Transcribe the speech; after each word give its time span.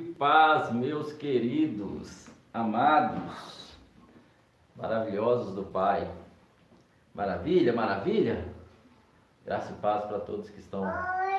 paz, 0.00 0.72
meus 0.72 1.12
queridos, 1.12 2.26
amados, 2.54 3.76
maravilhosos 4.74 5.54
do 5.54 5.64
Pai. 5.64 6.10
Maravilha, 7.14 7.74
maravilha. 7.74 8.48
Graça 9.44 9.72
e 9.72 9.76
paz 9.76 10.06
para 10.06 10.20
todos 10.20 10.48
que 10.48 10.60
estão 10.60 10.82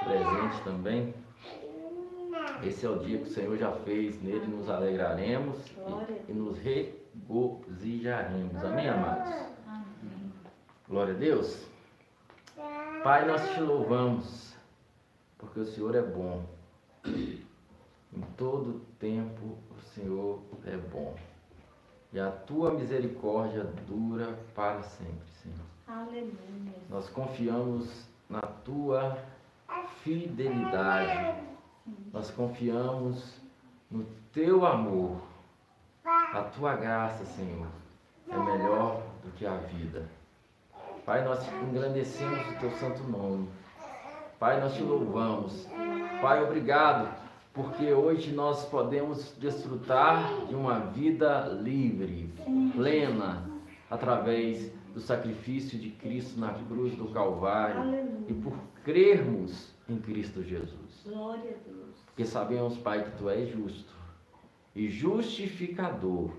presentes 0.04 0.60
também. 0.64 1.16
Esse 2.62 2.86
é 2.86 2.90
o 2.90 3.00
dia 3.00 3.18
que 3.18 3.24
o 3.24 3.34
Senhor 3.34 3.58
já 3.58 3.72
fez, 3.72 4.22
nele 4.22 4.46
nos 4.46 4.70
alegraremos 4.70 5.58
e, 6.28 6.32
e 6.32 6.34
nos 6.34 6.60
regozijaremos. 6.60 8.64
Amém, 8.64 8.88
amados? 8.88 9.34
Glória 10.88 11.16
a 11.16 11.18
Deus. 11.18 11.66
Pai, 13.04 13.26
nós 13.26 13.50
te 13.54 13.62
louvamos, 13.62 14.56
porque 15.40 15.62
o 15.62 15.66
Senhor 15.66 15.96
é 15.96 16.02
bom. 16.02 16.46
Em 18.16 18.22
todo 18.38 18.82
tempo 19.00 19.58
o 19.76 19.82
Senhor 19.94 20.40
é 20.66 20.78
bom. 20.78 21.16
E 22.12 22.20
a 22.20 22.30
tua 22.30 22.72
misericórdia 22.72 23.64
dura 23.88 24.38
para 24.54 24.84
sempre, 24.84 25.28
Senhor. 25.42 25.66
Aleluia. 25.88 26.74
Nós 26.90 27.10
confiamos 27.10 28.08
na 28.30 28.42
tua 28.42 29.18
fidelidade. 30.04 31.42
Nós 32.12 32.30
confiamos 32.30 33.42
no 33.90 34.06
teu 34.32 34.64
amor. 34.64 35.22
A 36.06 36.44
tua 36.56 36.76
graça, 36.76 37.26
Senhor, 37.26 37.68
é 38.30 38.38
melhor 38.38 39.02
do 39.24 39.32
que 39.32 39.46
a 39.46 39.56
vida. 39.58 40.08
Pai, 41.06 41.26
nós 41.26 41.48
engrandecemos 41.64 42.48
o 42.48 42.60
teu 42.60 42.72
santo 42.72 43.04
nome. 43.04 43.50
Pai, 44.38 44.60
nós 44.60 44.76
te 44.76 44.84
louvamos. 44.84 45.68
Pai, 46.22 46.44
obrigado 46.44 47.23
porque 47.54 47.94
hoje 47.94 48.32
nós 48.34 48.66
podemos 48.66 49.36
desfrutar 49.38 50.48
de 50.48 50.56
uma 50.56 50.80
vida 50.80 51.48
livre, 51.50 52.34
plena, 52.74 53.48
através 53.90 54.72
do 54.94 55.00
sacrifício 55.00 55.78
de 55.78 55.92
Cristo 55.92 56.40
na 56.40 56.54
cruz 56.54 56.96
do 56.96 57.08
Calvário 57.10 57.82
Aleluia. 57.82 58.26
e 58.28 58.34
por 58.34 58.54
crermos 58.84 59.72
em 59.88 59.98
Cristo 59.98 60.44
Jesus. 60.44 61.04
Glória 61.06 61.52
a 61.52 61.70
Deus. 61.70 61.96
Porque 62.08 62.26
sabemos, 62.26 62.78
Pai, 62.78 63.04
que 63.04 63.18
Tu 63.18 63.30
és 63.30 63.50
justo 63.50 63.94
e 64.76 64.90
justificador 64.90 66.32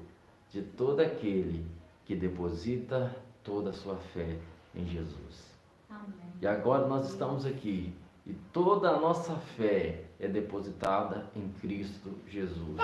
de 0.51 0.63
todo 0.63 1.01
aquele 1.01 1.65
que 2.05 2.15
deposita 2.15 3.15
toda 3.43 3.71
a 3.71 3.73
sua 3.73 3.97
fé 3.97 4.37
em 4.75 4.87
Jesus. 4.87 5.55
Amém. 5.89 6.09
E 6.41 6.47
agora 6.47 6.87
nós 6.87 7.09
estamos 7.09 7.47
aqui 7.47 7.93
e 8.27 8.33
toda 8.53 8.91
a 8.91 9.01
nossa 9.01 9.35
fé 9.37 10.04
é 10.19 10.29
depositada 10.29 11.27
em 11.35 11.49
Cristo 11.61 12.11
Jesus. 12.29 12.79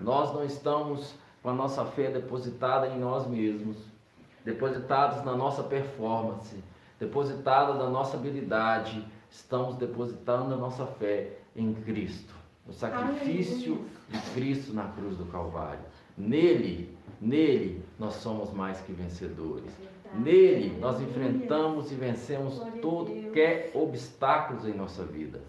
Nós 0.00 0.32
não 0.34 0.44
estamos 0.44 1.14
com 1.42 1.50
a 1.50 1.54
nossa 1.54 1.84
fé 1.84 2.10
depositada 2.10 2.88
em 2.88 2.98
nós 2.98 3.26
mesmos, 3.26 3.76
depositados 4.44 5.24
na 5.24 5.34
nossa 5.34 5.62
performance, 5.62 6.62
depositada 6.98 7.74
na 7.74 7.88
nossa 7.88 8.16
habilidade, 8.16 9.04
estamos 9.30 9.76
depositando 9.76 10.54
a 10.54 10.56
nossa 10.56 10.86
fé 10.86 11.38
em 11.54 11.72
Cristo, 11.74 12.34
no 12.66 12.72
sacrifício 12.72 13.84
de 14.08 14.18
Cristo 14.32 14.72
na 14.72 14.84
cruz 14.88 15.16
do 15.16 15.26
Calvário. 15.26 15.84
Nele, 16.16 16.96
nele 17.20 17.82
nós 17.98 18.14
somos 18.14 18.52
mais 18.52 18.80
que 18.80 18.92
vencedores. 18.92 19.70
Nele 20.14 20.78
nós 20.78 21.00
enfrentamos 21.00 21.92
e 21.92 21.94
vencemos 21.94 22.60
todo 22.80 23.10
qualquer 23.36 23.70
obstáculos 23.74 24.66
em 24.66 24.72
nossa 24.72 25.04
vida. 25.04 25.42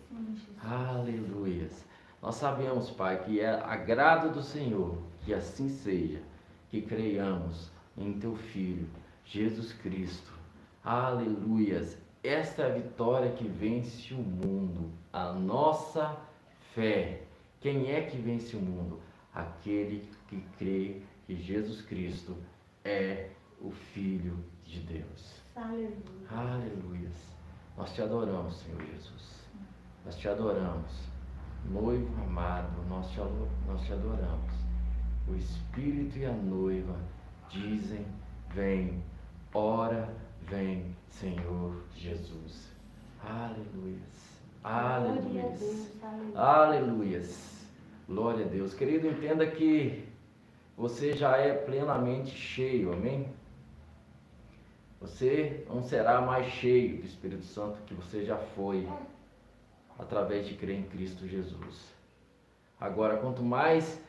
Aleluias. 0.70 1.86
Nós 2.22 2.36
sabemos, 2.36 2.90
Pai, 2.92 3.23
que 3.23 3.40
é 3.40 3.50
agrado 3.50 4.34
do 4.34 4.44
Senhor 4.44 4.98
que 5.28 5.34
assim 5.34 5.68
seja, 5.68 6.22
que 6.70 6.82
creiamos 6.82 7.70
em 7.98 8.18
Teu 8.18 8.34
Filho, 8.36 8.88
Jesus 9.26 9.74
Cristo. 9.74 10.32
Aleluias. 10.84 11.97
Esta 12.24 12.64
é 12.64 12.66
a 12.66 12.74
vitória 12.75 13.31
que 13.34 13.46
vence 13.46 14.14
o 14.14 14.18
mundo, 14.18 14.90
a 15.12 15.34
nossa 15.34 16.18
fé. 16.74 17.24
Quem 17.59 17.91
é 17.91 18.03
que 18.03 18.18
vence 18.18 18.56
o 18.56 18.62
mundo? 18.62 19.02
Aquele 19.34 20.09
que 20.30 20.41
crê 20.58 21.02
que 21.25 21.36
Jesus 21.36 21.81
Cristo 21.81 22.38
é 22.86 23.30
o 23.62 23.72
Filho 23.72 24.38
de 24.64 24.80
Deus. 24.80 25.41
Aleluia. 25.58 25.91
Aleluias. 26.30 27.38
Nós 27.75 27.94
te 27.94 28.02
adoramos, 28.02 28.56
Senhor 28.62 28.81
Jesus. 28.81 29.46
Nós 30.07 30.16
te 30.16 30.29
adoramos. 30.29 31.09
Noivo 31.69 32.23
amado, 32.23 32.81
nós 32.88 33.09
te, 33.12 33.19
nós 33.68 33.81
te 33.81 33.91
adoramos. 33.91 34.53
O 35.28 35.35
Espírito 35.35 36.18
e 36.18 36.25
a 36.25 36.31
noiva 36.31 36.95
dizem: 37.50 38.06
Vem, 38.53 39.03
ora, 39.53 40.07
vem, 40.44 40.96
Senhor 41.09 41.84
Jesus. 41.94 42.72
Aleluias. 43.22 44.40
Aleluias. 44.63 45.91
Aleluias. 46.34 47.67
Glória 48.07 48.46
a 48.46 48.47
Deus. 48.47 48.73
Querido, 48.73 49.09
entenda 49.09 49.46
que 49.46 50.07
você 50.78 51.17
já 51.17 51.35
é 51.35 51.53
plenamente 51.53 52.31
cheio, 52.31 52.94
amém? 52.94 53.28
Você 55.01 55.66
não 55.67 55.84
será 55.84 56.22
mais 56.22 56.47
cheio 56.47 57.01
do 57.01 57.06
Espírito 57.06 57.44
Santo 57.44 57.78
que 57.85 57.94
você 57.94 58.23
já 58.23 58.38
foi 58.38 58.88
através 59.97 60.47
de 60.47 60.56
crer 60.56 60.80
em 60.80 60.84
Cristo 60.84 61.28
Jesus. 61.28 61.94
Agora, 62.80 63.18
quanto 63.18 63.41
mais 63.41 64.02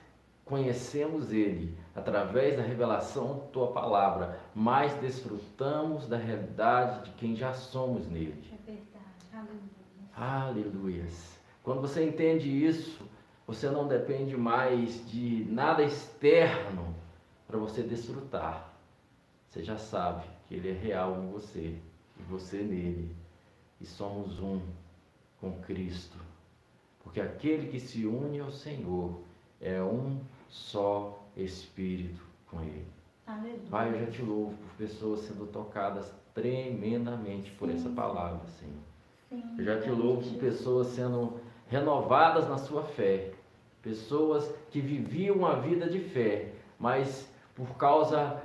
conhecemos 0.44 1.32
Ele 1.32 1.76
através 1.94 2.56
da 2.56 2.62
revelação 2.62 3.38
da 3.38 3.44
Tua 3.46 3.72
palavra, 3.72 4.38
mais 4.54 4.94
desfrutamos 4.94 6.06
da 6.06 6.16
realidade 6.16 7.04
de 7.04 7.10
quem 7.12 7.36
já 7.36 7.52
somos 7.52 8.06
nele. 8.08 8.42
É 8.52 8.70
verdade. 8.70 8.88
Aleluia. 9.32 9.68
Aleluias. 10.16 11.38
Quando 11.62 11.80
você 11.80 12.04
entende 12.04 12.48
isso, 12.48 13.06
você 13.46 13.70
não 13.70 13.86
depende 13.86 14.36
mais 14.36 15.10
de 15.10 15.46
nada 15.50 15.82
externo 15.82 16.94
para 17.46 17.58
você 17.58 17.82
desfrutar. 17.82 18.72
Você 19.48 19.64
já 19.64 19.78
sabe 19.78 20.24
que 20.46 20.54
Ele 20.54 20.70
é 20.70 20.72
real 20.72 21.22
em 21.22 21.30
você 21.30 21.78
e 22.18 22.22
você 22.28 22.58
nele. 22.58 23.16
E 23.80 23.86
somos 23.86 24.38
um 24.40 24.60
com 25.40 25.52
Cristo. 25.60 26.18
Porque 27.02 27.20
aquele 27.20 27.68
que 27.68 27.80
se 27.80 28.06
une 28.06 28.40
ao 28.40 28.50
Senhor 28.50 29.20
é 29.60 29.82
um 29.82 30.20
só 30.48 31.24
Espírito 31.36 32.20
com 32.46 32.60
Ele. 32.62 32.86
Aleluia. 33.26 33.60
Pai, 33.70 33.88
eu 33.92 34.00
já 34.00 34.10
te 34.10 34.22
louvo 34.22 34.56
por 34.56 34.70
pessoas 34.76 35.20
sendo 35.20 35.46
tocadas 35.46 36.12
tremendamente 36.34 37.50
por 37.52 37.68
Sim. 37.68 37.74
essa 37.74 37.88
palavra, 37.90 38.40
Senhor. 38.46 38.74
Sim, 39.28 39.42
Eu 39.58 39.64
já 39.64 39.80
te 39.80 39.90
louvo 39.90 40.22
por 40.22 40.38
pessoas 40.38 40.88
sendo 40.88 41.34
renovadas 41.68 42.48
na 42.48 42.56
sua 42.58 42.82
fé. 42.82 43.32
Pessoas 43.82 44.52
que 44.70 44.80
viviam 44.80 45.36
uma 45.36 45.60
vida 45.60 45.88
de 45.88 46.00
fé, 46.00 46.52
mas 46.78 47.30
por 47.54 47.76
causa 47.76 48.42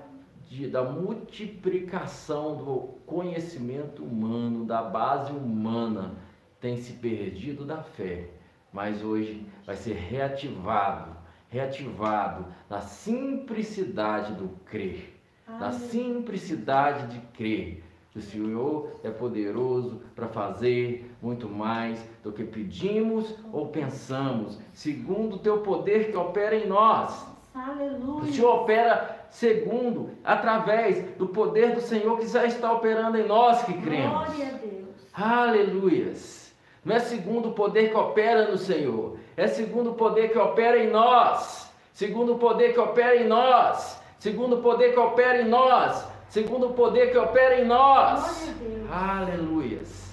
de, 0.50 0.68
da 0.68 0.84
multiplicação 0.84 2.58
do 2.58 2.80
conhecimento 3.06 4.04
humano, 4.04 4.66
da 4.66 4.81
base 4.81 5.31
humana, 5.31 6.16
tem 6.63 6.78
se 6.78 6.94
perdido 6.94 7.66
da 7.66 7.84
fé. 7.84 8.29
Mas 8.72 9.03
hoje 9.03 9.46
vai 9.66 9.75
ser 9.75 9.96
reativado, 9.96 11.12
reativado 11.50 12.46
na 12.69 12.79
simplicidade 12.79 14.34
do 14.35 14.47
crer, 14.66 15.13
na 15.46 15.74
simplicidade 15.74 17.13
de 17.13 17.19
crer. 17.38 17.84
O 18.16 18.22
Senhor 18.22 18.91
é 19.03 19.09
poderoso 19.09 20.01
para 20.16 20.28
fazer 20.29 21.13
muito 21.22 21.50
mais 21.50 22.01
do 22.24 22.31
que 22.31 22.46
pedimos 22.46 23.35
ou 23.51 23.68
pensamos, 23.68 24.57
segundo 24.72 25.35
o 25.35 25.40
teu 25.40 25.59
poder 25.59 26.12
que 26.12 26.18
opera 26.18 26.56
em 26.56 26.66
nós. 26.66 27.27
O 27.54 27.59
Aleluia. 27.59 28.31
Senhor 28.31 28.62
opera 28.62 29.27
segundo, 29.30 30.12
através 30.24 31.04
do 31.18 31.27
poder 31.27 31.75
do 31.75 31.81
Senhor 31.81 32.18
que 32.19 32.27
já 32.27 32.45
está 32.45 32.71
operando 32.71 33.18
em 33.18 33.27
nós 33.27 33.63
que 33.63 33.74
cremos. 33.74 34.27
Glória 34.27 34.48
a 34.48 34.57
Deus. 34.57 34.83
Aleluias. 35.13 36.43
Não 36.83 36.95
é 36.95 37.00
segundo 37.00 37.50
o 37.50 37.53
poder 37.53 37.89
que 37.89 37.95
opera 37.97 38.51
no 38.51 38.57
Senhor, 38.57 39.18
é 39.38 39.47
segundo 39.47 39.91
o 39.91 39.95
poder 39.95 40.31
que 40.31 40.38
opera 40.38 40.77
em 40.77 40.89
nós. 40.89 41.71
Segundo 41.94 42.33
o 42.33 42.39
poder 42.39 42.74
que 42.74 42.80
opera 42.80 43.15
em 43.15 43.27
nós. 43.27 44.01
Segundo 44.19 44.57
o 44.57 44.62
poder 44.62 44.94
que 44.94 45.00
opera 45.00 45.41
em 45.41 45.47
nós. 45.47 46.07
Segundo 46.27 46.69
o 46.69 46.74
poder 46.74 47.12
que 47.12 47.18
opera 47.18 47.62
em 47.62 47.65
nós. 47.65 48.51
Aleluias. 48.91 50.12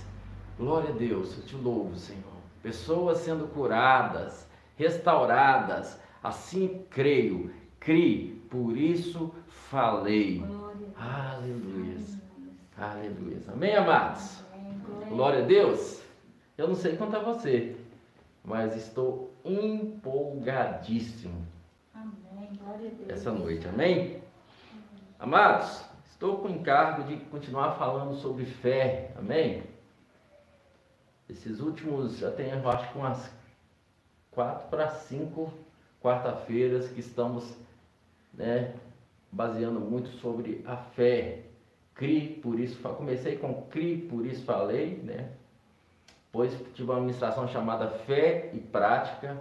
Glória 0.58 0.90
a 0.90 0.92
Deus, 0.92 1.38
eu 1.38 1.44
te 1.44 1.56
louvo, 1.56 1.96
Senhor. 1.96 2.22
Pessoas 2.62 3.18
sendo 3.18 3.48
curadas, 3.48 4.46
restauradas. 4.76 5.98
Assim 6.22 6.84
creio, 6.90 7.50
crie, 7.78 8.42
por 8.50 8.76
isso 8.76 9.34
falei. 9.48 10.44
Aleluias. 10.98 12.18
Aleluias. 12.76 13.48
Amém, 13.48 13.74
amados? 13.74 14.44
Glória 15.08 15.42
a 15.42 15.46
Deus. 15.46 15.99
Eu 16.60 16.68
não 16.68 16.74
sei 16.74 16.94
quanto 16.94 17.16
a 17.16 17.20
você, 17.20 17.74
mas 18.44 18.76
estou 18.76 19.32
empolgadíssimo 19.42 21.46
Amém. 21.94 22.50
Glória 22.62 22.86
a 22.86 22.90
Deus. 22.90 23.08
essa 23.08 23.32
noite, 23.32 23.66
amém? 23.66 24.20
Amados, 25.18 25.82
estou 26.04 26.36
com 26.36 26.48
o 26.48 26.50
encargo 26.50 27.04
de 27.04 27.16
continuar 27.30 27.78
falando 27.78 28.14
sobre 28.16 28.44
fé, 28.44 29.10
amém? 29.16 29.62
Esses 31.30 31.60
últimos, 31.60 32.18
já 32.18 32.30
tem, 32.30 32.50
eu 32.50 32.68
acho 32.68 32.92
que 32.92 32.98
umas 32.98 33.32
quatro 34.30 34.68
para 34.68 34.90
cinco 34.90 35.50
quarta-feiras 36.02 36.88
que 36.88 37.00
estamos, 37.00 37.56
né, 38.34 38.74
baseando 39.32 39.80
muito 39.80 40.10
sobre 40.10 40.62
a 40.66 40.76
fé. 40.76 41.40
Cri, 41.94 42.38
por 42.42 42.60
isso, 42.60 42.78
comecei 42.82 43.38
com 43.38 43.62
cri, 43.62 44.06
por 44.10 44.26
isso 44.26 44.44
falei, 44.44 45.00
né? 45.02 45.39
Pois 46.32 46.52
tive 46.74 46.90
uma 46.90 46.96
administração 46.96 47.48
chamada 47.48 47.88
fé 47.88 48.50
e 48.52 48.58
prática. 48.58 49.36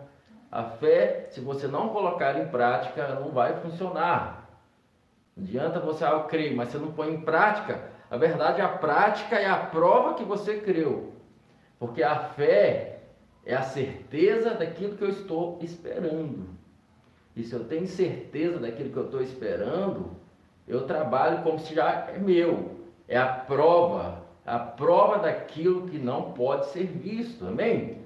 A 0.51 0.63
fé, 0.63 1.27
se 1.29 1.39
você 1.39 1.67
não 1.67 1.89
colocar 1.89 2.39
em 2.39 2.47
prática, 2.47 3.15
não 3.15 3.31
vai 3.31 3.59
funcionar. 3.61 4.49
Não 5.37 5.43
adianta 5.43 5.79
você, 5.79 6.03
ah, 6.03 6.11
eu 6.11 6.23
creio, 6.23 6.57
mas 6.57 6.69
você 6.69 6.77
não 6.79 6.91
põe 6.91 7.13
em 7.13 7.21
prática. 7.21 7.89
A 8.09 8.17
verdade, 8.17 8.61
a 8.61 8.67
prática 8.67 9.35
é 9.35 9.47
a 9.47 9.57
prova 9.57 10.15
que 10.15 10.23
você 10.23 10.57
creu. 10.57 11.13
Porque 11.77 12.01
a 12.01 12.17
fé 12.17 12.99
é 13.45 13.55
a 13.55 13.61
certeza 13.61 14.55
daquilo 14.55 14.97
que 14.97 15.03
eu 15.03 15.09
estou 15.09 15.59
esperando. 15.61 16.49
E 17.35 17.43
se 17.43 17.53
eu 17.53 17.63
tenho 17.65 17.87
certeza 17.87 18.59
daquilo 18.59 18.89
que 18.89 18.97
eu 18.97 19.05
estou 19.05 19.21
esperando, 19.21 20.11
eu 20.67 20.85
trabalho 20.85 21.43
como 21.43 21.59
se 21.59 21.73
já 21.73 22.09
é 22.09 22.17
meu. 22.17 22.79
É 23.07 23.17
a 23.17 23.27
prova, 23.27 24.23
a 24.49 24.57
prova 24.57 25.19
daquilo 25.19 25.87
que 25.87 25.99
não 25.99 26.31
pode 26.31 26.65
ser 26.71 26.85
visto. 26.87 27.45
Amém? 27.45 27.99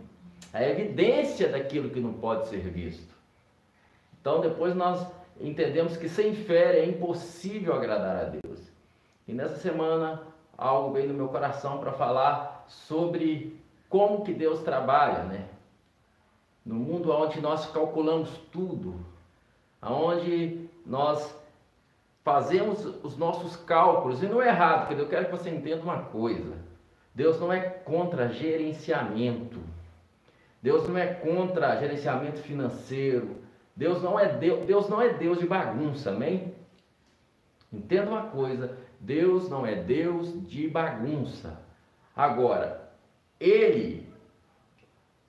A 0.52 0.62
evidência 0.62 1.48
daquilo 1.48 1.90
que 1.90 2.02
não 2.02 2.12
pode 2.12 2.50
ser 2.50 2.70
visto. 2.70 3.16
Então 4.20 4.42
depois 4.42 4.76
nós 4.76 5.08
entendemos 5.40 5.96
que 5.96 6.10
sem 6.10 6.36
fé 6.36 6.80
é 6.80 6.86
impossível 6.86 7.74
agradar 7.74 8.18
a 8.18 8.24
Deus. 8.26 8.60
E 9.26 9.34
nessa 9.34 9.56
semana 9.56 10.22
algo 10.58 10.92
veio 10.92 11.08
no 11.08 11.14
meu 11.14 11.30
coração 11.30 11.78
para 11.78 11.94
falar 11.94 12.66
sobre 12.68 13.58
como 13.88 14.24
que 14.24 14.34
Deus 14.34 14.60
trabalha, 14.64 15.24
né? 15.24 15.46
No 16.66 16.76
mundo 16.76 17.10
onde 17.12 17.40
nós 17.40 17.72
calculamos 17.72 18.30
tudo, 18.52 18.96
aonde 19.82 20.70
nós 20.86 21.34
fazemos 22.24 22.86
os 23.04 23.18
nossos 23.18 23.56
cálculos, 23.56 24.22
e 24.24 24.28
não 24.28 24.42
é 24.42 24.48
errado, 24.48 24.88
porque 24.88 25.02
eu 25.02 25.10
quero 25.10 25.26
que 25.26 25.32
você 25.32 25.50
entenda 25.50 25.84
uma 25.84 26.04
coisa. 26.04 26.56
Deus 27.14 27.40
não 27.40 27.54
é 27.54 27.62
contra 27.62 28.30
gerenciamento. 28.30 29.60
Deus 30.62 30.88
não 30.88 30.98
é 30.98 31.08
contra 31.08 31.78
gerenciamento 31.78 32.40
financeiro. 32.40 33.44
Deus 33.76 34.02
não 34.02 34.18
é 34.20 34.30
Deus, 34.30 34.66
Deus 34.66 34.88
não 34.88 35.02
é 35.02 35.12
Deus 35.14 35.38
de 35.40 35.46
bagunça, 35.46 36.12
amém? 36.12 36.56
Entenda 37.72 38.10
uma 38.10 38.28
coisa, 38.28 38.78
Deus 39.00 39.50
não 39.50 39.66
é 39.66 39.76
Deus 39.76 40.48
de 40.48 40.68
bagunça. 40.68 41.60
Agora, 42.16 42.92
ele 43.40 44.08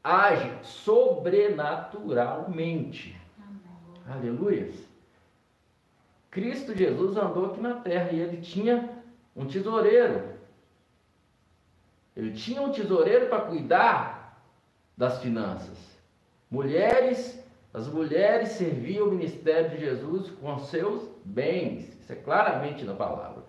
age 0.03 0.53
sobrenaturalmente. 0.63 3.17
Aleluia. 4.07 4.71
Cristo 6.35 6.77
Jesus 6.77 7.17
andou 7.17 7.47
aqui 7.47 7.61
na 7.61 7.75
terra 7.75 8.11
e 8.11 8.19
ele 8.19 8.39
tinha 8.39 8.91
um 9.37 9.47
tesoureiro. 9.47 10.35
Ele 12.17 12.33
tinha 12.33 12.61
um 12.61 12.73
tesoureiro 12.73 13.29
para 13.29 13.43
cuidar 13.43 14.43
das 14.97 15.23
finanças. 15.23 15.79
Mulheres, 16.51 17.41
as 17.73 17.87
mulheres 17.87 18.49
serviam 18.49 19.07
o 19.07 19.13
ministério 19.13 19.71
de 19.71 19.79
Jesus 19.79 20.29
com 20.31 20.59
seus 20.59 21.09
bens. 21.25 21.89
Isso 22.01 22.13
é 22.13 22.17
claramente 22.17 22.85
na 22.85 22.95
palavra. 22.95 23.45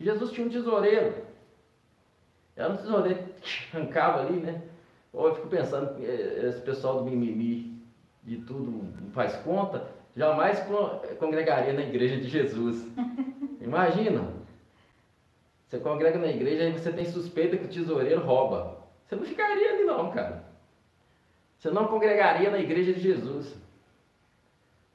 Jesus 0.00 0.32
tinha 0.32 0.46
um 0.46 0.50
tesoureiro. 0.50 1.14
Era 2.56 2.72
um 2.72 2.76
tesoureiro 2.78 3.22
que 3.42 3.68
arrancava 3.76 4.20
ali, 4.20 4.40
né? 4.40 4.62
Ou 5.12 5.28
eu 5.28 5.34
fico 5.34 5.48
pensando, 5.48 6.02
esse 6.02 6.62
pessoal 6.62 7.04
do 7.04 7.04
mimimi 7.04 7.78
de 8.24 8.38
tudo 8.38 8.88
faz 9.12 9.36
conta, 9.36 9.99
jamais 10.16 10.62
congregaria 11.18 11.72
na 11.72 11.82
igreja 11.82 12.16
de 12.16 12.28
Jesus. 12.28 12.86
Imagina, 13.60 14.28
você 15.66 15.78
congrega 15.78 16.18
na 16.18 16.26
igreja 16.26 16.64
e 16.64 16.72
você 16.72 16.92
tem 16.92 17.04
suspeita 17.04 17.56
que 17.56 17.64
o 17.64 17.68
tesoureiro 17.68 18.24
rouba. 18.24 18.78
Você 19.06 19.16
não 19.16 19.24
ficaria 19.24 19.72
ali 19.72 19.84
não, 19.84 20.10
cara. 20.10 20.44
Você 21.58 21.70
não 21.70 21.86
congregaria 21.86 22.50
na 22.50 22.58
igreja 22.58 22.92
de 22.92 23.00
Jesus. 23.00 23.56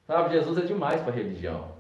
Sabe, 0.08 0.34
Jesus 0.34 0.58
é 0.58 0.62
demais 0.62 1.02
para 1.02 1.12
a 1.12 1.16
religião. 1.16 1.76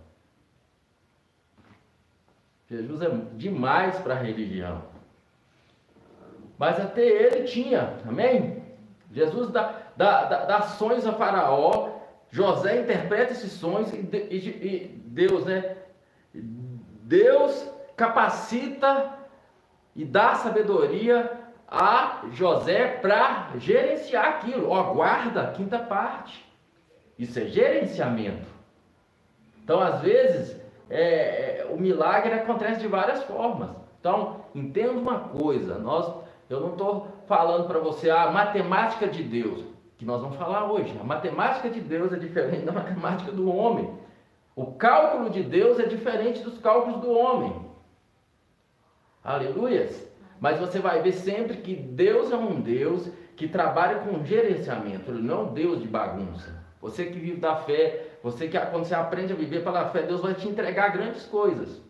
Jesus 2.69 3.01
é 3.01 3.09
demais 3.33 3.99
para 3.99 4.13
a 4.13 4.17
religião. 4.17 4.81
Mas 6.57 6.79
até 6.79 7.01
ele 7.01 7.43
tinha, 7.43 7.97
amém? 8.07 8.63
Jesus 9.11 9.49
dá, 9.49 9.81
dá, 9.95 10.23
dá, 10.25 10.45
dá 10.45 10.61
sonhos 10.61 11.05
a 11.05 11.13
Faraó, 11.13 11.94
José 12.31 12.81
interpreta 12.81 13.31
esses 13.31 13.51
sonhos 13.53 13.93
e, 13.93 13.97
e, 13.97 14.37
e 14.37 15.01
Deus, 15.05 15.45
né? 15.45 15.77
Deus 16.33 17.69
capacita 17.95 19.13
e 19.95 20.03
dá 20.03 20.35
sabedoria 20.35 21.31
a 21.67 22.21
José 22.31 22.87
para 23.01 23.51
gerenciar 23.57 24.25
aquilo. 24.25 24.69
Ó, 24.69 24.93
guarda 24.93 25.41
a 25.41 25.51
quinta 25.51 25.79
parte. 25.79 26.45
Isso 27.17 27.39
é 27.39 27.45
gerenciamento. 27.45 28.47
Então, 29.63 29.79
às 29.79 30.01
vezes, 30.01 30.59
é, 30.89 31.61
é, 31.61 31.67
o 31.71 31.77
milagre 31.77 32.33
acontece 32.33 32.81
de 32.81 32.87
várias 32.87 33.23
formas. 33.23 33.71
Então, 33.99 34.45
entenda 34.53 34.91
uma 34.91 35.19
coisa: 35.19 35.79
nós, 35.79 36.13
eu 36.49 36.59
não 36.59 36.71
estou 36.73 37.07
falando 37.27 37.67
para 37.67 37.79
você 37.79 38.09
a 38.09 38.29
matemática 38.31 39.07
de 39.07 39.23
Deus, 39.23 39.63
que 40.05 40.07
nós 40.07 40.21
vamos 40.21 40.37
falar 40.37 40.71
hoje. 40.71 40.95
A 41.01 41.03
matemática 41.03 41.67
de 41.67 41.81
Deus 41.81 42.13
é 42.13 42.17
diferente 42.17 42.63
da 42.63 42.71
matemática 42.71 43.31
do 43.31 43.51
homem. 43.51 43.91
O 44.55 44.67
cálculo 44.73 45.31
de 45.31 45.41
Deus 45.41 45.79
é 45.79 45.87
diferente 45.87 46.43
dos 46.43 46.59
cálculos 46.59 47.01
do 47.01 47.09
homem. 47.09 47.65
Aleluias! 49.23 50.07
Mas 50.39 50.59
você 50.59 50.77
vai 50.77 51.01
ver 51.01 51.13
sempre 51.13 51.57
que 51.57 51.75
Deus 51.75 52.31
é 52.31 52.35
um 52.35 52.61
Deus 52.61 53.09
que 53.35 53.47
trabalha 53.47 53.99
com 53.99 54.23
gerenciamento, 54.23 55.09
ele 55.09 55.23
não 55.23 55.39
é 55.39 55.43
um 55.43 55.53
Deus 55.53 55.81
de 55.81 55.87
bagunça. 55.87 56.63
Você 56.79 57.05
que 57.05 57.17
vive 57.17 57.37
da 57.37 57.55
fé, 57.55 58.19
você 58.21 58.47
que 58.47 58.59
quando 58.59 58.85
você 58.85 58.93
aprende 58.93 59.33
a 59.33 59.35
viver 59.35 59.63
pela 59.63 59.89
fé, 59.89 60.03
Deus 60.03 60.21
vai 60.21 60.35
te 60.35 60.47
entregar 60.47 60.89
grandes 60.89 61.25
coisas. 61.25 61.81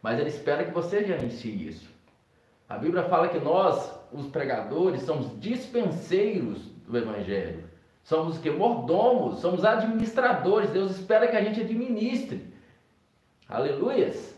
Mas 0.00 0.18
ele 0.18 0.30
espera 0.30 0.64
que 0.64 0.72
você 0.72 1.04
gerencie 1.04 1.68
isso. 1.68 1.90
A 2.68 2.78
Bíblia 2.78 3.04
fala 3.04 3.28
que 3.28 3.38
nós, 3.38 3.94
os 4.10 4.26
pregadores, 4.28 5.02
somos 5.02 5.38
dispenseiros 5.38 6.71
do 6.86 6.96
evangelho. 6.96 7.64
Somos 8.02 8.38
que 8.38 8.50
mordomos, 8.50 9.40
somos 9.40 9.64
administradores. 9.64 10.70
Deus 10.70 10.92
espera 10.92 11.28
que 11.28 11.36
a 11.36 11.42
gente 11.42 11.60
administre. 11.60 12.52
Aleluias. 13.48 14.34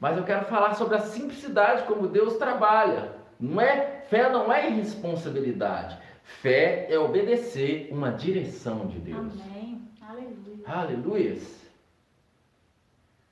Mas 0.00 0.16
eu 0.16 0.24
quero 0.24 0.46
falar 0.46 0.74
sobre 0.74 0.96
a 0.96 1.00
simplicidade 1.00 1.84
como 1.84 2.08
Deus 2.08 2.36
trabalha. 2.36 3.12
Não 3.38 3.60
é 3.60 4.02
fé 4.08 4.28
não 4.28 4.52
é 4.52 4.70
irresponsabilidade. 4.70 5.98
Fé 6.22 6.86
é 6.90 6.98
obedecer 6.98 7.88
uma 7.90 8.10
direção 8.10 8.86
de 8.86 8.98
Deus. 8.98 9.18
Amém. 9.18 9.82
Aleluia. 10.00 10.64
Aleluias. 10.66 11.62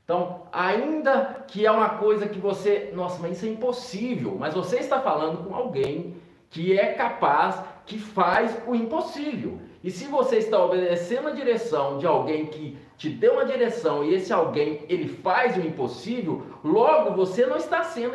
Então, 0.04 0.42
ainda 0.52 1.44
que 1.46 1.64
é 1.64 1.70
uma 1.70 1.90
coisa 1.90 2.28
que 2.28 2.38
você, 2.38 2.90
nossa, 2.92 3.22
mas 3.22 3.36
isso 3.36 3.46
é 3.46 3.50
impossível, 3.50 4.36
mas 4.36 4.54
você 4.54 4.78
está 4.78 5.00
falando 5.00 5.44
com 5.44 5.54
alguém 5.54 6.16
que 6.50 6.76
é 6.76 6.94
capaz, 6.94 7.62
que 7.86 7.98
faz 7.98 8.56
o 8.66 8.74
impossível. 8.74 9.58
E 9.82 9.90
se 9.90 10.06
você 10.06 10.36
está 10.36 10.62
obedecendo 10.62 11.28
a 11.28 11.32
direção 11.32 11.98
de 11.98 12.06
alguém 12.06 12.46
que 12.46 12.76
te 12.98 13.08
deu 13.08 13.34
uma 13.34 13.46
direção 13.46 14.04
e 14.04 14.14
esse 14.14 14.32
alguém 14.32 14.84
ele 14.88 15.08
faz 15.08 15.56
o 15.56 15.60
impossível, 15.60 16.44
logo 16.62 17.14
você 17.14 17.46
não 17.46 17.56
está 17.56 17.82
sendo 17.82 18.14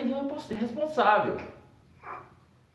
responsável. 0.59 1.37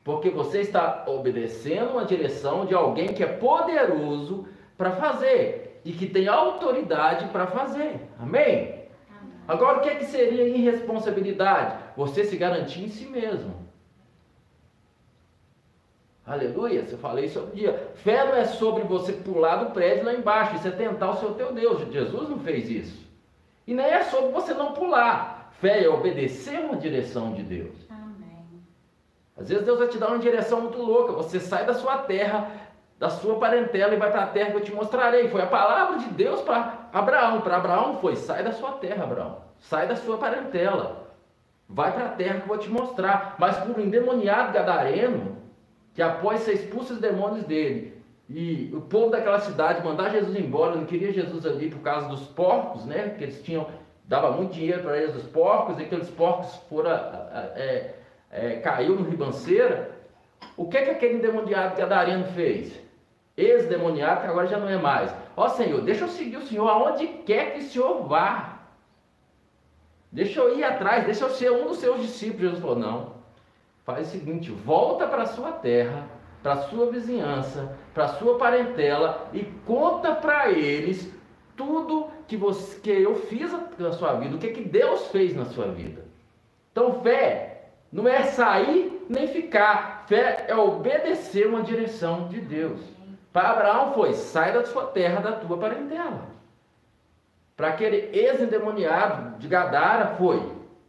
Porque 0.02 0.28
você 0.28 0.61
está 0.61 1.04
obedecendo 1.06 1.92
uma 1.92 2.04
direção 2.04 2.66
de 2.66 2.75
alguém 2.75 3.09
que 3.09 3.23
é 3.23 3.26
poderoso 3.26 4.47
para 4.76 4.90
fazer 4.92 5.80
e 5.85 5.92
que 5.92 6.06
tem 6.06 6.26
autoridade 6.26 7.28
para 7.28 7.47
fazer. 7.47 8.09
Amém? 8.18 8.80
Agora, 9.47 9.78
o 9.78 9.80
que, 9.80 9.88
é 9.88 9.94
que 9.97 10.04
seria 10.04 10.49
irresponsabilidade? 10.49 11.76
Você 11.97 12.25
se 12.25 12.37
garantir 12.37 12.85
em 12.85 12.88
si 12.88 13.06
mesmo. 13.06 13.69
Aleluia, 16.30 16.87
eu 16.88 16.99
falei 16.99 17.25
isso 17.25 17.40
outro 17.40 17.56
dia. 17.56 17.90
Fé 17.96 18.25
não 18.25 18.37
é 18.37 18.44
sobre 18.44 18.84
você 18.84 19.12
pular 19.12 19.64
do 19.64 19.72
prédio 19.72 20.04
lá 20.04 20.14
embaixo, 20.14 20.54
isso 20.54 20.68
é 20.68 20.70
tentar 20.70 21.10
o 21.10 21.16
seu 21.16 21.34
teu 21.34 21.52
Deus. 21.52 21.92
Jesus 21.92 22.28
não 22.28 22.38
fez 22.38 22.70
isso. 22.70 23.04
E 23.66 23.75
nem 23.75 23.87
é 23.87 24.04
sobre 24.04 24.30
você 24.30 24.54
não 24.54 24.72
pular. 24.72 25.50
Fé 25.60 25.82
é 25.82 25.88
obedecer 25.88 26.60
uma 26.60 26.76
direção 26.76 27.32
de 27.32 27.42
Deus. 27.42 27.75
Amém. 27.90 28.46
Às 29.37 29.49
vezes 29.49 29.64
Deus 29.64 29.80
vai 29.80 29.88
te 29.88 29.99
dar 29.99 30.06
uma 30.06 30.20
direção 30.20 30.60
muito 30.60 30.78
louca. 30.80 31.14
Você 31.14 31.40
sai 31.40 31.66
da 31.66 31.75
sua 31.75 31.99
terra, 31.99 32.49
da 32.96 33.10
sua 33.10 33.37
parentela 33.40 33.92
e 33.92 33.99
vai 33.99 34.12
para 34.12 34.22
a 34.22 34.28
terra 34.28 34.52
que 34.52 34.56
eu 34.58 34.62
te 34.62 34.72
mostrarei. 34.72 35.28
Foi 35.30 35.42
a 35.42 35.49
palavra 35.49 35.99
de 35.99 36.10
Deus 36.10 36.42
para 36.42 36.88
Abraão. 36.92 37.40
Para 37.40 37.56
Abraão 37.56 37.96
foi: 37.96 38.14
sai 38.14 38.44
da 38.44 38.52
sua 38.52 38.75
terra, 38.75 39.02
Abraão. 39.02 39.38
Sai 39.58 39.88
da 39.88 39.96
sua 39.96 40.16
parentela. 40.16 41.08
Vai 41.68 41.92
para 41.92 42.04
a 42.04 42.10
terra 42.10 42.37
que 42.37 42.42
eu 42.42 42.49
vou 42.49 42.58
te 42.58 42.70
mostrar. 42.70 43.34
Mas 43.37 43.56
por 43.56 43.76
um 43.76 43.82
endemoniado 43.82 44.52
gadareno, 44.52 45.39
que 46.00 46.04
após 46.04 46.40
ser 46.40 46.54
expulso 46.54 46.95
os 46.95 46.99
demônios 46.99 47.45
dele, 47.45 47.92
e 48.26 48.71
o 48.73 48.80
povo 48.80 49.11
daquela 49.11 49.38
cidade 49.38 49.85
mandar 49.85 50.09
Jesus 50.09 50.35
embora, 50.35 50.75
não 50.75 50.87
queria 50.87 51.12
Jesus 51.12 51.45
ali 51.45 51.69
por 51.69 51.80
causa 51.80 52.09
dos 52.09 52.23
porcos, 52.23 52.87
né? 52.87 53.09
Porque 53.09 53.25
eles 53.25 53.42
tinham, 53.42 53.66
dava 54.07 54.30
muito 54.30 54.54
dinheiro 54.54 54.83
para 54.83 54.97
eles, 54.97 55.14
os 55.14 55.25
porcos, 55.25 55.78
e 55.78 55.83
aqueles 55.83 56.09
porcos 56.09 56.57
foram, 56.71 56.90
é, 56.90 57.97
é, 58.30 58.52
caiu 58.61 58.97
no 58.97 59.11
ribanceira. 59.11 59.90
O 60.57 60.71
que 60.71 60.80
que 60.80 60.88
aquele 60.88 61.16
endemoniado 61.16 61.76
gadareno 61.76 62.25
fez? 62.28 62.80
Ex-demoniado, 63.37 64.23
que 64.23 64.26
agora 64.26 64.47
já 64.47 64.57
não 64.57 64.71
é 64.71 64.78
mais. 64.78 65.14
Ó 65.37 65.50
Senhor, 65.50 65.83
deixa 65.83 66.04
eu 66.04 66.09
seguir 66.09 66.38
o 66.38 66.47
Senhor 66.47 66.66
aonde 66.66 67.09
quer 67.26 67.52
que 67.52 67.59
o 67.59 67.69
Senhor 67.69 68.09
vá. 68.09 68.61
Deixa 70.11 70.40
eu 70.40 70.57
ir 70.57 70.64
atrás, 70.64 71.04
deixa 71.04 71.26
eu 71.26 71.28
ser 71.28 71.52
um 71.52 71.66
dos 71.66 71.76
seus 71.76 72.00
discípulos. 72.00 72.40
Jesus 72.40 72.61
falou: 72.61 72.78
não. 72.78 73.19
Faz 73.92 74.09
o 74.09 74.11
seguinte: 74.11 74.50
volta 74.50 75.06
para 75.06 75.26
sua 75.26 75.52
terra 75.52 76.04
para 76.42 76.56
sua 76.56 76.90
vizinhança, 76.90 77.76
para 77.92 78.09
sua 78.09 78.38
parentela 78.38 79.28
e 79.32 79.44
conta 79.66 80.14
para 80.14 80.50
eles 80.50 81.12
tudo 81.56 82.09
que, 82.26 82.37
você, 82.37 82.80
que 82.80 82.90
eu 82.90 83.14
fiz 83.14 83.52
na 83.78 83.92
sua 83.92 84.14
vida, 84.14 84.37
o 84.37 84.38
que, 84.38 84.49
que 84.49 84.64
Deus 84.64 85.09
fez 85.09 85.37
na 85.37 85.44
sua 85.47 85.66
vida. 85.66 86.04
Então, 86.73 87.00
fé 87.02 87.68
não 87.92 88.09
é 88.09 88.23
sair 88.23 89.04
nem 89.09 89.26
ficar, 89.26 90.04
fé 90.06 90.47
é 90.49 90.54
obedecer 90.54 91.47
uma 91.47 91.62
direção 91.62 92.28
de 92.28 92.40
Deus. 92.40 92.80
Para 93.32 93.50
Abraão 93.50 93.92
foi: 93.92 94.14
sai 94.14 94.52
da 94.52 94.64
sua 94.64 94.87
terra, 94.87 95.20
da 95.20 95.32
tua 95.32 95.59
parentela. 95.59 96.30
Para 97.56 97.68
aquele 97.68 98.09
ex-endemoniado 98.16 99.38
de 99.38 99.47
Gadara 99.47 100.14
foi: 100.16 100.40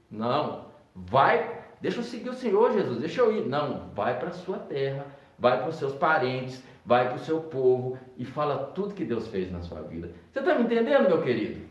não, 0.10 0.65
vai, 0.96 1.61
deixa 1.81 2.00
eu 2.00 2.03
seguir 2.03 2.29
o 2.29 2.33
Senhor 2.33 2.71
Jesus, 2.73 3.00
deixa 3.00 3.21
eu 3.21 3.35
ir. 3.35 3.47
Não, 3.47 3.89
vai 3.93 4.17
para 4.17 4.29
a 4.29 4.33
sua 4.33 4.57
terra 4.57 5.05
vai 5.41 5.57
para 5.57 5.69
os 5.69 5.75
seus 5.75 5.95
parentes, 5.95 6.63
vai 6.85 7.07
para 7.07 7.15
o 7.15 7.19
seu 7.19 7.41
povo 7.41 7.97
e 8.15 8.23
fala 8.23 8.71
tudo 8.75 8.93
que 8.93 9.03
Deus 9.03 9.27
fez 9.27 9.51
na 9.51 9.61
sua 9.61 9.81
vida. 9.81 10.11
Você 10.31 10.39
está 10.39 10.53
me 10.53 10.63
entendendo, 10.63 11.09
meu 11.09 11.23
querido? 11.23 11.67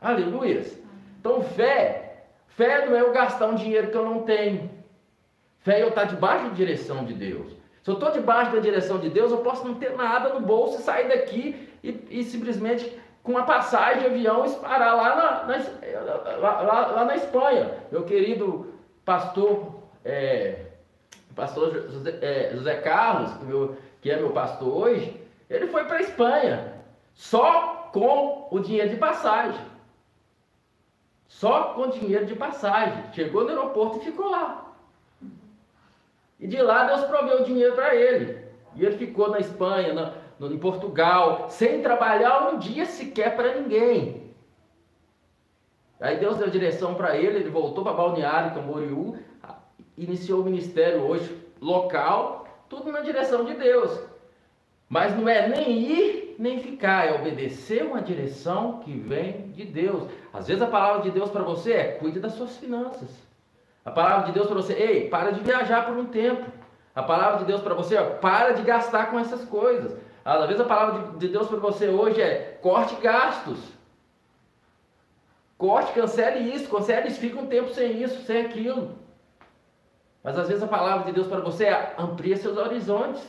Aleluia. 0.00 0.64
Então, 1.20 1.42
fé, 1.42 2.24
fé 2.46 2.86
não 2.86 2.96
é 2.96 3.02
eu 3.02 3.12
gastar 3.12 3.46
um 3.46 3.56
dinheiro 3.56 3.90
que 3.90 3.96
eu 3.96 4.04
não 4.04 4.22
tenho. 4.22 4.70
Fé 5.60 5.80
é 5.80 5.82
eu 5.82 5.88
estar 5.90 6.04
debaixo 6.04 6.44
da 6.44 6.54
direção 6.54 7.04
de 7.04 7.12
Deus. 7.12 7.52
Se 7.82 7.90
eu 7.90 7.94
estou 7.94 8.10
debaixo 8.10 8.52
da 8.52 8.58
direção 8.58 8.98
de 8.98 9.10
Deus, 9.10 9.30
eu 9.30 9.38
posso 9.38 9.68
não 9.68 9.74
ter 9.74 9.94
nada 9.94 10.32
no 10.32 10.40
bolso 10.40 10.78
e 10.78 10.82
sair 10.82 11.08
daqui 11.08 11.68
e, 11.84 12.06
e 12.10 12.24
simplesmente 12.24 12.98
com 13.22 13.32
uma 13.32 13.44
passagem 13.44 14.00
de 14.00 14.06
avião 14.06 14.46
e 14.46 14.54
parar 14.56 14.94
lá 14.94 15.14
na, 15.14 15.44
na 15.44 16.38
lá, 16.38 16.60
lá, 16.62 16.86
lá, 16.86 17.04
na 17.04 17.16
Espanha. 17.16 17.70
Meu 17.92 18.04
querido 18.04 18.77
pastor 19.08 19.72
é, 20.04 20.66
pastor 21.34 21.88
José, 21.90 22.18
é, 22.20 22.50
José 22.52 22.74
Carlos, 22.82 23.32
que, 23.38 23.44
meu, 23.46 23.76
que 24.02 24.10
é 24.10 24.16
meu 24.16 24.32
pastor 24.32 24.68
hoje, 24.68 25.18
ele 25.48 25.66
foi 25.68 25.84
para 25.84 25.96
a 25.96 26.02
Espanha, 26.02 26.74
só 27.14 27.88
com 27.90 28.48
o 28.50 28.60
dinheiro 28.60 28.90
de 28.90 28.96
passagem. 28.96 29.66
Só 31.26 31.74
com 31.74 31.88
dinheiro 31.88 32.26
de 32.26 32.34
passagem. 32.34 33.02
Chegou 33.12 33.44
no 33.44 33.50
aeroporto 33.50 33.98
e 33.98 34.04
ficou 34.04 34.30
lá. 34.30 34.74
E 36.38 36.46
de 36.46 36.60
lá 36.60 36.84
Deus 36.84 37.04
proveu 37.04 37.40
o 37.40 37.44
dinheiro 37.44 37.74
para 37.74 37.94
ele. 37.94 38.44
E 38.74 38.84
ele 38.84 38.98
ficou 38.98 39.30
na 39.30 39.38
Espanha, 39.38 39.94
na, 39.94 40.14
no, 40.38 40.52
em 40.52 40.58
Portugal, 40.58 41.48
sem 41.48 41.80
trabalhar 41.80 42.52
um 42.52 42.58
dia 42.58 42.84
sequer 42.84 43.36
para 43.36 43.54
ninguém. 43.54 44.27
Aí 46.00 46.16
Deus 46.18 46.36
deu 46.36 46.48
direção 46.48 46.94
para 46.94 47.16
ele, 47.16 47.38
ele 47.38 47.50
voltou 47.50 47.82
para 47.82 47.92
Balneário 47.92 48.54
Camboriú, 48.54 49.16
iniciou 49.96 50.40
o 50.40 50.44
ministério 50.44 51.02
hoje 51.02 51.36
local, 51.60 52.46
tudo 52.68 52.92
na 52.92 53.00
direção 53.00 53.44
de 53.44 53.54
Deus. 53.54 53.98
Mas 54.88 55.16
não 55.16 55.28
é 55.28 55.48
nem 55.48 55.70
ir 55.70 56.28
nem 56.38 56.60
ficar, 56.60 57.08
é 57.08 57.14
obedecer 57.14 57.82
uma 57.82 58.00
direção 58.00 58.78
que 58.78 58.92
vem 58.92 59.50
de 59.50 59.64
Deus. 59.64 60.08
Às 60.32 60.46
vezes 60.46 60.62
a 60.62 60.68
palavra 60.68 61.02
de 61.02 61.10
Deus 61.10 61.30
para 61.30 61.42
você 61.42 61.72
é 61.72 61.84
cuide 61.92 62.20
das 62.20 62.34
suas 62.34 62.56
finanças. 62.56 63.10
A 63.84 63.90
palavra 63.90 64.26
de 64.26 64.32
Deus 64.32 64.46
para 64.46 64.56
você, 64.56 64.74
ei, 64.74 65.08
para 65.08 65.32
de 65.32 65.40
viajar 65.40 65.84
por 65.84 65.96
um 65.96 66.06
tempo. 66.06 66.46
A 66.94 67.02
palavra 67.02 67.38
de 67.38 67.44
Deus 67.44 67.60
para 67.60 67.74
você, 67.74 67.96
ó, 67.96 68.04
para 68.04 68.52
de 68.52 68.62
gastar 68.62 69.10
com 69.10 69.18
essas 69.18 69.44
coisas. 69.44 69.96
Às 70.24 70.46
vezes 70.46 70.60
a 70.60 70.64
palavra 70.64 71.18
de 71.18 71.26
Deus 71.26 71.48
para 71.48 71.58
você 71.58 71.88
hoje 71.88 72.20
é 72.20 72.58
corte 72.62 72.94
gastos. 72.96 73.58
Corte, 75.58 75.92
cancele 75.92 76.54
isso, 76.54 76.70
cancele 76.70 77.08
isso, 77.08 77.18
fica 77.18 77.40
um 77.40 77.48
tempo 77.48 77.74
sem 77.74 78.00
isso, 78.00 78.22
sem 78.22 78.46
aquilo. 78.46 78.96
Mas 80.22 80.38
às 80.38 80.46
vezes 80.46 80.62
a 80.62 80.68
palavra 80.68 81.06
de 81.06 81.12
Deus 81.12 81.26
para 81.26 81.40
você 81.40 81.64
é 81.64 81.96
amplia 81.98 82.36
seus 82.36 82.56
horizontes. 82.56 83.26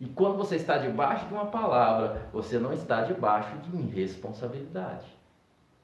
E 0.00 0.06
quando 0.06 0.38
você 0.38 0.56
está 0.56 0.76
debaixo 0.76 1.26
de 1.26 1.34
uma 1.34 1.46
palavra, 1.46 2.22
você 2.32 2.58
não 2.58 2.72
está 2.72 3.02
debaixo 3.02 3.56
de 3.58 3.76
irresponsabilidade. 3.76 5.06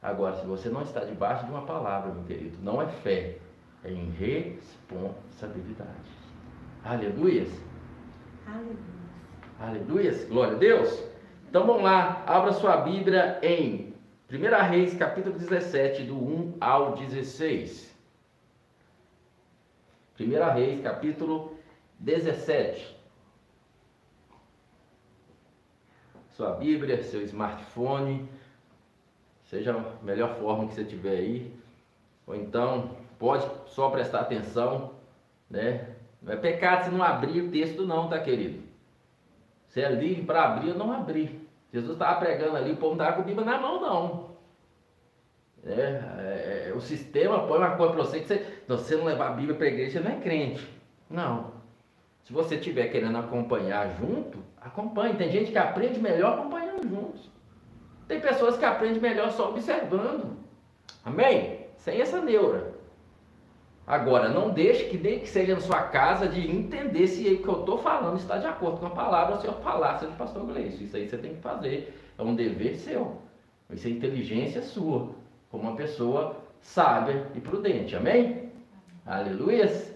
Agora, 0.02 0.35
se 0.37 0.45
você 0.47 0.69
não 0.69 0.83
está 0.83 1.05
debaixo 1.05 1.45
de 1.45 1.52
uma 1.52 1.62
palavra, 1.62 2.12
meu 2.12 2.25
querido, 2.25 2.59
não 2.62 2.83
é 2.83 2.87
fé, 2.87 3.38
é 3.85 3.93
irresponsabilidade. 3.93 6.11
Aleluias. 6.83 7.52
Aleluia. 8.47 8.76
Aleluias. 9.61 10.25
Glória 10.25 10.55
a 10.55 10.59
Deus. 10.59 11.15
Então 11.49 11.67
vamos 11.67 11.85
lá, 11.85 12.25
abra 12.26 12.53
sua 12.53 12.76
Bíblia 12.79 13.38
em 13.43 13.95
1 14.31 14.69
Reis, 14.69 14.95
capítulo 14.95 15.38
17, 15.38 16.03
do 16.03 16.17
1 16.17 16.57
ao 16.61 16.97
16. 16.97 17.95
1 20.19 20.55
Reis, 20.55 20.81
capítulo 20.83 21.57
17. 22.00 22.97
Sua 26.33 26.50
Bíblia, 26.55 27.03
seu 27.05 27.23
smartphone, 27.23 28.29
seja 29.45 29.73
a 29.73 30.05
melhor 30.05 30.35
forma 30.41 30.67
que 30.67 30.75
você 30.75 30.85
tiver 30.85 31.17
aí, 31.17 31.55
ou 32.26 32.35
então 32.35 32.97
pode 33.19 33.49
só 33.71 33.88
prestar 33.88 34.21
atenção, 34.21 34.95
né? 35.49 35.95
Não 36.21 36.33
é 36.33 36.37
pecado 36.37 36.87
se 36.87 36.91
não 36.91 37.03
abrir 37.03 37.41
o 37.43 37.50
texto 37.50 37.87
não, 37.87 38.09
tá 38.09 38.19
querido? 38.19 38.65
Você 39.76 39.83
é 39.83 39.90
livre 39.90 40.23
para 40.23 40.42
abrir 40.42 40.71
ou 40.71 40.78
não 40.78 40.90
abrir. 40.90 41.47
Jesus 41.71 41.92
estava 41.92 42.18
pregando 42.18 42.56
ali, 42.56 42.73
o 42.73 42.76
povo 42.76 42.97
não 42.97 43.04
estava 43.04 43.16
com 43.16 43.21
a 43.21 43.25
Bíblia 43.26 43.45
na 43.45 43.61
mão 43.61 43.78
não. 43.78 44.30
É, 45.66 46.00
é, 46.18 46.68
é, 46.71 46.73
o 46.75 46.80
sistema 46.80 47.47
põe 47.47 47.59
uma 47.59 47.76
coisa 47.76 47.92
para 47.92 48.02
você 48.02 48.21
que 48.21 48.26
você, 48.26 48.47
você 48.66 48.97
não 48.97 49.04
levar 49.04 49.26
a 49.26 49.33
Bíblia 49.33 49.54
para 49.54 49.66
a 49.66 49.68
igreja, 49.68 50.00
você 50.00 50.09
não 50.09 50.16
é 50.16 50.21
crente. 50.21 50.66
Não. 51.11 51.52
Se 52.23 52.33
você 52.33 52.54
estiver 52.54 52.88
querendo 52.88 53.18
acompanhar 53.18 53.90
junto, 53.99 54.38
acompanhe. 54.59 55.14
Tem 55.16 55.30
gente 55.30 55.52
que 55.52 55.59
aprende 55.59 56.00
melhor 56.00 56.38
acompanhando 56.38 56.88
juntos. 56.88 57.30
Tem 58.09 58.18
pessoas 58.18 58.56
que 58.56 58.64
aprendem 58.64 59.02
melhor 59.02 59.30
só 59.30 59.50
observando. 59.50 60.38
Amém? 61.04 61.66
Sem 61.76 62.00
essa 62.00 62.23
neura. 62.23 62.75
Agora, 63.87 64.28
não 64.28 64.50
deixe 64.50 64.85
que 64.87 64.99
nem 64.99 65.21
que 65.21 65.28
seja 65.28 65.55
na 65.55 65.61
sua 65.61 65.83
casa 65.83 66.26
de 66.26 66.50
entender 66.50 67.07
se 67.07 67.23
o 67.28 67.43
que 67.43 67.49
eu 67.49 67.61
estou 67.61 67.78
falando 67.78 68.19
está 68.19 68.37
de 68.37 68.47
acordo 68.47 68.78
com 68.78 68.87
a 68.87 68.90
palavra, 68.90 69.38
se 69.38 69.47
eu 69.47 69.52
falar, 69.55 69.99
seja 69.99 70.11
pastor 70.12 70.45
Gleice. 70.45 70.83
Isso 70.83 70.97
aí 70.97 71.09
você 71.09 71.16
tem 71.16 71.35
que 71.35 71.40
fazer. 71.40 71.97
É 72.19 72.23
um 72.23 72.35
dever 72.35 72.76
seu. 72.76 73.19
Isso 73.71 73.87
é 73.87 73.90
inteligência 73.90 74.61
sua 74.61 75.11
como 75.50 75.69
uma 75.69 75.76
pessoa 75.76 76.37
sábia 76.61 77.28
e 77.35 77.40
prudente. 77.40 77.95
Amém? 77.95 78.50
Aleluias. 79.07 79.95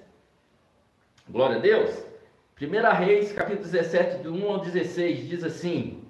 Glória 1.28 1.56
a 1.56 1.60
Deus. 1.60 1.90
1 2.60 2.96
Reis, 2.96 3.32
capítulo 3.32 3.64
17, 3.64 4.22
do 4.22 4.34
1 4.34 4.52
ao 4.52 4.58
16, 4.60 5.28
diz 5.28 5.42
assim: 5.42 6.04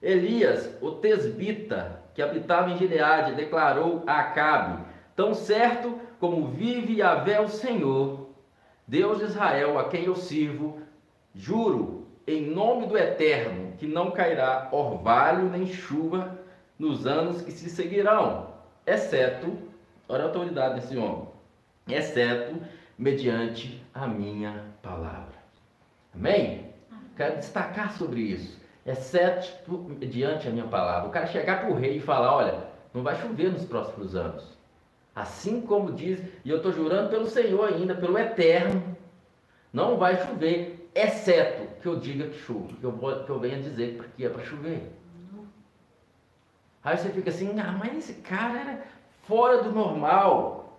Elias, 0.00 0.78
o 0.80 0.92
tesbita, 0.92 2.02
que 2.14 2.22
habitava 2.22 2.70
em 2.70 2.78
Gileade, 2.78 3.34
declarou 3.34 4.02
a 4.06 4.20
Acabe: 4.20 4.82
Tão 5.14 5.34
certo 5.34 6.07
como 6.18 6.48
vive 6.48 6.98
Yahvé 6.98 7.40
o 7.40 7.48
Senhor, 7.48 8.28
Deus 8.86 9.18
de 9.18 9.24
Israel, 9.24 9.78
a 9.78 9.88
quem 9.88 10.04
eu 10.04 10.16
sirvo, 10.16 10.80
juro 11.34 12.06
em 12.26 12.50
nome 12.50 12.86
do 12.86 12.96
Eterno 12.96 13.72
que 13.76 13.86
não 13.86 14.10
cairá 14.10 14.68
orvalho 14.72 15.48
nem 15.48 15.66
chuva 15.66 16.38
nos 16.78 17.06
anos 17.06 17.42
que 17.42 17.52
se 17.52 17.70
seguirão 17.70 18.58
exceto, 18.88 19.56
olha 20.08 20.24
a 20.24 20.26
autoridade 20.26 20.80
desse 20.80 20.96
homem, 20.96 21.28
exceto 21.88 22.56
mediante 22.98 23.84
a 23.94 24.06
minha 24.06 24.64
palavra. 24.82 25.36
Amém? 26.14 26.72
Quero 27.16 27.36
destacar 27.36 27.92
sobre 27.92 28.20
isso. 28.20 28.58
Exceto 28.86 29.76
mediante 30.00 30.48
a 30.48 30.50
minha 30.50 30.66
palavra. 30.66 31.08
O 31.08 31.12
cara 31.12 31.26
chegar 31.26 31.60
para 31.60 31.70
o 31.70 31.74
rei 31.74 31.96
e 31.96 32.00
falar: 32.00 32.34
olha, 32.34 32.64
não 32.94 33.02
vai 33.02 33.14
chover 33.20 33.52
nos 33.52 33.64
próximos 33.64 34.16
anos. 34.16 34.56
Assim 35.18 35.60
como 35.60 35.92
diz, 35.92 36.22
e 36.44 36.50
eu 36.50 36.58
estou 36.58 36.70
jurando 36.72 37.10
pelo 37.10 37.26
Senhor 37.26 37.68
ainda, 37.68 37.92
pelo 37.92 38.16
Eterno, 38.16 38.96
não 39.72 39.96
vai 39.96 40.16
chover. 40.24 40.88
exceto 40.94 41.80
que 41.82 41.88
eu 41.88 41.96
diga 41.96 42.28
que 42.28 42.38
chuva, 42.38 42.68
que 42.78 42.84
eu, 42.84 42.92
vou, 42.92 43.24
que 43.24 43.30
eu 43.30 43.40
venha 43.40 43.60
dizer 43.60 44.00
que 44.16 44.24
é 44.24 44.28
para 44.28 44.44
chover. 44.44 44.92
Aí 46.84 46.96
você 46.96 47.10
fica 47.10 47.30
assim, 47.30 47.58
ah, 47.58 47.76
mas 47.76 47.98
esse 47.98 48.14
cara 48.22 48.60
era 48.60 48.82
fora 49.26 49.60
do 49.60 49.72
normal. 49.72 50.78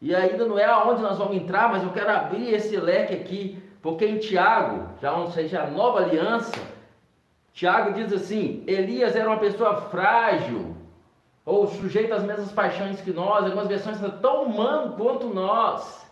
E 0.00 0.14
ainda 0.14 0.46
não 0.46 0.56
é 0.56 0.64
aonde 0.64 1.02
nós 1.02 1.18
vamos 1.18 1.36
entrar, 1.36 1.70
mas 1.70 1.82
eu 1.82 1.90
quero 1.90 2.08
abrir 2.08 2.54
esse 2.54 2.76
leque 2.76 3.14
aqui, 3.14 3.62
porque 3.82 4.06
em 4.06 4.18
Tiago, 4.18 4.88
já 5.02 5.12
ou 5.12 5.28
seja, 5.32 5.64
a 5.64 5.70
nova 5.70 6.04
aliança, 6.04 6.52
Tiago 7.52 7.94
diz 7.94 8.12
assim: 8.12 8.62
Elias 8.68 9.16
era 9.16 9.28
uma 9.28 9.38
pessoa 9.38 9.82
frágil, 9.90 10.76
ou 11.50 11.66
sujeito 11.66 12.14
às 12.14 12.22
mesmas 12.22 12.52
paixões 12.52 13.00
que 13.00 13.12
nós, 13.12 13.44
algumas 13.44 13.66
versões 13.66 13.98
tão 14.22 14.44
humano 14.44 14.94
quanto 14.96 15.26
nós. 15.26 16.06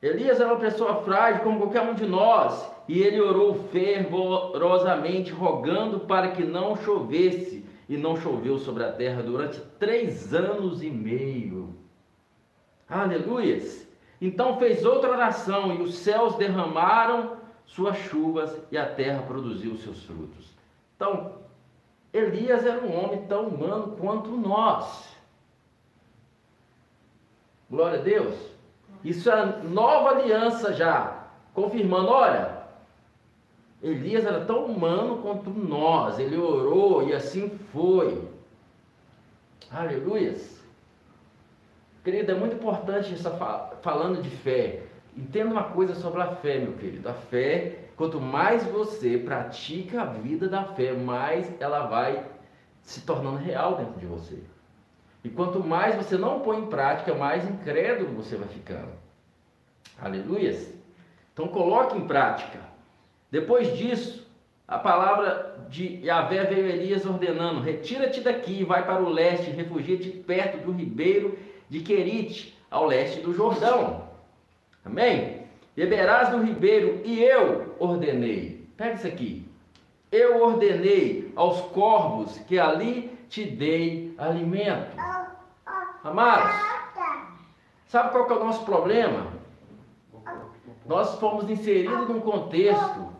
Elias 0.00 0.40
era 0.40 0.54
uma 0.54 0.60
pessoa 0.60 1.02
frágil 1.02 1.42
como 1.42 1.58
qualquer 1.58 1.82
um 1.82 1.92
de 1.92 2.06
nós, 2.06 2.66
e 2.88 3.02
ele 3.02 3.20
orou 3.20 3.68
fervorosamente, 3.70 5.32
rogando 5.32 6.00
para 6.00 6.30
que 6.30 6.44
não 6.44 6.76
chovesse, 6.76 7.62
e 7.88 7.96
não 7.96 8.16
choveu 8.16 8.58
sobre 8.58 8.84
a 8.84 8.92
terra 8.92 9.22
durante 9.22 9.60
três 9.78 10.32
anos 10.32 10.82
e 10.82 10.88
meio. 10.88 11.74
Aleluias! 12.88 13.86
Então 14.20 14.58
fez 14.58 14.84
outra 14.86 15.10
oração, 15.10 15.74
e 15.74 15.82
os 15.82 15.98
céus 15.98 16.36
derramaram 16.36 17.36
suas 17.66 17.98
chuvas, 17.98 18.58
e 18.70 18.78
a 18.78 18.86
terra 18.86 19.22
produziu 19.22 19.76
seus 19.76 20.02
frutos. 20.04 20.56
Então, 20.96 21.47
Elias 22.12 22.64
era 22.64 22.80
um 22.80 23.04
homem 23.04 23.26
tão 23.26 23.48
humano 23.48 23.96
quanto 24.00 24.30
nós. 24.30 25.08
Glória 27.70 27.98
a 27.98 28.02
Deus. 28.02 28.34
Isso 29.04 29.30
é 29.30 29.62
nova 29.62 30.10
aliança 30.10 30.72
já, 30.72 31.28
confirmando, 31.54 32.08
olha, 32.08 32.58
Elias 33.82 34.26
era 34.26 34.44
tão 34.44 34.64
humano 34.64 35.18
quanto 35.22 35.50
nós, 35.50 36.18
ele 36.18 36.36
orou 36.36 37.08
e 37.08 37.14
assim 37.14 37.48
foi. 37.72 38.26
Aleluias. 39.70 40.58
Querido, 42.02 42.32
é 42.32 42.34
muito 42.34 42.56
importante 42.56 43.12
essa 43.12 43.30
falando 43.82 44.22
de 44.22 44.30
fé. 44.30 44.82
Entenda 45.16 45.50
uma 45.50 45.64
coisa 45.64 45.94
sobre 45.94 46.22
a 46.22 46.34
fé, 46.36 46.58
meu 46.58 46.72
querido. 46.72 47.08
A 47.08 47.12
fé, 47.12 47.87
quanto 47.98 48.20
mais 48.20 48.64
você 48.64 49.18
pratica 49.18 50.02
a 50.02 50.04
vida 50.06 50.48
da 50.48 50.62
fé, 50.62 50.92
mais 50.92 51.52
ela 51.60 51.88
vai 51.88 52.24
se 52.82 53.00
tornando 53.00 53.38
real 53.38 53.74
dentro 53.74 53.98
de 53.98 54.06
você. 54.06 54.38
E 55.24 55.28
quanto 55.28 55.62
mais 55.62 55.96
você 55.96 56.16
não 56.16 56.40
põe 56.40 56.60
em 56.60 56.66
prática, 56.66 57.12
mais 57.12 57.44
incrédulo 57.44 58.14
você 58.14 58.36
vai 58.36 58.48
ficando. 58.48 58.92
Aleluias. 60.00 60.72
Então 61.34 61.48
coloque 61.48 61.98
em 61.98 62.06
prática. 62.06 62.60
Depois 63.32 63.76
disso, 63.76 64.26
a 64.66 64.78
palavra 64.78 65.66
de 65.68 65.96
Yahvé 66.04 66.44
veio 66.44 66.68
Elias 66.68 67.04
ordenando: 67.04 67.60
Retira-te 67.60 68.20
daqui 68.20 68.62
vai 68.62 68.86
para 68.86 69.02
o 69.02 69.08
leste, 69.08 69.50
refugia-te 69.50 70.10
perto 70.10 70.64
do 70.64 70.70
ribeiro 70.70 71.36
de 71.68 71.80
Querite, 71.80 72.56
ao 72.70 72.86
leste 72.86 73.20
do 73.20 73.34
Jordão. 73.34 74.08
Amém? 74.84 75.47
Beberás 75.78 76.30
do 76.30 76.42
ribeiro 76.42 77.02
e 77.04 77.22
eu 77.22 77.76
ordenei. 77.78 78.68
Pega 78.76 78.94
isso 78.94 79.06
aqui. 79.06 79.48
Eu 80.10 80.42
ordenei 80.42 81.32
aos 81.36 81.60
corvos 81.70 82.36
que 82.48 82.58
ali 82.58 83.16
te 83.28 83.44
dei 83.44 84.12
alimento. 84.18 84.96
Amados, 86.02 86.52
sabe 87.86 88.10
qual 88.10 88.26
que 88.26 88.32
é 88.32 88.36
o 88.38 88.44
nosso 88.44 88.64
problema? 88.64 89.28
Nós 90.84 91.14
fomos 91.20 91.48
inseridos 91.48 92.08
num 92.08 92.22
contexto 92.22 93.12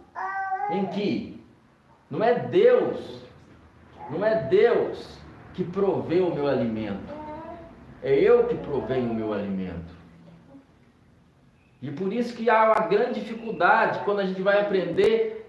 em 0.73 0.87
que 0.87 1.41
não 2.11 2.25
é 2.25 2.35
Deus, 2.41 3.23
não 4.11 4.25
é 4.25 4.35
Deus 4.35 5.17
que 5.55 5.63
provê 5.63 6.19
o 6.19 6.35
meu 6.35 6.49
alimento. 6.49 7.15
É 8.03 8.13
eu 8.15 8.49
que 8.49 8.57
provenho 8.57 9.13
o 9.13 9.15
meu 9.15 9.33
alimento. 9.33 9.98
E 11.81 11.91
por 11.91 12.13
isso 12.13 12.35
que 12.35 12.51
há 12.51 12.73
uma 12.73 12.87
grande 12.87 13.21
dificuldade 13.21 14.01
quando 14.05 14.21
a 14.21 14.27
gente 14.27 14.43
vai 14.43 14.61
aprender 14.61 15.49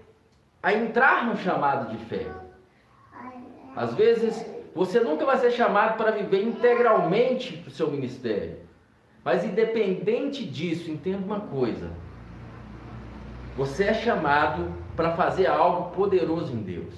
a 0.62 0.72
entrar 0.72 1.26
no 1.26 1.36
chamado 1.36 1.90
de 1.90 2.04
fé. 2.04 2.26
Às 3.74 3.94
vezes, 3.94 4.44
você 4.74 5.00
nunca 5.00 5.24
vai 5.24 5.38
ser 5.38 5.50
chamado 5.50 5.96
para 5.96 6.12
viver 6.12 6.42
integralmente 6.42 7.64
o 7.66 7.70
seu 7.70 7.90
ministério. 7.90 8.58
Mas 9.24 9.44
independente 9.44 10.44
disso, 10.44 10.90
entenda 10.90 11.24
uma 11.24 11.40
coisa. 11.40 11.90
Você 13.56 13.84
é 13.84 13.94
chamado 13.94 14.72
para 14.94 15.12
fazer 15.12 15.46
algo 15.46 15.90
poderoso 15.90 16.52
em 16.52 16.62
Deus. 16.62 16.94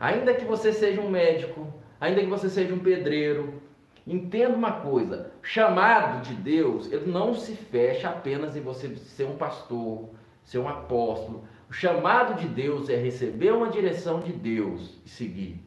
Ainda 0.00 0.34
que 0.34 0.44
você 0.44 0.72
seja 0.72 1.00
um 1.00 1.10
médico, 1.10 1.72
ainda 2.00 2.20
que 2.20 2.26
você 2.26 2.48
seja 2.48 2.74
um 2.74 2.78
pedreiro, 2.78 3.62
Entenda 4.08 4.56
uma 4.56 4.72
coisa: 4.72 5.30
chamado 5.42 6.22
de 6.22 6.34
Deus, 6.34 6.90
ele 6.90 7.10
não 7.10 7.34
se 7.34 7.54
fecha 7.54 8.08
apenas 8.08 8.56
em 8.56 8.60
você 8.62 8.96
ser 8.96 9.24
um 9.24 9.36
pastor, 9.36 10.08
ser 10.42 10.58
um 10.58 10.68
apóstolo. 10.68 11.44
O 11.68 11.72
chamado 11.74 12.40
de 12.40 12.48
Deus 12.48 12.88
é 12.88 12.96
receber 12.96 13.52
uma 13.52 13.68
direção 13.68 14.20
de 14.20 14.32
Deus 14.32 14.98
e 15.04 15.10
seguir. 15.10 15.62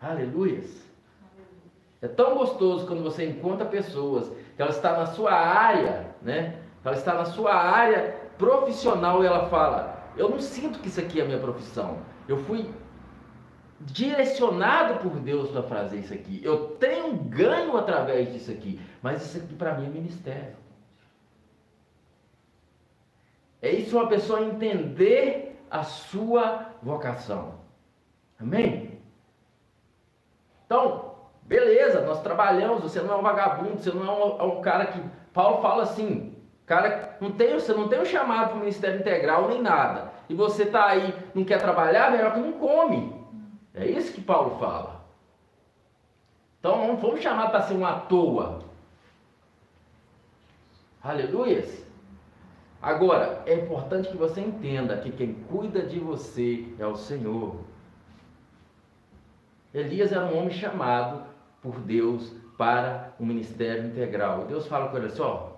Aleluias. 0.00 0.82
É 2.00 2.08
tão 2.08 2.38
gostoso 2.38 2.86
quando 2.86 3.02
você 3.02 3.26
encontra 3.26 3.66
pessoas 3.66 4.30
que 4.56 4.62
ela 4.62 4.70
está 4.70 4.96
na 4.96 5.06
sua 5.06 5.32
área, 5.32 6.14
né? 6.22 6.58
Ela 6.82 6.94
está 6.94 7.14
na 7.14 7.26
sua 7.26 7.54
área 7.54 8.16
profissional 8.38 9.22
e 9.22 9.26
ela 9.26 9.46
fala: 9.50 10.10
"Eu 10.16 10.30
não 10.30 10.40
sinto 10.40 10.78
que 10.78 10.88
isso 10.88 11.00
aqui 11.00 11.20
é 11.20 11.22
a 11.22 11.26
minha 11.26 11.38
profissão. 11.38 11.98
Eu 12.26 12.38
fui 12.38 12.70
direcionado 13.80 15.00
por 15.00 15.18
Deus 15.20 15.50
para 15.50 15.62
fazer 15.62 15.98
isso 15.98 16.14
aqui. 16.14 16.40
Eu 16.42 16.76
tenho 16.76 17.12
ganho 17.14 17.76
através 17.76 18.32
disso 18.32 18.50
aqui, 18.50 18.80
mas 19.02 19.24
isso 19.24 19.38
aqui 19.38 19.54
para 19.54 19.74
mim 19.74 19.86
é 19.86 19.90
ministério. 19.90 20.56
É 23.60 23.70
isso 23.70 23.96
uma 23.96 24.08
pessoa 24.08 24.42
entender 24.42 25.58
a 25.70 25.82
sua 25.82 26.66
vocação. 26.82 27.54
Amém? 28.38 29.00
Então, 30.66 31.14
beleza, 31.42 32.02
nós 32.02 32.22
trabalhamos, 32.22 32.82
você 32.82 33.00
não 33.00 33.14
é 33.14 33.16
um 33.16 33.22
vagabundo, 33.22 33.78
você 33.78 33.90
não 33.90 34.04
é 34.04 34.10
um, 34.10 34.40
é 34.40 34.42
um 34.44 34.60
cara 34.60 34.86
que. 34.86 35.00
Paulo 35.32 35.62
fala 35.62 35.82
assim, 35.82 36.36
cara, 36.64 37.16
não 37.20 37.32
tem, 37.32 37.54
você 37.54 37.72
não 37.72 37.88
tem 37.88 38.00
um 38.00 38.04
chamado 38.04 38.50
para 38.50 38.56
o 38.56 38.60
ministério 38.60 39.00
integral 39.00 39.48
nem 39.48 39.60
nada. 39.60 40.12
E 40.28 40.34
você 40.34 40.64
está 40.64 40.86
aí, 40.86 41.14
não 41.34 41.44
quer 41.44 41.58
trabalhar, 41.58 42.10
melhor 42.10 42.34
que 42.34 42.40
não 42.40 42.52
come. 42.52 43.23
É 43.74 43.86
isso 43.86 44.12
que 44.12 44.20
Paulo 44.20 44.58
fala. 44.58 45.04
Então 46.60 46.86
não 46.86 46.96
fomos 46.98 47.20
chamados 47.20 47.50
para 47.50 47.62
ser 47.62 47.74
um 47.74 47.84
à 47.84 48.00
toa. 48.00 48.62
Aleluias. 51.02 51.84
Agora, 52.80 53.42
é 53.46 53.54
importante 53.54 54.08
que 54.08 54.16
você 54.16 54.40
entenda 54.40 54.98
que 54.98 55.10
quem 55.10 55.34
cuida 55.34 55.82
de 55.82 55.98
você 55.98 56.72
é 56.78 56.86
o 56.86 56.96
Senhor. 56.96 57.56
Elias 59.72 60.12
era 60.12 60.24
um 60.24 60.38
homem 60.38 60.50
chamado 60.50 61.24
por 61.60 61.80
Deus 61.80 62.32
para 62.56 63.12
o 63.18 63.26
ministério 63.26 63.86
integral. 63.86 64.46
Deus 64.46 64.66
fala 64.66 64.88
com 64.88 64.96
ele 64.96 65.06
assim: 65.06 65.22
ó, 65.22 65.48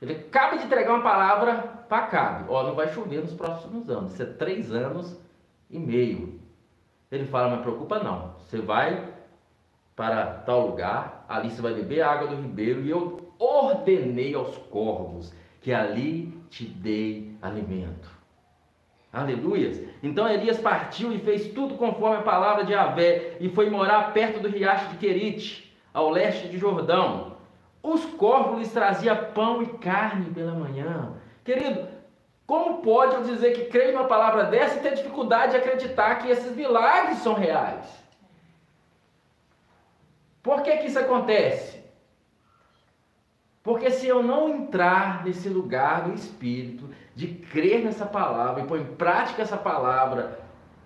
ele 0.00 0.12
acaba 0.12 0.56
de 0.56 0.64
entregar 0.64 0.94
uma 0.94 1.02
palavra 1.02 1.56
para 1.88 2.06
Cabe. 2.06 2.44
Ó, 2.48 2.62
não 2.62 2.74
vai 2.74 2.88
chover 2.88 3.20
nos 3.20 3.34
próximos 3.34 3.90
anos. 3.90 4.12
Isso 4.12 4.22
é 4.22 4.26
três 4.26 4.72
anos 4.72 5.18
e 5.68 5.78
meio. 5.78 6.40
Ele 7.10 7.24
fala, 7.24 7.48
mas 7.48 7.62
preocupa 7.62 7.98
não. 7.98 8.34
Você 8.38 8.60
vai 8.60 9.14
para 9.96 10.26
tal 10.26 10.68
lugar, 10.68 11.24
ali 11.28 11.50
você 11.50 11.60
vai 11.60 11.74
beber 11.74 12.02
a 12.02 12.10
água 12.10 12.28
do 12.28 12.36
ribeiro, 12.36 12.82
e 12.82 12.90
eu 12.90 13.32
ordenei 13.38 14.34
aos 14.34 14.56
corvos 14.56 15.32
que 15.60 15.72
ali 15.72 16.32
te 16.48 16.64
dei 16.64 17.36
alimento. 17.42 18.08
Aleluias. 19.12 19.82
Então 20.02 20.28
Elias 20.28 20.58
partiu 20.58 21.12
e 21.12 21.18
fez 21.18 21.48
tudo 21.48 21.74
conforme 21.74 22.18
a 22.18 22.22
palavra 22.22 22.64
de 22.64 22.74
Avé 22.74 23.36
e 23.40 23.48
foi 23.48 23.70
morar 23.70 24.12
perto 24.12 24.38
do 24.38 24.48
riacho 24.48 24.90
de 24.90 24.98
Querite, 24.98 25.74
ao 25.92 26.10
leste 26.10 26.48
de 26.48 26.58
Jordão. 26.58 27.36
Os 27.82 28.04
corvos 28.04 28.58
lhes 28.58 28.72
traziam 28.72 29.16
pão 29.34 29.62
e 29.62 29.66
carne 29.78 30.30
pela 30.30 30.52
manhã. 30.52 31.14
Querido, 31.42 31.87
como 32.48 32.80
pode 32.80 33.14
eu 33.14 33.24
dizer 33.24 33.52
que 33.52 33.66
creio 33.66 33.92
numa 33.92 34.08
palavra 34.08 34.44
dessa 34.44 34.78
e 34.78 34.80
ter 34.80 34.94
dificuldade 34.94 35.52
de 35.52 35.58
acreditar 35.58 36.14
que 36.14 36.30
esses 36.30 36.56
milagres 36.56 37.18
são 37.18 37.34
reais? 37.34 37.84
Por 40.42 40.62
que, 40.62 40.78
que 40.78 40.86
isso 40.86 40.98
acontece? 40.98 41.78
Porque 43.62 43.90
se 43.90 44.08
eu 44.08 44.22
não 44.22 44.48
entrar 44.48 45.26
nesse 45.26 45.46
lugar 45.46 46.04
do 46.04 46.14
Espírito, 46.14 46.88
de 47.14 47.26
crer 47.26 47.84
nessa 47.84 48.06
palavra 48.06 48.62
e 48.62 48.66
pôr 48.66 48.80
em 48.80 48.94
prática 48.94 49.42
essa 49.42 49.58
palavra, 49.58 50.40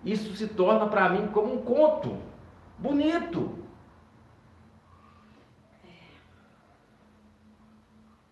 isso 0.04 0.34
se 0.34 0.48
torna 0.48 0.88
para 0.88 1.10
mim 1.10 1.28
como 1.28 1.54
um 1.54 1.62
conto 1.62 2.18
bonito. 2.76 3.56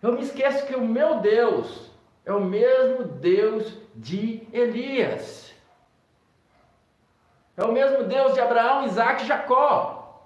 Eu 0.01 0.11
me 0.11 0.21
esqueço 0.21 0.67
que 0.67 0.75
o 0.75 0.85
meu 0.85 1.21
Deus 1.21 1.90
é 2.25 2.31
o 2.31 2.41
mesmo 2.41 3.03
Deus 3.03 3.77
de 3.95 4.47
Elias. 4.53 5.53
É 7.57 7.63
o 7.63 7.71
mesmo 7.71 8.03
Deus 8.03 8.33
de 8.33 8.39
Abraão, 8.39 8.85
Isaac 8.85 9.23
e 9.23 9.27
Jacó. 9.27 10.25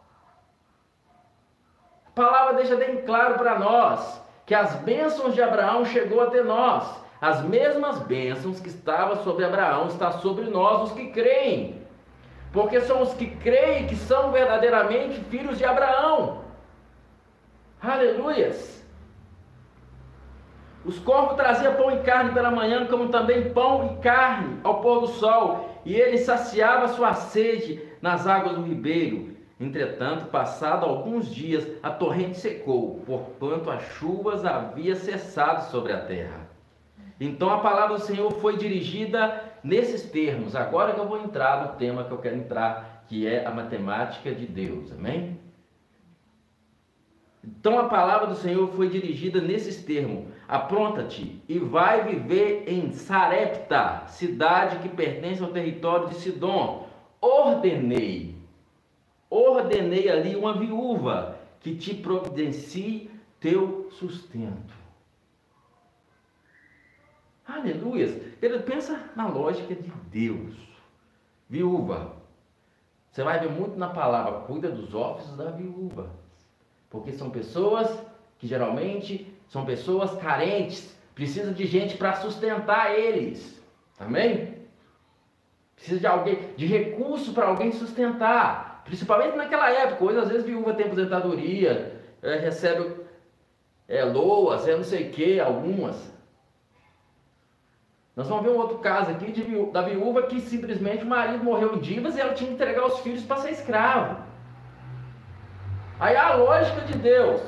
A 2.07 2.11
palavra 2.11 2.53
deixa 2.55 2.75
bem 2.75 3.01
claro 3.03 3.35
para 3.35 3.59
nós 3.59 4.21
que 4.45 4.53
as 4.53 4.75
bênçãos 4.75 5.33
de 5.33 5.41
Abraão 5.41 5.85
chegou 5.85 6.21
até 6.21 6.43
nós. 6.43 7.03
As 7.19 7.41
mesmas 7.41 7.99
bênçãos 7.99 8.59
que 8.59 8.69
estavam 8.69 9.23
sobre 9.23 9.45
Abraão 9.45 9.87
está 9.87 10.11
sobre 10.11 10.45
nós, 10.45 10.89
os 10.89 10.91
que 10.91 11.07
creem. 11.11 11.81
Porque 12.53 12.79
são 12.81 13.01
os 13.01 13.13
que 13.15 13.35
creem 13.37 13.87
que 13.87 13.95
são 13.95 14.31
verdadeiramente 14.31 15.19
filhos 15.25 15.57
de 15.57 15.65
Abraão. 15.65 16.43
Aleluias! 17.81 18.84
Os 20.85 20.99
corvos 20.99 21.35
traziam 21.35 21.73
pão 21.73 21.91
e 21.91 22.01
carne 22.01 22.31
pela 22.31 22.51
manhã, 22.51 22.85
como 22.85 23.09
também 23.09 23.51
pão 23.51 23.93
e 23.97 24.01
carne 24.01 24.59
ao 24.63 24.81
pôr 24.81 25.01
do 25.01 25.07
sol, 25.07 25.81
e 25.83 25.95
ele 25.95 26.19
saciava 26.19 26.89
sua 26.89 27.13
sede 27.13 27.81
nas 28.01 28.27
águas 28.27 28.55
do 28.55 28.61
ribeiro. 28.61 29.35
Entretanto, 29.59 30.25
passado 30.25 30.85
alguns 30.85 31.33
dias, 31.33 31.67
a 31.81 31.89
torrente 31.89 32.37
secou, 32.37 33.01
porquanto 33.05 33.71
as 33.71 33.81
chuvas 33.93 34.45
havia 34.45 34.95
cessado 34.95 35.71
sobre 35.71 35.91
a 35.91 36.01
terra. 36.01 36.47
Então 37.19 37.49
a 37.49 37.59
palavra 37.59 37.97
do 37.97 38.03
Senhor 38.03 38.29
foi 38.33 38.57
dirigida 38.57 39.41
nesses 39.63 40.03
termos. 40.03 40.55
Agora 40.55 40.93
que 40.93 40.99
eu 40.99 41.07
vou 41.07 41.23
entrar 41.23 41.65
no 41.65 41.77
tema 41.77 42.03
que 42.03 42.11
eu 42.11 42.17
quero 42.17 42.35
entrar, 42.35 43.03
que 43.07 43.25
é 43.25 43.45
a 43.45 43.51
matemática 43.51 44.35
de 44.35 44.45
Deus. 44.45 44.91
Amém? 44.91 45.39
Então 47.45 47.77
a 47.77 47.87
palavra 47.87 48.27
do 48.27 48.35
Senhor 48.35 48.67
foi 48.69 48.89
dirigida 48.89 49.39
nesses 49.39 49.83
termos: 49.83 50.25
Apronta-te 50.47 51.41
e 51.47 51.59
vai 51.59 52.03
viver 52.03 52.63
em 52.67 52.91
Sarepta, 52.91 54.07
cidade 54.07 54.79
que 54.79 54.89
pertence 54.89 55.43
ao 55.43 55.51
território 55.51 56.09
de 56.09 56.15
Sidom. 56.15 56.87
Ordenei, 57.21 58.35
ordenei 59.29 60.09
ali 60.09 60.35
uma 60.35 60.53
viúva 60.57 61.37
que 61.59 61.75
te 61.75 61.93
providencie 61.93 63.09
teu 63.39 63.89
sustento. 63.91 64.73
Aleluia! 67.47 68.35
Ele 68.41 68.59
pensa 68.59 69.11
na 69.15 69.27
lógica 69.27 69.75
de 69.75 69.91
Deus. 70.09 70.55
Viúva. 71.47 72.13
Você 73.11 73.23
vai 73.23 73.39
ver 73.39 73.49
muito 73.49 73.77
na 73.77 73.89
palavra, 73.89 74.41
cuida 74.41 74.69
dos 74.69 74.93
ossos 74.93 75.37
da 75.37 75.51
viúva. 75.51 76.09
Porque 76.89 77.11
são 77.11 77.29
pessoas 77.29 77.89
que 78.37 78.47
geralmente 78.47 79.33
são 79.47 79.65
pessoas 79.65 80.13
carentes, 80.15 80.95
precisam 81.13 81.53
de 81.53 81.65
gente 81.65 81.97
para 81.97 82.13
sustentar 82.15 82.97
eles. 82.97 83.61
Amém? 83.99 84.55
Precisa 85.75 85.99
de 85.99 86.07
alguém, 86.07 86.37
de 86.55 86.65
recurso 86.65 87.33
para 87.33 87.47
alguém 87.47 87.71
sustentar. 87.71 88.81
Principalmente 88.85 89.35
naquela 89.35 89.69
época, 89.69 90.03
hoje 90.05 90.19
às 90.19 90.29
vezes 90.29 90.45
viúva 90.45 90.73
tem 90.73 90.85
aposentadoria, 90.85 92.01
é, 92.21 92.37
recebe 92.37 93.05
é, 93.87 94.03
loas, 94.03 94.67
é 94.67 94.75
não 94.75 94.83
sei 94.83 95.07
o 95.07 95.11
que, 95.11 95.39
algumas. 95.39 96.13
Nós 98.15 98.27
vamos 98.29 98.43
ver 98.43 98.51
um 98.51 98.57
outro 98.57 98.77
caso 98.77 99.11
aqui 99.11 99.31
de, 99.31 99.71
da 99.71 99.81
viúva 99.81 100.23
que 100.23 100.39
simplesmente 100.39 101.03
o 101.03 101.07
marido 101.07 101.43
morreu 101.43 101.75
em 101.75 101.79
divas 101.79 102.15
e 102.15 102.21
ela 102.21 102.33
tinha 102.33 102.47
que 102.47 102.55
entregar 102.55 102.85
os 102.85 102.99
filhos 102.99 103.23
para 103.23 103.37
ser 103.37 103.51
escravo. 103.51 104.23
Aí 105.99 106.15
a 106.15 106.35
lógica 106.35 106.81
de 106.81 106.97
Deus 106.97 107.41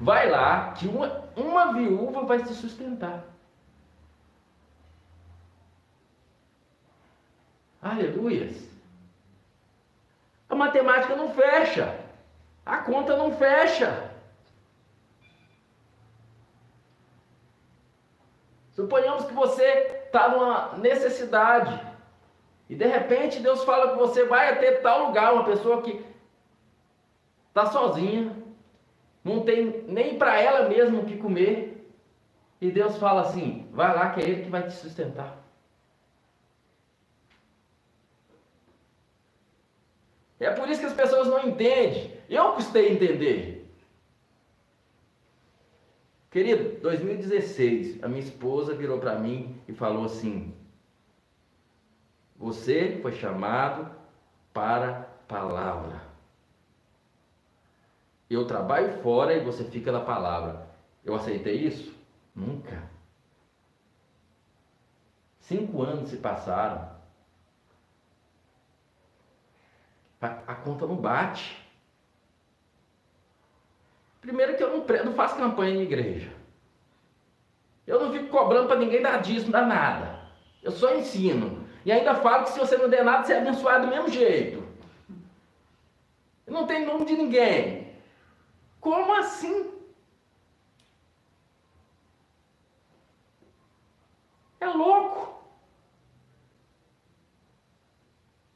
vai 0.00 0.28
lá 0.28 0.72
que 0.72 0.86
uma, 0.86 1.24
uma 1.34 1.72
viúva 1.72 2.24
vai 2.24 2.40
se 2.40 2.54
sustentar. 2.54 3.24
Aleluias. 7.80 8.56
A 10.48 10.54
matemática 10.54 11.16
não 11.16 11.30
fecha. 11.32 11.98
A 12.64 12.78
conta 12.78 13.16
não 13.16 13.36
fecha. 13.36 14.10
Suponhamos 18.72 19.24
que 19.24 19.32
você 19.32 19.64
está 20.06 20.28
numa 20.28 20.76
necessidade 20.78 21.80
e 22.68 22.74
de 22.74 22.86
repente 22.86 23.40
Deus 23.40 23.62
fala 23.64 23.92
que 23.92 23.98
você 23.98 24.24
vai 24.24 24.52
até 24.52 24.72
tal 24.76 25.06
lugar, 25.06 25.32
uma 25.32 25.44
pessoa 25.44 25.82
que 25.82 26.04
está 27.54 27.66
sozinha, 27.66 28.36
não 29.22 29.44
tem 29.44 29.84
nem 29.86 30.18
para 30.18 30.40
ela 30.40 30.68
mesma 30.68 31.00
o 31.00 31.06
que 31.06 31.16
comer, 31.16 31.88
e 32.60 32.68
Deus 32.68 32.98
fala 32.98 33.20
assim: 33.20 33.68
vai 33.72 33.94
lá 33.94 34.10
que 34.10 34.20
é 34.20 34.24
Ele 34.24 34.42
que 34.42 34.50
vai 34.50 34.66
te 34.66 34.72
sustentar. 34.72 35.38
É 40.40 40.50
por 40.50 40.68
isso 40.68 40.80
que 40.80 40.86
as 40.86 40.92
pessoas 40.92 41.28
não 41.28 41.46
entendem. 41.46 42.12
Eu 42.28 42.52
custei 42.52 42.90
entender. 42.90 43.72
Querido, 46.30 46.80
2016, 46.80 48.02
a 48.02 48.08
minha 48.08 48.20
esposa 48.20 48.74
virou 48.74 48.98
para 48.98 49.14
mim 49.14 49.60
e 49.68 49.72
falou 49.72 50.04
assim: 50.04 50.52
Você 52.36 52.98
foi 53.00 53.12
chamado 53.12 53.94
para 54.52 55.08
palavra. 55.28 56.13
Eu 58.28 58.46
trabalho 58.46 59.02
fora 59.02 59.34
e 59.34 59.44
você 59.44 59.64
fica 59.64 59.92
na 59.92 60.00
palavra. 60.00 60.68
Eu 61.04 61.14
aceitei 61.14 61.56
isso? 61.56 61.94
Nunca. 62.34 62.82
Cinco 65.40 65.82
anos 65.82 66.08
se 66.08 66.16
passaram. 66.16 66.94
A, 70.20 70.54
conta 70.54 70.86
não 70.86 70.96
bate. 70.96 71.62
Primeiro 74.22 74.56
que 74.56 74.64
eu 74.64 74.70
não, 74.70 74.86
não 75.04 75.12
faço 75.12 75.36
campanha 75.36 75.74
em 75.74 75.82
igreja. 75.82 76.32
Eu 77.86 78.00
não 78.00 78.10
fico 78.10 78.28
cobrando 78.28 78.68
para 78.68 78.78
ninguém 78.78 79.02
dar 79.02 79.20
dízimo, 79.20 79.52
dar 79.52 79.66
nada. 79.66 80.18
Eu 80.62 80.72
só 80.72 80.94
ensino. 80.94 81.62
E 81.84 81.92
ainda 81.92 82.14
falo 82.14 82.44
que 82.44 82.52
se 82.52 82.58
você 82.58 82.78
não 82.78 82.88
der 82.88 83.04
nada, 83.04 83.24
você 83.24 83.34
é 83.34 83.38
abençoado 83.38 83.84
do 83.84 83.92
mesmo 83.92 84.08
jeito. 84.08 84.66
Eu 86.46 86.54
não 86.54 86.66
tenho 86.66 86.86
nome 86.86 87.04
de 87.04 87.16
ninguém. 87.16 87.83
Como 88.84 89.14
assim? 89.14 89.72
É 94.60 94.66
louco. 94.66 95.42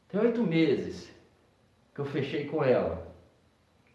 Tem 0.09 0.21
oito 0.21 0.43
meses 0.43 1.11
que 1.95 2.01
eu 2.03 2.05
fechei 2.05 2.47
com 2.47 2.63
ela, 2.63 3.11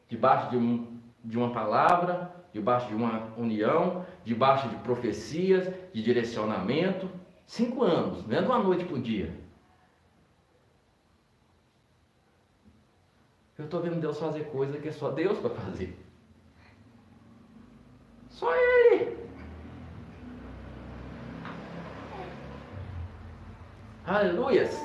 debaixo 0.10 0.50
de, 0.50 0.58
um, 0.58 1.00
de 1.24 1.38
uma 1.38 1.54
palavra, 1.54 2.34
debaixo 2.52 2.88
de 2.88 2.96
uma 2.96 3.32
união, 3.38 4.04
debaixo 4.24 4.68
de 4.70 4.76
profecias, 4.78 5.72
de 5.94 6.02
direcionamento. 6.02 7.12
Cinco 7.46 7.84
anos, 7.84 8.26
não 8.26 8.36
é 8.36 8.42
de 8.42 8.48
uma 8.48 8.58
noite 8.58 8.86
por 8.86 9.00
dia. 9.00 9.32
Eu 13.56 13.66
estou 13.66 13.82
vendo 13.84 14.02
Deus 14.02 14.20
fazer 14.20 14.46
coisa 14.46 14.80
que 14.80 14.88
é 14.88 14.92
só 14.92 15.12
Deus 15.12 15.38
para 15.38 15.52
fazer. 15.52 16.03
Só 18.44 18.54
ele. 18.54 19.18
Aleluias. 24.06 24.78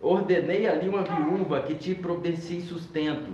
Ordenei 0.00 0.66
ali 0.66 0.88
uma 0.88 1.02
viúva 1.02 1.60
que 1.60 1.74
te 1.74 1.94
providencie 1.94 2.62
sustento. 2.62 3.30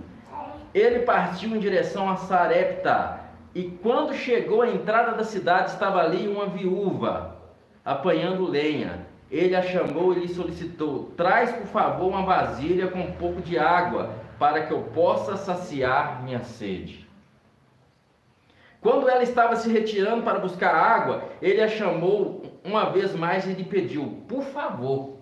Ele 0.73 0.99
partiu 0.99 1.55
em 1.55 1.59
direção 1.59 2.09
a 2.09 2.17
Sarepta. 2.17 3.21
E 3.55 3.71
quando 3.81 4.13
chegou 4.13 4.61
à 4.61 4.69
entrada 4.69 5.13
da 5.13 5.23
cidade, 5.23 5.71
estava 5.71 6.01
ali 6.01 6.27
uma 6.27 6.47
viúva 6.47 7.37
apanhando 7.85 8.45
lenha. 8.45 9.07
Ele 9.31 9.55
a 9.55 9.61
chamou 9.61 10.11
e 10.13 10.19
lhe 10.19 10.27
solicitou: 10.27 11.13
Traz, 11.15 11.49
por 11.53 11.67
favor, 11.67 12.09
uma 12.09 12.23
vasilha 12.23 12.87
com 12.87 12.99
um 12.99 13.13
pouco 13.13 13.41
de 13.41 13.57
água 13.57 14.26
para 14.37 14.65
que 14.65 14.73
eu 14.73 14.83
possa 14.83 15.35
saciar 15.37 16.23
minha 16.23 16.43
sede. 16.43 17.07
Quando 18.81 19.09
ela 19.09 19.23
estava 19.23 19.55
se 19.55 19.69
retirando 19.69 20.23
para 20.23 20.39
buscar 20.39 20.73
água, 20.73 21.29
ele 21.41 21.61
a 21.61 21.67
chamou 21.67 22.43
uma 22.63 22.89
vez 22.91 23.15
mais 23.15 23.47
e 23.47 23.53
lhe 23.53 23.63
pediu: 23.63 24.23
Por 24.27 24.43
favor. 24.43 25.17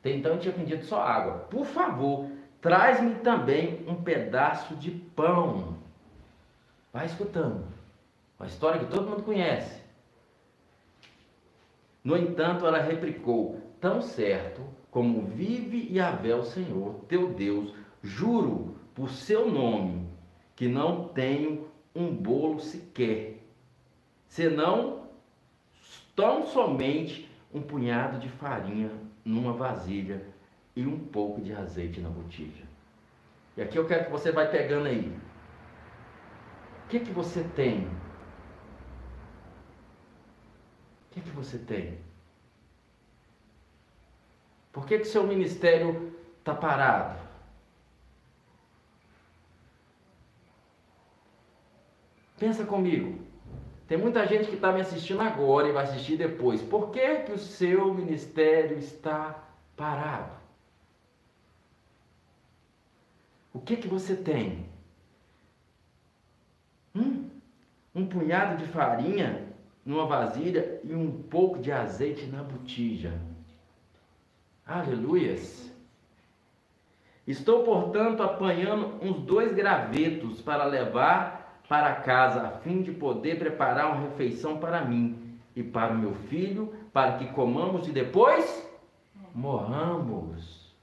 Até 0.00 0.10
então 0.10 0.38
tinha 0.38 0.54
pedido 0.54 0.84
só 0.84 1.02
água. 1.02 1.46
Por 1.50 1.66
favor, 1.66 2.30
traz-me 2.60 3.16
também 3.16 3.84
um 3.86 4.02
pedaço 4.02 4.74
de 4.76 4.90
pão. 4.90 5.76
Vai 6.92 7.06
escutando. 7.06 7.64
Uma 8.38 8.46
história 8.46 8.80
que 8.80 8.86
todo 8.86 9.08
mundo 9.08 9.22
conhece. 9.22 9.80
No 12.02 12.16
entanto, 12.16 12.66
ela 12.66 12.80
replicou: 12.80 13.60
Tão 13.78 14.00
certo 14.00 14.62
como 14.90 15.22
vive 15.22 15.94
Yahvé 15.94 16.34
o 16.34 16.42
Senhor, 16.42 17.04
teu 17.06 17.28
Deus, 17.28 17.72
Juro 18.02 18.76
por 18.94 19.10
seu 19.10 19.50
nome 19.50 20.08
que 20.56 20.68
não 20.68 21.08
tenho 21.08 21.68
um 21.94 22.14
bolo 22.14 22.60
sequer, 22.60 23.42
senão 24.28 25.08
tão 26.14 26.46
somente 26.46 27.30
um 27.52 27.60
punhado 27.60 28.18
de 28.18 28.28
farinha 28.28 28.90
numa 29.24 29.52
vasilha 29.52 30.24
e 30.74 30.86
um 30.86 30.98
pouco 30.98 31.40
de 31.40 31.52
azeite 31.52 32.00
na 32.00 32.08
botija. 32.08 32.64
E 33.56 33.62
aqui 33.62 33.78
eu 33.78 33.86
quero 33.86 34.06
que 34.06 34.10
você 34.10 34.30
vai 34.30 34.50
pegando 34.50 34.86
aí. 34.86 35.12
O 36.84 36.88
que 36.88 37.00
que 37.00 37.10
você 37.10 37.42
tem? 37.42 37.86
O 41.06 41.12
que 41.12 41.20
que 41.20 41.30
você 41.30 41.58
tem? 41.58 41.98
Por 44.72 44.86
que 44.86 44.98
que 44.98 45.04
seu 45.04 45.26
ministério 45.26 46.14
está 46.38 46.54
parado? 46.54 47.29
Pensa 52.40 52.64
comigo. 52.64 53.18
Tem 53.86 53.98
muita 53.98 54.26
gente 54.26 54.48
que 54.48 54.54
está 54.54 54.72
me 54.72 54.80
assistindo 54.80 55.20
agora 55.20 55.68
e 55.68 55.72
vai 55.72 55.84
assistir 55.84 56.16
depois. 56.16 56.62
Por 56.62 56.90
que, 56.90 57.18
que 57.18 57.32
o 57.32 57.38
seu 57.38 57.92
ministério 57.92 58.78
está 58.78 59.44
parado? 59.76 60.32
O 63.52 63.60
que 63.60 63.76
que 63.76 63.86
você 63.86 64.16
tem? 64.16 64.64
Hum? 66.94 67.28
Um 67.94 68.06
punhado 68.06 68.64
de 68.64 68.72
farinha 68.72 69.46
numa 69.84 70.06
vasilha 70.06 70.80
e 70.82 70.94
um 70.94 71.10
pouco 71.24 71.58
de 71.58 71.70
azeite 71.70 72.24
na 72.24 72.42
botija. 72.42 73.20
Aleluias! 74.66 75.70
Estou, 77.26 77.64
portanto, 77.64 78.22
apanhando 78.22 78.98
uns 79.04 79.20
dois 79.24 79.52
gravetos 79.54 80.40
para 80.40 80.64
levar 80.64 81.39
para 81.70 81.94
casa, 81.94 82.48
a 82.48 82.50
fim 82.50 82.82
de 82.82 82.90
poder 82.90 83.38
preparar 83.38 83.92
uma 83.92 84.08
refeição 84.08 84.58
para 84.58 84.84
mim 84.84 85.38
e 85.54 85.62
para 85.62 85.92
o 85.92 85.98
meu 85.98 86.16
filho, 86.28 86.74
para 86.92 87.12
que 87.12 87.26
comamos 87.28 87.86
e 87.86 87.92
depois 87.92 88.68
morramos. 89.32 90.74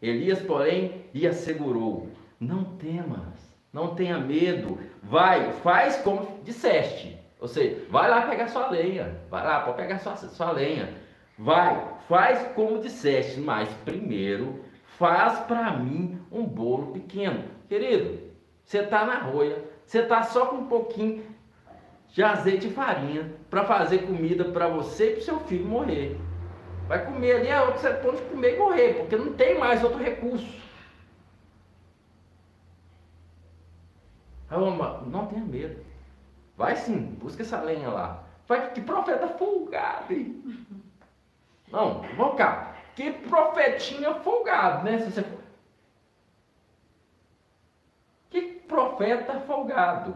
Elias, 0.00 0.40
porém, 0.40 1.06
lhe 1.12 1.26
assegurou: 1.26 2.08
Não 2.38 2.62
temas, 2.76 3.52
não 3.72 3.92
tenha 3.92 4.18
medo, 4.18 4.78
vai, 5.02 5.52
faz 5.54 5.96
como 5.96 6.40
disseste. 6.44 7.18
Ou 7.40 7.48
seja, 7.48 7.84
vai 7.90 8.08
lá 8.08 8.22
pegar 8.22 8.46
sua 8.46 8.70
lenha, 8.70 9.20
vai 9.28 9.44
lá, 9.44 9.62
pode 9.62 9.78
pegar 9.78 9.98
sua, 9.98 10.14
sua 10.14 10.52
lenha. 10.52 10.94
Vai, 11.36 11.92
faz 12.08 12.52
como 12.54 12.80
disseste, 12.80 13.40
mas 13.40 13.68
primeiro 13.84 14.64
faz 14.96 15.40
para 15.40 15.72
mim 15.72 16.17
um 16.30 16.44
bolo 16.44 16.92
pequeno. 16.92 17.44
Querido, 17.68 18.18
você 18.64 18.78
está 18.78 19.04
na 19.04 19.18
roia, 19.18 19.64
você 19.84 20.00
está 20.00 20.22
só 20.22 20.46
com 20.46 20.56
um 20.56 20.66
pouquinho 20.66 21.24
de 22.08 22.22
azeite 22.22 22.68
e 22.68 22.72
farinha 22.72 23.32
para 23.50 23.64
fazer 23.64 24.06
comida 24.06 24.46
para 24.46 24.68
você 24.68 25.10
e 25.10 25.14
para 25.14 25.24
seu 25.24 25.40
filho 25.40 25.66
morrer. 25.66 26.18
Vai 26.86 27.04
comer 27.04 27.36
ali, 27.36 27.48
é 27.48 27.66
você 27.70 27.92
pode 27.94 28.22
comer 28.22 28.54
e 28.54 28.58
morrer, 28.58 28.94
porque 28.94 29.16
não 29.16 29.34
tem 29.34 29.58
mais 29.58 29.84
outro 29.84 29.98
recurso. 29.98 30.58
Não 34.50 35.26
tenha 35.26 35.44
medo. 35.44 35.84
Vai 36.56 36.76
sim, 36.76 36.98
busca 37.20 37.42
essa 37.42 37.60
lenha 37.60 37.90
lá. 37.90 38.24
Vai, 38.46 38.72
que 38.72 38.80
profeta 38.80 39.28
folgado, 39.28 40.12
hein? 40.12 40.42
Não, 41.70 42.00
vamos 42.16 42.36
cá. 42.38 42.74
Que 42.96 43.12
profetinha 43.12 44.14
folgado, 44.14 44.84
né? 44.84 44.98
Se 44.98 45.10
você... 45.10 45.24
Que 48.30 48.57
profeta 48.68 49.40
folgado. 49.40 50.14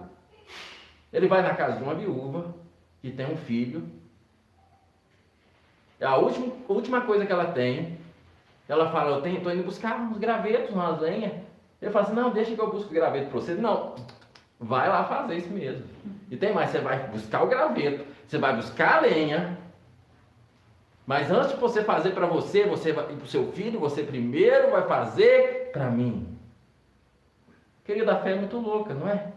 Ele 1.12 1.26
vai 1.26 1.42
na 1.42 1.54
casa 1.54 1.78
de 1.78 1.82
uma 1.82 1.94
viúva 1.94 2.54
que 3.00 3.10
tem 3.10 3.26
um 3.26 3.36
filho 3.36 4.00
a 6.04 6.16
última, 6.16 6.52
a 6.68 6.72
última 6.72 7.00
coisa 7.02 7.24
que 7.24 7.32
ela 7.32 7.46
tem, 7.46 7.98
ela 8.68 8.90
fala, 8.90 9.16
eu 9.16 9.22
tenho, 9.22 9.40
tô 9.40 9.50
indo 9.50 9.62
buscar 9.62 10.00
uns 10.00 10.18
gravetos, 10.18 10.74
umas 10.74 11.00
lenhas. 11.00 11.32
Ele 11.80 11.90
fala 11.90 12.06
assim, 12.06 12.14
não, 12.14 12.30
deixa 12.30 12.54
que 12.54 12.60
eu 12.60 12.70
busco 12.70 12.90
o 12.90 12.94
graveto 12.94 13.30
para 13.30 13.40
você. 13.40 13.54
Não, 13.54 13.94
vai 14.58 14.88
lá 14.88 15.04
fazer 15.04 15.36
isso 15.36 15.50
mesmo. 15.50 15.84
E 16.30 16.36
tem 16.36 16.52
mais, 16.52 16.70
você 16.70 16.80
vai 16.80 17.06
buscar 17.08 17.42
o 17.42 17.48
graveto, 17.48 18.04
você 18.26 18.38
vai 18.38 18.56
buscar 18.56 18.98
a 18.98 19.00
lenha. 19.00 19.58
Mas 21.06 21.30
antes 21.30 21.50
de 21.50 21.56
você 21.56 21.82
fazer 21.82 22.10
para 22.10 22.26
você, 22.26 22.64
você 22.64 22.92
vai, 22.92 23.04
e 23.12 23.16
para 23.16 23.24
o 23.24 23.28
seu 23.28 23.52
filho, 23.52 23.80
você 23.80 24.02
primeiro 24.02 24.70
vai 24.70 24.86
fazer 24.86 25.70
para 25.72 25.90
mim. 25.90 26.31
Querida, 27.84 28.14
a 28.14 28.22
fé 28.22 28.32
é 28.32 28.38
muito 28.38 28.58
louca, 28.58 28.94
não 28.94 29.08
é? 29.08 29.32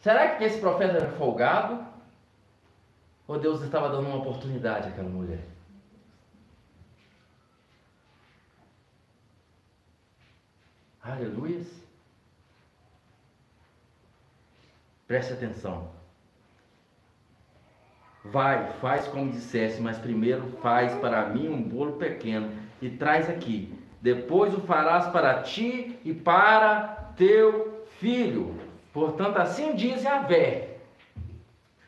Será 0.00 0.36
que 0.36 0.44
esse 0.44 0.60
profeta 0.60 0.98
era 0.98 1.12
folgado? 1.12 1.86
Ou 3.26 3.38
Deus 3.38 3.60
estava 3.62 3.88
dando 3.88 4.08
uma 4.08 4.18
oportunidade 4.18 4.88
àquela 4.88 5.08
mulher? 5.08 5.44
Aleluia. 11.02 11.64
Preste 15.06 15.32
atenção. 15.32 15.90
Vai, 18.24 18.72
faz 18.74 19.08
como 19.08 19.32
dissesse, 19.32 19.80
mas 19.80 19.98
primeiro 19.98 20.46
faz 20.58 20.94
para 21.00 21.28
mim 21.30 21.48
um 21.48 21.62
bolo 21.62 21.96
pequeno 21.96 22.52
e 22.80 22.90
traz 22.90 23.30
aqui. 23.30 23.77
Depois 24.00 24.54
o 24.54 24.60
farás 24.60 25.06
para 25.08 25.42
ti 25.42 25.98
e 26.04 26.14
para 26.14 27.12
teu 27.16 27.84
filho. 27.98 28.54
Portanto, 28.92 29.38
assim 29.38 29.74
diz 29.74 30.02
Yahvé: 30.04 30.76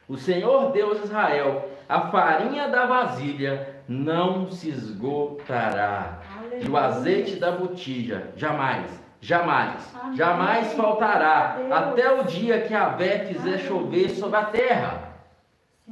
o 0.09 0.16
Senhor 0.16 0.73
Deus 0.73 0.99
de 0.99 1.05
Israel, 1.05 1.68
a 1.88 2.03
farinha 2.09 2.68
da 2.68 2.87
vasilha 2.87 3.77
não 3.88 4.51
se 4.51 4.68
esgotará, 4.70 6.18
Aleluia. 6.37 6.64
e 6.64 6.68
o 6.68 6.77
azeite 6.77 7.37
da 7.37 7.53
botija 7.53 8.29
jamais, 8.37 8.87
jamais, 9.20 9.75
Amém. 10.01 10.16
jamais 10.16 10.73
faltará, 10.75 11.59
até 11.70 12.12
o 12.12 12.25
dia 12.25 12.61
que 12.62 12.75
a 12.75 12.88
Vé 12.88 13.20
fizer 13.27 13.59
chover 13.59 14.11
sobre 14.11 14.37
a 14.37 14.44
terra. 14.44 15.11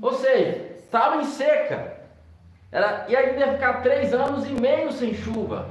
Ou 0.01 0.13
seja, 0.13 0.75
estava 0.77 1.17
em 1.17 1.25
seca. 1.25 1.97
Era, 2.71 3.07
e 3.09 3.17
aí 3.17 3.39
ia 3.39 3.53
ficar 3.53 3.83
três 3.83 4.13
anos 4.13 4.49
e 4.49 4.53
meio 4.53 4.93
sem 4.93 5.15
chuva. 5.15 5.69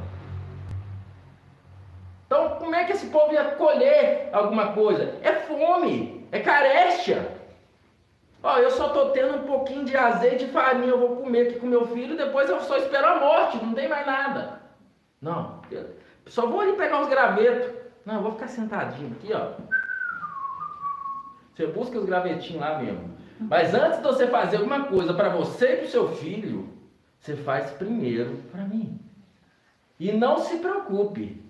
É 2.78 2.84
que 2.84 2.92
esse 2.92 3.08
povo 3.08 3.34
ia 3.34 3.44
colher 3.56 4.30
alguma 4.32 4.72
coisa? 4.74 5.16
É 5.24 5.34
fome, 5.34 6.28
é 6.32 6.40
carestia. 6.40 7.36
Ó, 8.44 8.60
eu 8.60 8.70
só 8.70 8.90
tô 8.90 9.10
tendo 9.10 9.38
um 9.40 9.48
pouquinho 9.48 9.84
de 9.84 9.98
azeite 9.98 10.46
e 10.46 10.50
farinha, 10.50 10.90
eu 10.90 11.00
vou 11.00 11.16
comer 11.16 11.48
aqui 11.48 11.60
com 11.60 11.66
meu 11.66 11.88
filho, 11.88 12.16
depois 12.16 12.48
eu 12.48 12.62
só 12.62 12.78
espero 12.78 13.08
a 13.08 13.20
morte, 13.20 13.58
não 13.66 13.74
tem 13.74 13.88
mais 13.88 14.06
nada. 14.06 14.62
Não, 15.20 15.60
só 16.28 16.46
vou 16.46 16.62
ali 16.62 16.74
pegar 16.74 17.02
os 17.02 17.10
gravetos. 17.10 17.74
Não, 18.06 18.16
eu 18.18 18.22
vou 18.22 18.34
ficar 18.34 18.48
sentadinho 18.48 19.16
aqui, 19.18 19.34
ó. 19.34 19.54
Você 21.56 21.66
busca 21.66 21.98
os 21.98 22.06
gravetinhos 22.06 22.62
lá 22.62 22.78
mesmo. 22.78 23.18
Mas 23.40 23.74
antes 23.74 23.98
de 23.98 24.04
você 24.04 24.28
fazer 24.28 24.58
alguma 24.58 24.86
coisa 24.86 25.16
para 25.16 25.30
você 25.30 25.74
e 25.74 25.78
para 25.78 25.86
o 25.86 25.90
seu 25.90 26.10
filho, 26.10 26.70
você 27.20 27.36
faz 27.36 27.72
primeiro 27.72 28.44
para 28.52 28.64
mim. 28.64 29.00
E 30.00 30.12
não 30.12 30.38
se 30.38 30.58
preocupe, 30.58 31.44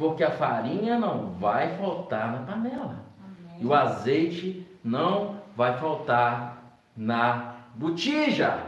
porque 0.00 0.24
a 0.24 0.30
farinha 0.30 0.98
não 0.98 1.32
vai 1.32 1.76
faltar 1.76 2.32
na 2.32 2.38
panela. 2.38 3.04
Amém. 3.22 3.60
E 3.60 3.66
o 3.66 3.74
azeite 3.74 4.66
não 4.82 5.42
vai 5.54 5.76
faltar 5.76 6.56
na 6.96 7.56
botija. 7.74 8.58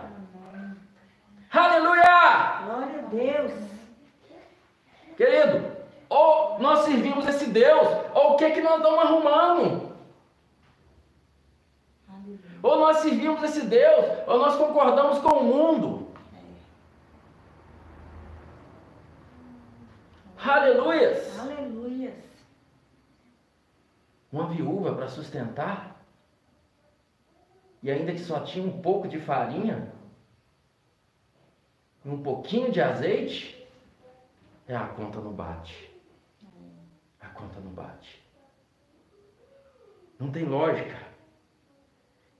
Amém. 0.52 0.76
Aleluia! 1.50 2.62
Glória 2.66 2.98
a 2.98 3.08
Deus. 3.08 3.52
Querido, 5.16 5.72
ou 6.10 6.58
nós 6.58 6.80
servimos 6.80 7.26
esse 7.26 7.46
Deus, 7.46 7.88
ou 8.14 8.34
o 8.34 8.36
que, 8.36 8.50
que 8.50 8.60
nós 8.60 8.76
estamos 8.76 8.98
arrumando? 8.98 9.92
Ou 12.62 12.78
nós 12.78 12.98
servimos 12.98 13.42
esse 13.42 13.64
Deus, 13.64 14.04
ou 14.26 14.38
nós 14.38 14.56
concordamos 14.56 15.18
com 15.20 15.30
o 15.30 15.44
mundo. 15.44 16.01
Aleluias! 20.44 21.38
Aleluias! 21.38 22.14
Uma 24.30 24.48
viúva 24.48 24.94
para 24.94 25.08
sustentar 25.08 25.92
e 27.82 27.90
ainda 27.90 28.12
que 28.12 28.20
só 28.20 28.40
tinha 28.40 28.64
um 28.64 28.80
pouco 28.80 29.08
de 29.08 29.18
farinha, 29.18 29.92
e 32.04 32.08
um 32.08 32.22
pouquinho 32.22 32.70
de 32.70 32.80
azeite, 32.80 33.66
é 34.68 34.76
a 34.76 34.86
conta 34.86 35.20
não 35.20 35.32
bate. 35.32 35.90
A 37.20 37.28
conta 37.28 37.58
não 37.60 37.72
bate. 37.72 38.22
Não 40.18 40.30
tem 40.30 40.44
lógica. 40.44 40.96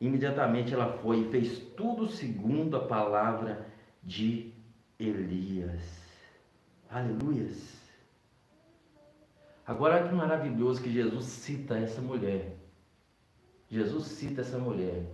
Imediatamente 0.01 0.73
ela 0.73 0.99
foi 0.99 1.21
e 1.21 1.31
fez 1.31 1.59
tudo 1.77 2.09
segundo 2.09 2.77
a 2.77 2.87
palavra 2.87 3.67
de 4.03 4.53
Elias. 4.99 6.03
Aleluias. 6.89 7.82
Agora 9.67 10.07
que 10.07 10.15
maravilhoso 10.15 10.83
que 10.83 10.91
Jesus 10.91 11.25
cita 11.25 11.79
essa 11.79 12.01
mulher. 12.01 12.57
Jesus 13.71 14.07
cita 14.07 14.41
essa 14.41 14.59
mulher. 14.59 15.05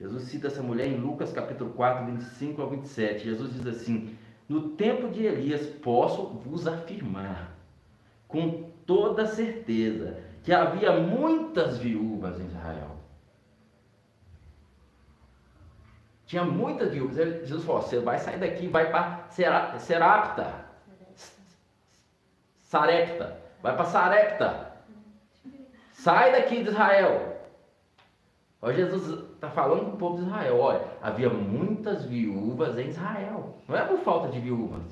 Jesus 0.00 0.24
cita 0.24 0.46
essa 0.46 0.62
mulher 0.62 0.86
em 0.86 0.96
Lucas 0.96 1.32
capítulo 1.32 1.70
4, 1.70 2.06
25 2.06 2.62
ao 2.62 2.70
27. 2.70 3.24
Jesus 3.24 3.52
diz 3.54 3.66
assim: 3.66 4.16
No 4.48 4.70
tempo 4.70 5.08
de 5.08 5.24
Elias 5.24 5.66
posso 5.66 6.26
vos 6.26 6.66
afirmar 6.66 7.56
com 8.28 8.70
toda 8.86 9.26
certeza 9.26 10.18
que 10.42 10.52
havia 10.52 10.92
muitas 10.92 11.78
viúvas 11.78 12.40
em 12.40 12.46
Israel. 12.46 12.96
Tinha 16.26 16.44
muitas 16.44 16.92
viúvas. 16.92 17.16
Jesus 17.16 17.64
falou: 17.64 17.82
Você 17.82 17.98
vai 17.98 18.18
sair 18.18 18.38
daqui, 18.38 18.68
vai 18.68 18.90
para 18.90 19.26
Serapta. 19.78 20.63
Sarepta. 22.74 23.36
Vai 23.62 23.76
para 23.76 23.84
Sarepta. 23.84 24.72
Sai 25.92 26.32
daqui 26.32 26.64
de 26.64 26.70
Israel. 26.70 27.36
Olha, 28.60 28.74
Jesus 28.74 29.20
está 29.34 29.48
falando 29.48 29.84
com 29.84 29.90
o 29.92 29.96
povo 29.96 30.16
de 30.16 30.26
Israel. 30.26 30.58
Olha, 30.58 30.80
havia 31.00 31.30
muitas 31.30 32.04
viúvas 32.04 32.76
em 32.76 32.88
Israel. 32.88 33.54
Não 33.68 33.76
é 33.76 33.84
por 33.84 33.98
falta 33.98 34.28
de 34.28 34.40
viúvas. 34.40 34.82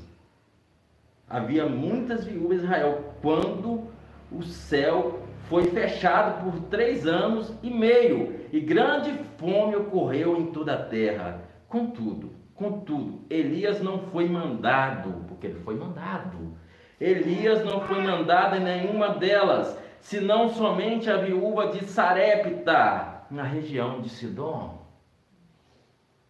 Havia 1.29 1.67
muitas 1.67 2.25
viúvas 2.25 2.61
em 2.61 2.65
Israel 2.65 3.15
quando 3.21 3.89
o 4.31 4.45
céu 4.45 5.19
foi 5.49 5.65
fechado 5.65 6.45
por 6.45 6.61
três 6.69 7.05
anos 7.05 7.53
e 7.65 7.71
meio, 7.71 8.47
e 8.53 8.61
grande 8.61 9.13
fome 9.39 9.75
ocorreu 9.75 10.37
em 10.37 10.53
toda 10.53 10.75
a 10.75 10.85
terra. 10.85 11.43
Contudo, 11.69 12.31
contudo, 12.55 13.23
Elias 13.29 13.83
não 13.83 13.99
foi 13.99 14.29
mandado, 14.29 15.25
porque 15.27 15.49
ele 15.49 15.61
foi 15.61 15.75
mandado 15.75 16.62
Elias 17.03 17.65
não 17.65 17.81
foi 17.81 18.01
mandado 18.01 18.57
em 18.57 18.61
nenhuma 18.61 19.09
delas, 19.11 19.77
senão 20.01 20.51
somente 20.51 21.11
a 21.11 21.17
viúva 21.17 21.69
de 21.69 21.85
Sarepta, 21.85 23.25
na 23.29 23.43
região 23.43 24.01
de 24.01 24.09
Sidom. 24.09 24.79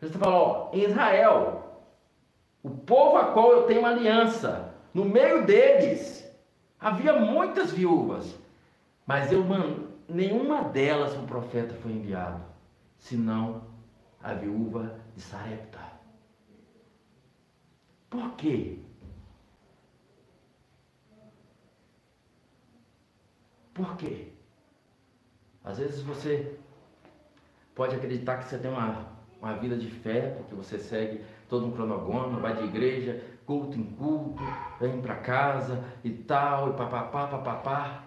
Você 0.00 0.18
falou, 0.18 0.70
em 0.72 0.84
Israel, 0.84 1.82
o 2.62 2.70
povo 2.70 3.18
a 3.18 3.26
qual 3.32 3.52
eu 3.52 3.62
tenho 3.64 3.84
aliança, 3.84 4.72
no 4.94 5.04
meio 5.04 5.44
deles 5.44 6.26
havia 6.80 7.12
muitas 7.12 7.70
viúvas, 7.70 8.34
mas 9.06 9.30
eu 9.30 9.44
nenhuma 10.08 10.62
delas 10.64 11.14
o 11.14 11.22
profeta 11.22 11.74
foi 11.74 11.92
enviado, 11.92 12.42
senão 12.98 13.62
a 14.22 14.32
viúva 14.32 14.94
de 15.14 15.20
Sarepta. 15.20 15.80
Por 18.08 18.32
quê? 18.32 18.81
Por 23.82 23.96
quê? 23.96 24.28
Às 25.64 25.78
vezes 25.78 26.02
você 26.02 26.56
pode 27.74 27.96
acreditar 27.96 28.36
que 28.38 28.44
você 28.44 28.56
tem 28.56 28.70
uma, 28.70 29.08
uma 29.40 29.54
vida 29.54 29.76
de 29.76 29.90
fé, 29.90 30.36
porque 30.36 30.54
você 30.54 30.78
segue 30.78 31.24
todo 31.48 31.66
um 31.66 31.72
cronograma, 31.72 32.38
vai 32.38 32.54
de 32.54 32.62
igreja, 32.62 33.20
culto 33.44 33.76
em 33.76 33.82
culto, 33.82 34.40
vem 34.80 35.02
para 35.02 35.16
casa 35.16 35.82
e 36.04 36.10
tal, 36.10 36.70
e 36.70 36.72
papapá, 36.74 37.26
papapá. 37.26 38.04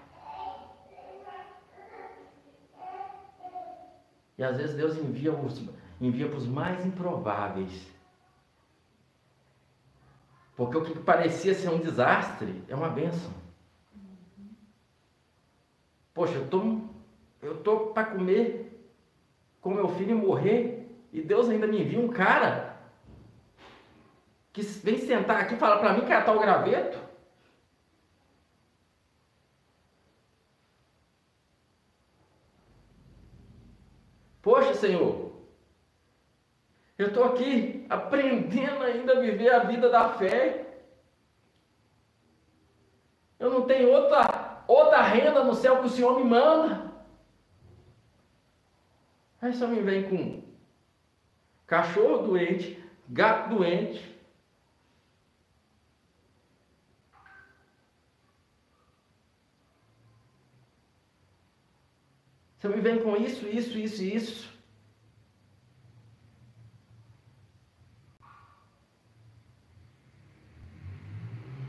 E 4.38 4.44
às 4.46 4.56
vezes 4.56 4.78
Deus 4.78 4.96
envia 4.96 5.34
os, 5.34 5.62
envia 6.00 6.30
para 6.30 6.38
os 6.38 6.48
mais 6.48 6.86
improváveis. 6.86 7.86
Porque 10.56 10.78
o 10.78 10.86
que 10.86 10.98
parecia 11.00 11.54
ser 11.54 11.68
um 11.68 11.80
desastre 11.80 12.64
é 12.70 12.76
uma 12.76 12.88
bênção. 12.88 13.45
Poxa, 16.16 16.36
eu 16.36 16.48
tô, 16.48 16.80
eu 17.42 17.62
tô 17.62 17.88
para 17.88 18.06
comer 18.06 18.72
com 19.60 19.74
meu 19.74 19.90
filho 19.90 20.18
morrer 20.18 20.88
e 21.12 21.22
Deus 21.22 21.50
ainda 21.50 21.68
me 21.68 21.82
envia 21.82 22.00
um 22.00 22.08
cara 22.08 22.78
que 24.54 24.62
vem 24.62 24.98
sentar 24.98 25.42
aqui 25.42 25.56
e 25.56 25.58
fala 25.58 25.78
para 25.78 25.92
mim 25.92 26.08
catar 26.08 26.34
o 26.34 26.40
graveto. 26.40 26.98
Poxa, 34.42 34.74
Senhor, 34.76 35.34
eu 36.98 37.08
estou 37.08 37.26
aqui 37.26 37.86
aprendendo 37.90 38.84
ainda 38.84 39.18
a 39.18 39.20
viver 39.20 39.50
a 39.50 39.64
vida 39.66 39.90
da 39.90 40.14
fé. 40.14 40.66
Eu 43.38 43.50
não 43.50 43.64
tenho 43.64 43.92
outra 43.92 44.35
outra 44.68 45.02
renda 45.02 45.44
no 45.44 45.54
céu 45.54 45.80
que 45.80 45.88
o 45.88 45.90
Senhor 45.90 46.18
me 46.18 46.24
manda. 46.24 46.92
Aí 49.42 49.54
só 49.54 49.68
me 49.68 49.82
vem 49.82 50.10
com 50.10 50.44
cachorro 51.68 52.28
doente, 52.28 52.82
gato 53.08 53.56
doente. 53.56 54.16
Você 62.58 62.68
me 62.70 62.82
vem 62.82 63.04
com 63.04 63.16
isso, 63.16 63.48
isso, 63.48 63.78
isso 63.78 64.04
isso. 64.04 64.56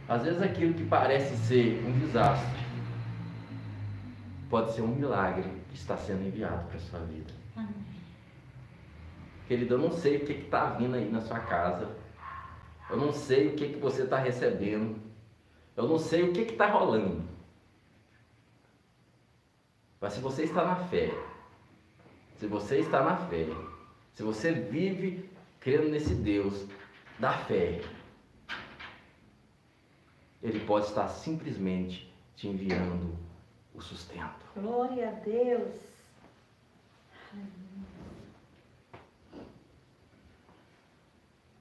Às 0.09 0.23
vezes 0.23 0.41
aquilo 0.41 0.73
que 0.73 0.87
parece 0.87 1.37
ser 1.37 1.85
um 1.85 1.99
desastre 1.99 2.65
pode 4.49 4.73
ser 4.73 4.83
um 4.83 4.89
milagre 4.89 5.49
que 5.69 5.75
está 5.75 5.97
sendo 5.97 6.27
enviado 6.27 6.67
para 6.69 6.77
a 6.77 6.81
sua 6.81 7.01
vida. 7.01 7.33
Amém. 7.57 7.75
Querido, 9.47 9.75
eu 9.75 9.79
não 9.79 9.93
sei 9.93 10.17
o 10.17 10.27
que 10.27 10.33
está 10.33 10.71
vindo 10.71 10.95
aí 10.97 11.11
na 11.11 11.21
sua 11.21 11.41
casa. 11.41 11.89
Eu 12.91 12.97
não 12.97 13.13
sei 13.13 13.49
o 13.49 13.57
que, 13.57 13.69
que 13.71 13.79
você 13.79 14.03
está 14.03 14.19
recebendo. 14.19 15.01
Eu 15.77 15.89
não 15.89 15.99
sei 15.99 16.23
o 16.23 16.33
que 16.33 16.41
está 16.41 16.67
rolando. 16.67 17.23
Mas 20.01 20.15
se 20.15 20.21
você 20.21 20.45
está 20.45 20.65
na 20.65 20.77
fé, 20.77 21.13
se 22.37 22.47
você 22.47 22.79
está 22.79 23.03
na 23.03 23.17
fé, 23.17 23.47
se 24.15 24.23
você 24.23 24.53
vive 24.53 25.29
crendo 25.61 25.89
nesse 25.89 26.15
Deus 26.15 26.67
da 27.19 27.33
fé, 27.33 27.81
Ele 30.43 30.61
pode 30.61 30.87
estar 30.87 31.09
simplesmente 31.09 32.13
te 32.37 32.47
enviando 32.49 33.26
o 33.77 33.83
sustento. 33.83 34.47
Glória 34.57 35.09
a 35.09 35.12
Deus. 35.12 35.75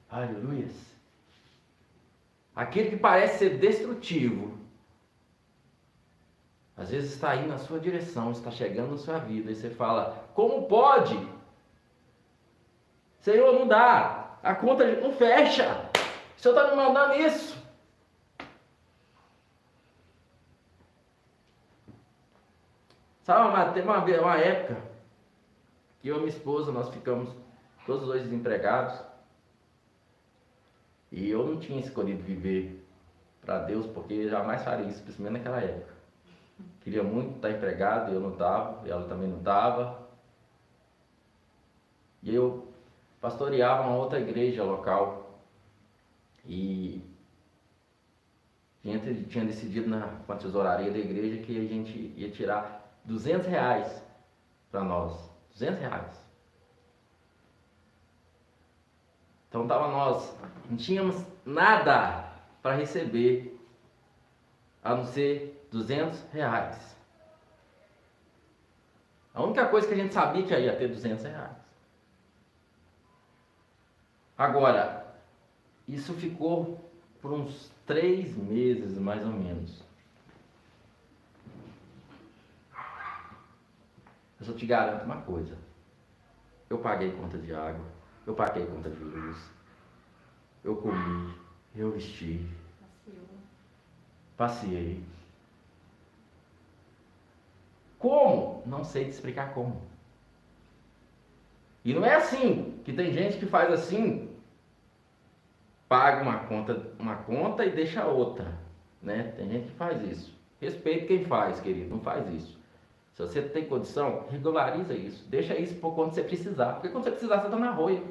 Aleluia. 0.10 0.70
Aquele 2.56 2.92
que 2.92 2.98
parece 2.98 3.40
ser 3.40 3.58
destrutivo, 3.58 4.58
às 6.78 6.90
vezes 6.90 7.14
está 7.14 7.32
aí 7.32 7.46
na 7.46 7.58
sua 7.58 7.80
direção, 7.80 8.32
está 8.32 8.50
chegando 8.50 8.92
na 8.92 8.98
sua 8.98 9.18
vida, 9.18 9.52
e 9.52 9.56
você 9.56 9.70
fala: 9.70 10.26
Como 10.34 10.68
pode? 10.68 11.18
Senhor, 13.20 13.52
não 13.60 13.68
dá, 13.68 14.38
a 14.42 14.56
conta 14.56 14.86
não 15.02 15.12
fecha. 15.12 15.90
O 16.38 16.40
Senhor 16.40 16.58
está 16.58 16.70
me 16.70 16.78
mandando 16.78 17.16
isso. 17.16 17.65
Sabe, 23.26 23.52
mas 23.54 23.74
teve 23.74 23.88
uma, 23.88 24.04
uma 24.04 24.38
época 24.38 24.80
que 26.00 26.08
eu 26.10 26.18
e 26.18 26.20
minha 26.20 26.30
esposa, 26.30 26.72
nós 26.72 26.90
ficamos 26.90 27.28
todos 27.84 28.04
os 28.04 28.08
dois 28.08 28.22
desempregados. 28.22 29.02
E 31.12 31.28
eu 31.28 31.44
não 31.44 31.60
tinha 31.60 31.80
escolhido 31.80 32.22
viver 32.22 32.86
para 33.42 33.64
Deus, 33.64 33.88
porque 33.88 34.30
jamais 34.30 34.64
faria 34.64 34.86
isso, 34.86 35.02
principalmente 35.02 35.40
naquela 35.42 35.60
época. 35.60 35.92
Queria 36.82 37.02
muito 37.02 37.38
estar 37.38 37.50
empregado, 37.50 38.14
eu 38.14 38.20
não 38.20 38.34
estava, 38.34 38.88
ela 38.88 39.08
também 39.08 39.28
não 39.28 39.40
estava. 39.40 40.08
E 42.22 42.36
eu 42.36 42.68
pastoreava 43.20 43.88
uma 43.88 43.98
outra 43.98 44.20
igreja 44.20 44.64
local. 44.64 45.40
E 46.46 47.02
a 48.84 48.88
gente 48.90 49.24
tinha 49.24 49.46
decidido 49.46 49.90
na, 49.90 50.10
tesouraria 50.38 50.92
da 50.92 51.00
igreja 51.00 51.42
que 51.42 51.58
a 51.58 51.68
gente 51.68 52.14
ia 52.16 52.30
tirar 52.30 52.75
200 53.06 53.48
reais 53.48 54.04
para 54.72 54.84
nós. 54.84 55.30
200 55.54 55.80
reais. 55.80 56.26
Então 59.48 59.68
tava 59.68 59.88
nós, 59.88 60.36
não 60.70 60.76
tínhamos 60.76 61.24
nada 61.46 62.30
para 62.62 62.76
receber 62.76 63.58
a 64.84 64.96
não 64.96 65.06
ser 65.06 65.66
200 65.72 66.22
reais. 66.34 66.96
A 69.34 69.42
única 69.42 69.66
coisa 69.68 69.88
que 69.88 69.94
a 69.94 69.98
gente 69.98 70.14
sabia 70.14 70.44
que 70.44 70.54
ia 70.54 70.76
ter 70.76 70.90
200 70.90 71.24
reais. 71.24 71.56
Agora, 74.38 75.16
isso 75.88 76.14
ficou 76.16 76.84
por 77.22 77.32
uns 77.32 77.72
três 77.86 78.36
meses 78.36 78.98
mais 78.98 79.24
ou 79.24 79.32
menos. 79.32 79.85
Eu 84.40 84.46
só 84.46 84.54
te 84.54 84.66
garanto 84.66 85.06
uma 85.06 85.22
coisa. 85.22 85.58
Eu 86.70 86.80
paguei 86.80 87.12
conta 87.12 87.38
de 87.38 87.54
água, 87.54 87.86
eu 88.26 88.34
paguei 88.34 88.66
conta 88.66 88.90
de 88.90 89.04
luz, 89.04 89.38
eu 90.64 90.76
comi, 90.76 91.36
eu 91.76 91.92
vesti, 91.92 92.50
passeei. 94.36 95.04
Como? 98.00 98.64
Não 98.66 98.84
sei 98.84 99.06
te 99.06 99.12
explicar 99.12 99.54
como. 99.54 99.82
E 101.84 101.94
não 101.94 102.04
é 102.04 102.16
assim, 102.16 102.80
que 102.84 102.92
tem 102.92 103.14
gente 103.14 103.38
que 103.38 103.46
faz 103.46 103.72
assim, 103.72 104.36
paga 105.88 106.24
uma 106.24 106.40
conta, 106.40 106.92
uma 106.98 107.16
conta 107.16 107.64
e 107.64 107.72
deixa 107.72 108.06
outra, 108.06 108.58
né? 109.02 109.34
Tem 109.38 109.48
gente 109.48 109.68
que 109.68 109.76
faz 109.76 110.02
isso. 110.02 110.36
Respeito 110.60 111.06
quem 111.08 111.26
faz, 111.26 111.60
querido, 111.60 111.92
não 111.92 112.02
faz 112.02 112.28
isso. 112.30 112.55
Se 113.16 113.22
você 113.22 113.42
tem 113.42 113.66
condição, 113.66 114.28
regulariza 114.30 114.94
isso. 114.94 115.26
Deixa 115.30 115.58
isso 115.58 115.76
por 115.76 115.96
quando 115.96 116.14
você 116.14 116.22
precisar. 116.22 116.74
Porque 116.74 116.90
quando 116.90 117.06
você 117.06 117.12
precisar, 117.12 117.38
você 117.40 117.46
está 117.46 117.58
na 117.58 117.72
roia. 117.72 118.04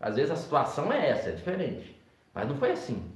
Às 0.00 0.16
vezes 0.16 0.32
a 0.32 0.36
situação 0.36 0.92
é 0.92 1.10
essa, 1.10 1.28
é 1.28 1.32
diferente. 1.32 1.96
Mas 2.34 2.48
não 2.48 2.56
foi 2.56 2.72
assim. 2.72 3.08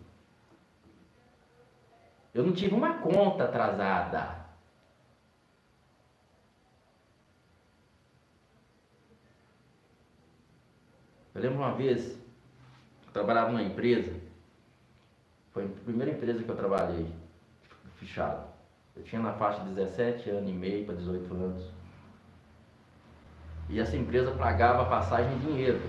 Eu 2.33 2.45
não 2.45 2.53
tive 2.53 2.73
uma 2.73 2.99
conta 2.99 3.45
atrasada. 3.45 4.39
Eu 11.35 11.43
lembro 11.43 11.59
uma 11.59 11.75
vez, 11.75 12.13
eu 13.07 13.13
trabalhava 13.13 13.51
numa 13.51 13.63
empresa, 13.63 14.15
foi 15.53 15.65
a 15.65 15.85
primeira 15.85 16.13
empresa 16.13 16.43
que 16.45 16.49
eu 16.49 16.57
trabalhei, 16.57 17.13
fechado. 17.97 18.60
Eu 18.97 19.03
tinha 19.03 19.23
na 19.23 19.33
faixa 19.33 19.63
de 19.63 19.71
17 19.71 20.31
anos 20.31 20.51
e 20.51 20.53
meio 20.53 20.85
para 20.85 20.95
18 20.95 21.35
anos. 21.35 21.71
E 23.69 23.79
essa 23.79 23.97
empresa 23.97 24.33
pagava 24.33 24.85
passagem 24.87 25.33
em 25.35 25.39
dinheiro. 25.39 25.81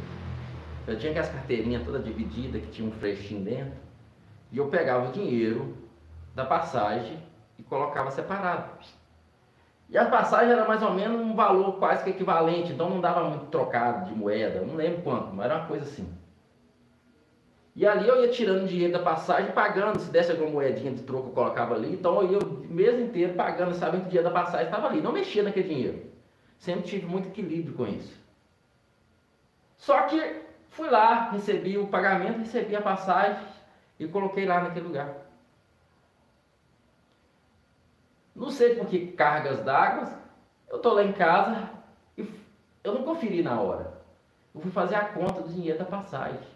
Eu 0.88 0.98
tinha 0.98 1.20
as 1.20 1.30
carteirinhas 1.30 1.84
toda 1.84 2.00
dividida, 2.00 2.60
que 2.60 2.68
tinha 2.68 2.88
um 2.88 2.92
frechinho 2.92 3.44
dentro. 3.44 3.80
E 4.52 4.58
eu 4.58 4.68
pegava 4.68 5.10
o 5.10 5.12
dinheiro 5.12 5.76
da 6.36 6.46
passagem 6.46 7.18
e 7.58 7.64
colocava 7.64 8.12
separado. 8.12 8.70
E 9.90 9.98
a 9.98 10.06
passagem 10.06 10.52
era 10.52 10.66
mais 10.66 10.82
ou 10.82 10.94
menos 10.94 11.20
um 11.20 11.36
valor 11.36 11.74
quase 11.74 12.04
que 12.04 12.12
equivalente, 12.12 12.72
então 12.72 12.90
não 12.90 13.02
dava 13.02 13.28
muito 13.28 13.48
trocado 13.48 14.06
de 14.06 14.16
moeda, 14.16 14.62
não 14.62 14.76
lembro 14.76 15.02
quanto, 15.02 15.34
mas 15.34 15.46
era 15.46 15.58
uma 15.58 15.68
coisa 15.68 15.86
assim. 15.86 16.08
E 17.76 17.88
ali 17.88 18.08
eu 18.08 18.22
ia 18.22 18.30
tirando 18.30 18.68
dinheiro 18.68 18.92
da 18.92 19.00
passagem, 19.00 19.54
pagando, 19.54 20.00
se 20.00 20.12
desse 20.12 20.32
alguma 20.32 20.50
moedinha 20.50 20.92
de 20.92 21.04
troco 21.04 21.30
eu 21.30 21.34
colocava 21.34 21.74
ali, 21.74 21.94
então 21.94 22.22
eu 22.22 22.32
ia 22.34 22.40
o 22.40 22.68
mês 22.68 23.00
inteiro 23.00 23.34
pagando, 23.34 23.74
sabendo 23.74 24.02
que 24.02 24.08
o 24.08 24.10
dinheiro 24.10 24.30
da 24.30 24.34
passagem 24.34 24.66
estava 24.66 24.88
ali, 24.88 25.02
não 25.02 25.14
mexia 25.14 25.42
naquele 25.42 25.70
dinheiro. 25.70 26.12
Sempre 26.58 26.84
tive 26.84 27.06
muito 27.06 27.30
equilíbrio 27.30 27.74
com 27.74 27.88
isso. 27.88 28.20
Só 29.78 30.02
que 30.04 30.42
fui 30.70 30.90
lá, 30.90 31.32
recebi 31.32 31.78
o 31.78 31.88
pagamento, 31.88 32.40
recebi 32.40 32.76
a 32.76 32.82
passagem 32.82 33.42
e 34.00 34.08
coloquei 34.08 34.46
lá 34.46 34.62
naquele 34.62 34.88
lugar. 34.88 35.16
Não 38.36 38.50
sei 38.50 38.76
por 38.76 38.86
que 38.88 39.08
cargas 39.14 39.64
d'água, 39.64 40.20
eu 40.70 40.78
estou 40.78 40.94
lá 40.94 41.04
em 41.04 41.14
casa 41.14 41.70
e 42.18 42.28
eu 42.84 42.94
não 42.94 43.04
conferi 43.04 43.42
na 43.42 43.60
hora. 43.60 43.94
Eu 44.54 44.62
fui 44.62 44.72
fazer 44.72 44.96
a 44.96 45.06
conta 45.06 45.42
do 45.42 45.50
dinheiro 45.50 45.80
da 45.80 45.86
passagem. 45.86 46.51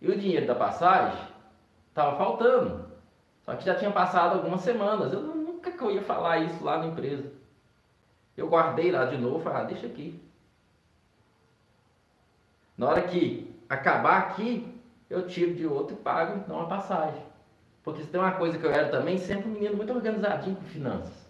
E 0.00 0.10
o 0.10 0.18
dinheiro 0.18 0.46
da 0.46 0.54
passagem 0.54 1.20
estava 1.88 2.16
faltando. 2.16 2.86
Só 3.42 3.54
que 3.54 3.64
já 3.64 3.74
tinha 3.74 3.90
passado 3.90 4.36
algumas 4.36 4.60
semanas. 4.62 5.12
Eu 5.12 5.20
nunca 5.20 5.70
que 5.70 5.82
eu 5.82 5.90
ia 5.90 6.02
falar 6.02 6.38
isso 6.38 6.64
lá 6.64 6.78
na 6.78 6.86
empresa. 6.86 7.30
Eu 8.36 8.48
guardei 8.48 8.90
lá 8.90 9.04
de 9.04 9.18
novo, 9.18 9.40
falei, 9.40 9.62
ah, 9.62 9.64
deixa 9.64 9.86
aqui. 9.86 10.18
Na 12.76 12.88
hora 12.88 13.02
que 13.02 13.54
acabar 13.68 14.18
aqui, 14.18 14.80
eu 15.10 15.26
tiro 15.26 15.54
de 15.54 15.66
outro 15.66 15.94
e 15.94 15.98
pago 15.98 16.38
então 16.38 16.60
a 16.60 16.66
passagem. 16.66 17.22
Porque 17.82 18.02
se 18.02 18.08
tem 18.08 18.20
uma 18.20 18.32
coisa 18.32 18.58
que 18.58 18.64
eu 18.64 18.70
era 18.70 18.88
também, 18.88 19.18
sempre 19.18 19.48
um 19.48 19.52
menino 19.52 19.76
muito 19.76 19.92
organizadinho 19.92 20.56
com 20.56 20.62
finanças. 20.62 21.28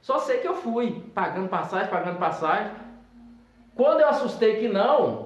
Só 0.00 0.18
sei 0.18 0.38
que 0.38 0.46
eu 0.46 0.54
fui, 0.54 1.00
pagando 1.14 1.48
passagem, 1.48 1.90
pagando 1.90 2.18
passagem. 2.18 2.72
Quando 3.74 4.00
eu 4.00 4.08
assustei 4.08 4.60
que 4.60 4.68
não, 4.68 5.23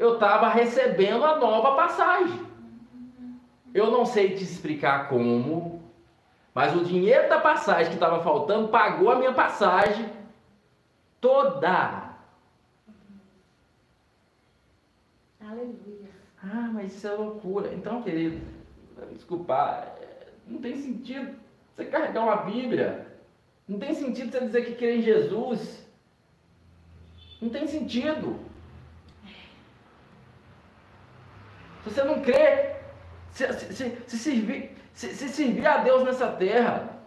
eu 0.00 0.14
estava 0.14 0.48
recebendo 0.48 1.22
a 1.26 1.36
nova 1.36 1.76
passagem. 1.76 2.40
Eu 3.74 3.90
não 3.90 4.06
sei 4.06 4.34
te 4.34 4.42
explicar 4.42 5.10
como, 5.10 5.82
mas 6.54 6.74
o 6.74 6.82
dinheiro 6.82 7.28
da 7.28 7.38
passagem 7.38 7.88
que 7.88 7.96
estava 7.96 8.22
faltando 8.22 8.68
pagou 8.68 9.10
a 9.10 9.16
minha 9.16 9.34
passagem 9.34 10.10
toda. 11.20 12.16
Aleluia. 15.38 16.08
Ah, 16.42 16.70
mas 16.72 16.94
isso 16.94 17.06
é 17.06 17.12
loucura. 17.12 17.70
Então, 17.74 18.02
querido, 18.02 18.40
desculpar, 19.12 19.96
não 20.46 20.62
tem 20.62 20.76
sentido 20.76 21.38
você 21.76 21.84
carregar 21.84 22.22
uma 22.22 22.36
Bíblia. 22.36 23.06
Não 23.68 23.78
tem 23.78 23.92
sentido 23.92 24.32
você 24.32 24.40
dizer 24.40 24.64
que 24.64 24.76
crê 24.76 24.96
em 24.96 25.02
Jesus. 25.02 25.86
Não 27.40 27.50
tem 27.50 27.66
sentido. 27.66 28.48
Se 31.79 31.79
você 31.92 32.04
não 32.04 32.20
crê, 32.20 32.76
se, 33.32 33.52
se, 33.52 34.02
se, 34.06 34.18
servir, 34.18 34.76
se, 34.94 35.14
se 35.14 35.28
servir 35.28 35.66
a 35.66 35.78
Deus 35.78 36.04
nessa 36.04 36.28
terra, 36.32 37.00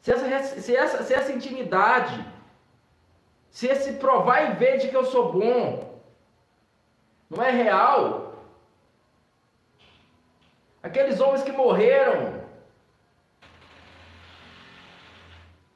se 0.00 0.12
essa, 0.12 0.60
se 0.60 0.76
essa, 0.76 1.02
se 1.02 1.14
essa 1.14 1.32
intimidade, 1.32 2.24
se 3.50 3.66
esse 3.66 3.94
provar 3.94 4.50
e 4.50 4.54
ver 4.54 4.78
de 4.78 4.88
que 4.88 4.96
eu 4.96 5.04
sou 5.04 5.32
bom, 5.32 6.00
não 7.28 7.42
é 7.42 7.50
real. 7.50 8.44
Aqueles 10.82 11.20
homens 11.20 11.42
que 11.42 11.52
morreram, 11.52 12.40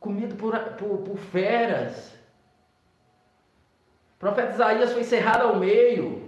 comido 0.01 0.35
por, 0.37 0.59
por, 0.75 0.99
por 0.99 1.19
feras, 1.19 2.15
o 4.15 4.19
profeta 4.19 4.55
Isaías 4.55 4.93
foi 4.93 5.05
cerrado 5.05 5.43
ao 5.43 5.57
meio. 5.57 6.24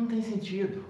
Não 0.00 0.08
tem 0.08 0.22
sentido. 0.22 0.82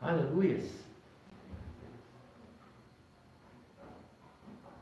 Aleluias. 0.00 0.84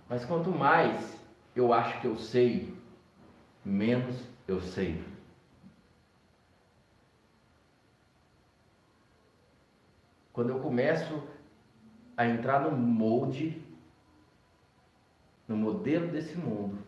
Mas 0.08 0.24
quanto 0.24 0.50
mais 0.50 1.14
eu 1.54 1.74
acho 1.74 2.00
que 2.00 2.06
eu 2.06 2.16
sei, 2.16 2.74
menos 3.62 4.16
eu 4.48 4.62
sei. 4.62 5.04
quando 10.32 10.48
eu 10.48 10.60
começo 10.60 11.22
a 12.16 12.26
entrar 12.26 12.60
no 12.60 12.74
molde, 12.74 13.62
no 15.46 15.54
modelo 15.54 16.10
desse 16.10 16.38
mundo, 16.38 16.78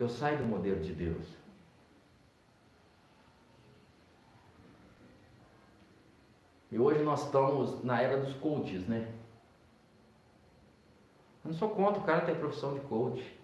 eu 0.00 0.08
saio 0.08 0.38
do 0.38 0.46
modelo 0.46 0.80
de 0.82 0.94
Deus. 0.94 1.26
E 6.72 6.78
hoje 6.78 7.02
nós 7.02 7.24
estamos 7.24 7.84
na 7.84 8.00
era 8.00 8.18
dos 8.18 8.32
coaches, 8.34 8.86
né? 8.88 9.12
Eu 11.44 11.50
não 11.50 11.58
sou 11.58 11.68
contra 11.68 12.00
o 12.00 12.04
cara 12.04 12.24
ter 12.24 12.38
profissão 12.38 12.74
de 12.74 12.80
coach. 12.80 13.38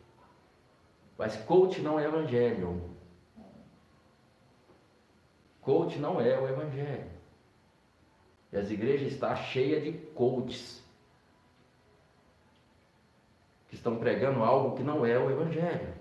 Mas 1.19 1.37
coach 1.45 1.83
não 1.83 2.01
é 2.01 2.05
evangelho. 2.05 2.97
Coach 5.61 5.99
não 5.99 6.21
é 6.21 6.39
o 6.39 6.49
evangelho. 6.49 7.11
E 8.53 8.57
as 8.57 8.71
igrejas 8.71 9.13
estão 9.13 9.37
cheias 9.37 9.83
de 9.83 9.93
coaches 9.93 10.83
que 13.69 13.75
estão 13.75 13.99
pregando 13.99 14.43
algo 14.43 14.77
que 14.77 14.83
não 14.83 15.05
é 15.05 15.19
o 15.19 15.31
evangelho. 15.31 15.96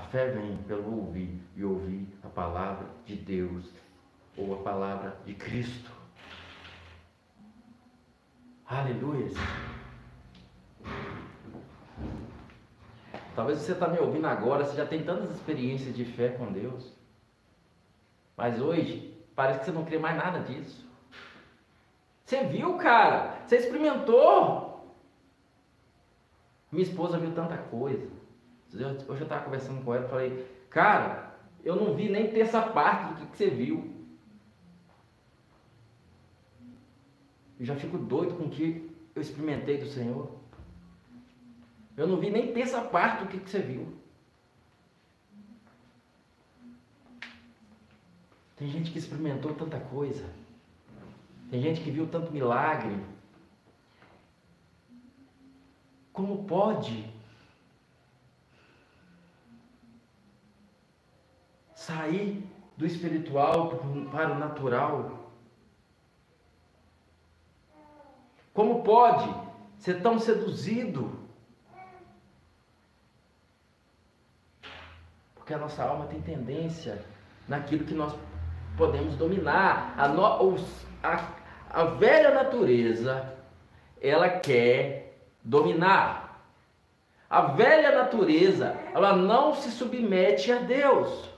A 0.00 0.02
fé 0.04 0.28
vem 0.28 0.56
pelo 0.62 0.96
ouvir 0.96 1.38
e 1.54 1.62
ouvir 1.62 2.08
a 2.24 2.28
palavra 2.28 2.86
de 3.04 3.14
Deus 3.16 3.70
ou 4.34 4.54
a 4.54 4.62
palavra 4.62 5.14
de 5.26 5.34
Cristo. 5.34 5.90
Aleluia! 8.66 9.28
Talvez 13.36 13.58
você 13.58 13.72
está 13.72 13.88
me 13.88 13.98
ouvindo 13.98 14.26
agora, 14.26 14.64
você 14.64 14.74
já 14.74 14.86
tem 14.86 15.04
tantas 15.04 15.30
experiências 15.36 15.94
de 15.94 16.04
fé 16.04 16.30
com 16.30 16.50
Deus. 16.50 16.92
Mas 18.36 18.60
hoje, 18.60 19.22
parece 19.36 19.60
que 19.60 19.66
você 19.66 19.72
não 19.72 19.84
crê 19.84 19.98
mais 19.98 20.16
nada 20.16 20.40
disso. 20.40 20.88
Você 22.24 22.42
viu, 22.44 22.78
cara? 22.78 23.42
Você 23.46 23.58
experimentou? 23.58 24.96
Minha 26.72 26.84
esposa 26.84 27.18
viu 27.18 27.34
tanta 27.34 27.58
coisa. 27.58 28.09
Hoje 28.72 29.04
eu 29.08 29.14
estava 29.14 29.44
conversando 29.44 29.84
com 29.84 29.94
ela 29.94 30.08
falei, 30.08 30.46
cara, 30.68 31.34
eu 31.64 31.74
não 31.74 31.94
vi 31.94 32.08
nem 32.08 32.30
terça 32.30 32.62
parte 32.62 33.14
do 33.14 33.20
que, 33.20 33.26
que 33.32 33.36
você 33.36 33.50
viu. 33.50 33.94
Eu 37.58 37.66
já 37.66 37.76
fico 37.76 37.98
doido 37.98 38.36
com 38.36 38.44
o 38.44 38.50
que 38.50 38.90
eu 39.14 39.20
experimentei 39.20 39.78
do 39.78 39.86
Senhor. 39.86 40.30
Eu 41.96 42.06
não 42.06 42.18
vi 42.18 42.30
nem 42.30 42.52
terça 42.52 42.80
parte 42.80 43.24
do 43.24 43.28
que, 43.28 43.38
que 43.38 43.50
você 43.50 43.60
viu. 43.60 43.98
Tem 48.56 48.68
gente 48.68 48.90
que 48.90 48.98
experimentou 48.98 49.54
tanta 49.54 49.80
coisa. 49.80 50.24
Tem 51.50 51.60
gente 51.60 51.80
que 51.82 51.90
viu 51.90 52.06
tanto 52.06 52.32
milagre. 52.32 52.96
Como 56.12 56.44
pode 56.44 57.19
sair 61.80 62.46
do 62.76 62.84
espiritual 62.84 63.80
para 64.10 64.32
o 64.32 64.38
natural? 64.38 65.18
Como 68.52 68.82
pode 68.82 69.34
ser 69.78 70.02
tão 70.02 70.18
seduzido? 70.18 71.18
Porque 75.34 75.54
a 75.54 75.58
nossa 75.58 75.82
alma 75.82 76.06
tem 76.06 76.20
tendência 76.20 77.02
naquilo 77.48 77.86
que 77.86 77.94
nós 77.94 78.14
podemos 78.76 79.16
dominar. 79.16 79.94
A, 79.96 80.06
no, 80.06 80.22
a, 81.02 81.28
a 81.70 81.84
velha 81.84 82.34
natureza, 82.34 83.34
ela 84.02 84.28
quer 84.28 85.18
dominar. 85.42 86.44
A 87.28 87.42
velha 87.42 88.02
natureza, 88.02 88.76
ela 88.92 89.16
não 89.16 89.54
se 89.54 89.70
submete 89.70 90.52
a 90.52 90.58
Deus. 90.58 91.29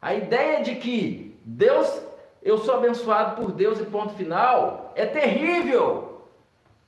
A 0.00 0.14
ideia 0.14 0.62
de 0.62 0.76
que 0.76 1.38
Deus, 1.44 2.02
eu 2.42 2.58
sou 2.58 2.74
abençoado 2.74 3.42
por 3.42 3.52
Deus 3.52 3.80
e 3.80 3.84
ponto 3.84 4.14
final, 4.14 4.92
é 4.94 5.06
terrível 5.06 6.22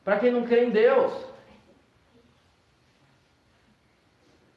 para 0.04 0.18
quem 0.18 0.30
não 0.30 0.46
crê 0.46 0.64
em 0.64 0.70
Deus. 0.70 1.12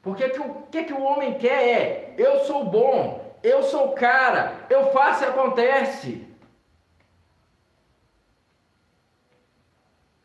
Porque 0.02 0.28
que, 0.28 0.40
o 0.40 0.54
que, 0.70 0.84
que 0.84 0.92
o 0.92 1.02
homem 1.02 1.38
quer 1.38 1.62
é, 1.62 2.14
eu 2.18 2.40
sou 2.40 2.64
bom, 2.64 3.34
eu 3.42 3.62
sou 3.62 3.92
cara, 3.92 4.66
eu 4.68 4.92
faço 4.92 5.24
e 5.24 5.26
acontece. 5.26 6.26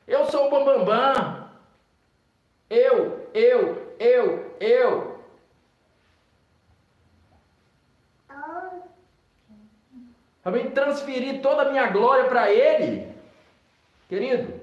Eu 0.05 0.25
sou 0.25 0.47
o 0.47 0.49
bambambam. 0.49 0.85
Bam, 0.85 1.13
bam. 1.13 1.49
Eu, 2.69 3.29
eu, 3.33 3.95
eu, 3.99 4.55
eu. 4.59 5.08
Mim 10.51 10.71
transferir 10.71 11.41
toda 11.41 11.63
a 11.63 11.71
minha 11.71 11.87
glória 11.89 12.29
para 12.29 12.51
Ele, 12.51 13.13
querido. 14.07 14.59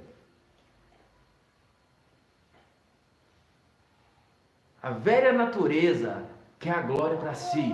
A 4.82 4.90
velha 4.90 5.32
natureza 5.32 6.24
quer 6.58 6.74
a 6.74 6.82
glória 6.82 7.16
para 7.16 7.34
si. 7.34 7.72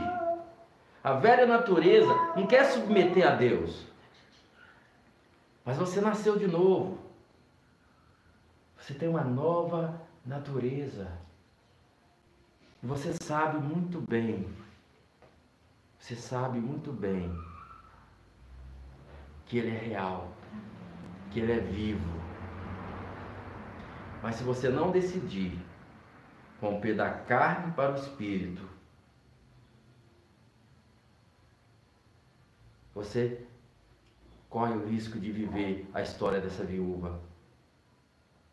A 1.04 1.12
velha 1.14 1.46
natureza 1.46 2.12
não 2.34 2.46
quer 2.46 2.64
submeter 2.64 3.26
a 3.26 3.34
Deus. 3.34 3.86
Mas 5.64 5.76
você 5.76 6.00
nasceu 6.00 6.38
de 6.38 6.46
novo. 6.46 6.98
Você 8.78 8.94
tem 8.94 9.08
uma 9.08 9.22
nova 9.22 10.00
natureza. 10.24 11.06
Você 12.82 13.12
sabe 13.22 13.58
muito 13.58 14.00
bem. 14.00 14.48
Você 15.98 16.16
sabe 16.16 16.58
muito 16.58 16.90
bem 16.92 17.32
que 19.52 19.58
ele 19.58 19.68
é 19.68 19.78
real, 19.78 20.32
que 21.30 21.40
ele 21.40 21.52
é 21.52 21.60
vivo. 21.60 22.10
Mas 24.22 24.36
se 24.36 24.44
você 24.44 24.70
não 24.70 24.90
decidir 24.90 25.58
romper 26.58 26.94
da 26.94 27.10
carne 27.10 27.70
para 27.72 27.92
o 27.92 27.96
espírito, 27.96 28.66
você 32.94 33.42
corre 34.48 34.72
o 34.72 34.86
risco 34.86 35.20
de 35.20 35.30
viver 35.30 35.86
a 35.92 36.00
história 36.00 36.40
dessa 36.40 36.64
viúva. 36.64 37.20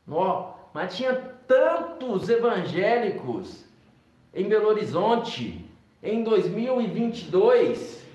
Ó, 0.06 0.54
mas 0.74 0.98
tinha 0.98 1.16
tantos 1.16 2.28
evangélicos 2.28 3.64
em 4.34 4.50
Belo 4.50 4.68
Horizonte 4.68 5.66
em 6.04 6.26
2022. 6.26 8.06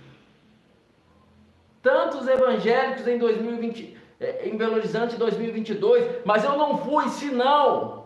Tantos 1.84 2.26
evangélicos 2.26 3.06
em 3.06 3.18
2020, 3.18 3.96
eh, 4.18 4.48
em 4.48 4.56
Belo 4.56 4.74
Horizonte 4.74 5.16
2022, 5.16 6.24
mas 6.24 6.42
eu 6.42 6.58
não 6.58 6.78
fui 6.78 7.08
senão 7.10 8.04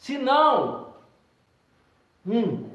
se 0.00 0.16
não, 0.16 0.94
um 2.26 2.70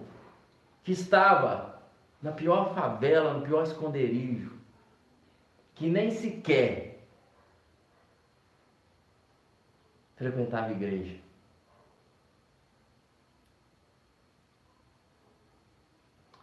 que 0.84 0.92
estava 0.92 1.82
na 2.22 2.32
pior 2.32 2.76
favela, 2.76 3.34
no 3.34 3.42
pior 3.44 3.64
esconderijo, 3.64 4.56
que 5.74 5.90
nem 5.90 6.12
sequer 6.12 7.04
frequentava 10.16 10.72
igreja. 10.72 11.20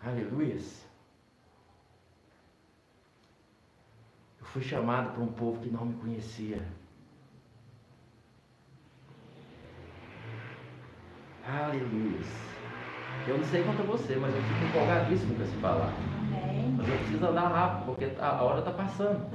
Aleluias. 0.02 0.84
Eu 4.40 4.41
fui 4.52 4.62
chamado 4.62 5.12
para 5.14 5.22
um 5.22 5.32
povo 5.32 5.60
que 5.60 5.70
não 5.70 5.86
me 5.86 5.94
conhecia. 5.94 6.62
Aleluia. 11.46 12.20
Eu 13.26 13.38
não 13.38 13.44
sei 13.44 13.62
quanto 13.64 13.80
a 13.80 13.84
você, 13.84 14.16
mas 14.16 14.34
eu 14.34 14.42
fico 14.42 14.64
empolgadíssimo 14.66 15.34
com 15.34 15.42
esse 15.42 15.56
falar. 15.56 15.92
Amém. 16.18 16.74
Mas 16.76 16.88
eu 16.88 16.96
preciso 16.98 17.26
andar 17.26 17.48
rápido, 17.48 17.86
porque 17.86 18.10
a 18.20 18.42
hora 18.42 18.58
está 18.58 18.72
passando. 18.72 19.26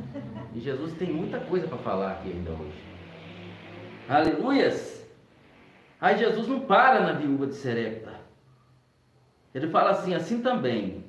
E 0.54 0.60
Jesus 0.60 0.94
tem 0.94 1.12
muita 1.12 1.40
coisa 1.40 1.68
para 1.68 1.78
falar 1.80 2.12
aqui 2.12 2.32
ainda 2.32 2.52
hoje. 2.52 2.84
Aleluias! 4.08 5.06
Aí 6.00 6.18
Jesus 6.18 6.48
não 6.48 6.60
para 6.60 7.00
na 7.02 7.14
viúva 7.14 7.48
de 7.48 7.56
Serepta. 7.56 8.14
Ele 9.54 9.68
fala 9.68 9.92
assim, 9.92 10.14
assim 10.14 10.42
também. 10.42 11.07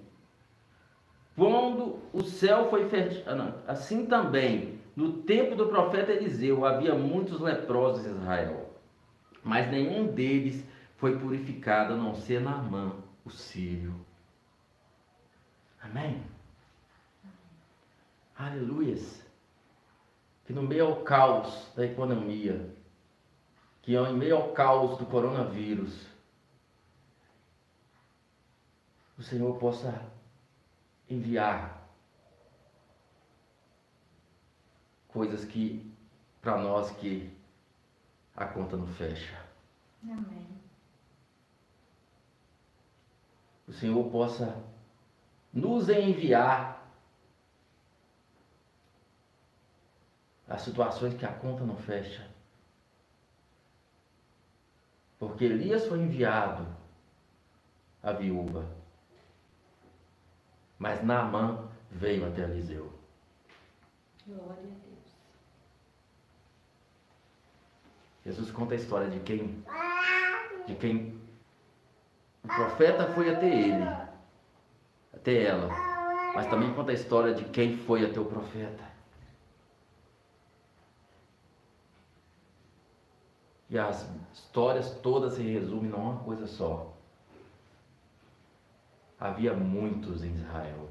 Quando 1.38 2.00
o 2.12 2.24
céu 2.24 2.68
foi 2.68 2.88
fechado, 2.88 3.40
ah, 3.40 3.70
assim 3.70 4.06
também, 4.06 4.80
no 4.96 5.22
tempo 5.22 5.54
do 5.54 5.68
profeta 5.68 6.10
Eliseu, 6.10 6.66
havia 6.66 6.96
muitos 6.96 7.40
leprosos 7.40 8.04
em 8.04 8.10
Israel, 8.10 8.74
mas 9.44 9.70
nenhum 9.70 10.08
deles 10.08 10.64
foi 10.96 11.16
purificado 11.16 11.94
a 11.94 11.96
não 11.96 12.12
ser 12.12 12.40
Naamã, 12.40 12.92
o 13.24 13.30
sírio. 13.30 13.94
Amém? 15.80 16.20
Aleluias. 18.36 19.24
Que 20.44 20.52
no 20.52 20.62
meio 20.62 20.86
ao 20.86 20.96
caos 21.02 21.72
da 21.76 21.84
economia, 21.86 22.68
que 23.80 23.94
em 23.94 24.16
meio 24.16 24.34
ao 24.34 24.52
caos 24.54 24.98
do 24.98 25.06
coronavírus, 25.06 26.04
o 29.16 29.22
Senhor 29.22 29.56
possa 29.58 30.17
enviar 31.08 31.88
coisas 35.08 35.44
que 35.44 35.92
para 36.40 36.58
nós 36.58 36.90
que 36.92 37.32
a 38.36 38.46
conta 38.46 38.76
não 38.76 38.86
fecha. 38.86 39.36
Amém. 40.02 40.58
o 43.68 43.72
Senhor 43.74 44.10
possa 44.10 44.64
nos 45.52 45.90
enviar 45.90 46.88
as 50.48 50.62
situações 50.62 51.12
que 51.14 51.26
a 51.26 51.32
conta 51.32 51.64
não 51.64 51.76
fecha. 51.76 52.26
Porque 55.18 55.44
Elias 55.44 55.86
foi 55.86 55.98
enviado 55.98 56.66
à 58.02 58.12
viúva, 58.12 58.66
mas 60.78 61.02
Naamã 61.02 61.68
veio 61.90 62.26
até 62.26 62.42
Eliseu. 62.42 62.92
Glória 64.26 64.52
a 64.52 64.56
Deus. 64.56 65.16
Jesus 68.24 68.50
conta 68.50 68.74
a 68.74 68.76
história 68.76 69.08
de 69.08 69.20
quem 69.20 69.64
de 70.66 70.74
quem 70.74 71.18
o 72.44 72.48
profeta 72.48 73.06
foi 73.14 73.34
até 73.34 73.46
ele, 73.46 73.84
até 75.14 75.44
ela, 75.44 75.68
mas 76.34 76.46
também 76.46 76.72
conta 76.74 76.90
a 76.90 76.94
história 76.94 77.34
de 77.34 77.44
quem 77.44 77.76
foi 77.76 78.04
até 78.04 78.20
o 78.20 78.24
profeta. 78.26 78.84
E 83.70 83.78
as 83.78 84.08
histórias 84.32 84.90
todas 85.00 85.34
se 85.34 85.42
resumem 85.42 85.90
numa 85.90 86.18
coisa 86.20 86.46
só. 86.46 86.97
Havia 89.20 89.52
muitos 89.52 90.22
em 90.22 90.32
Israel, 90.32 90.90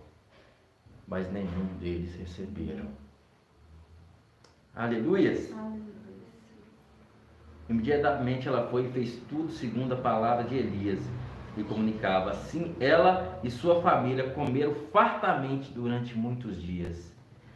mas 1.08 1.32
nenhum 1.32 1.66
deles 1.80 2.14
receberam. 2.16 2.88
Aleluias! 4.76 5.56
Imediatamente 7.70 8.48
ela 8.48 8.68
foi 8.68 8.86
e 8.86 8.92
fez 8.92 9.16
tudo 9.30 9.50
segundo 9.50 9.94
a 9.94 9.98
palavra 9.98 10.44
de 10.44 10.56
Elias 10.56 11.00
e 11.56 11.64
comunicava. 11.64 12.32
Assim, 12.32 12.76
ela 12.80 13.40
e 13.44 13.50
sua 13.50 13.82
família 13.82 14.30
comeram 14.32 14.76
fartamente 14.92 15.72
durante 15.72 16.18
muitos 16.18 16.62
dias. 16.62 17.16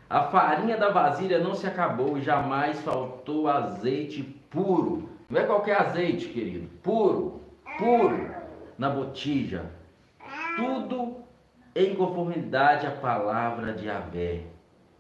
A 0.10 0.24
farinha 0.24 0.78
da 0.78 0.90
vasilha 0.90 1.40
não 1.40 1.54
se 1.54 1.68
acabou 1.68 2.18
e 2.18 2.22
jamais 2.22 2.82
faltou 2.82 3.50
azeite 3.50 4.24
puro. 4.50 5.10
Não 5.30 5.40
é 5.40 5.46
qualquer 5.46 5.82
azeite, 5.82 6.30
querido. 6.30 6.68
Puro, 6.82 7.42
puro, 7.78 8.34
na 8.78 8.90
botija. 8.90 9.81
Tudo 10.56 11.24
em 11.76 11.96
conformidade 11.96 12.86
à 12.86 12.92
palavra 12.92 13.74
de 13.74 13.90
Avé, 13.90 14.44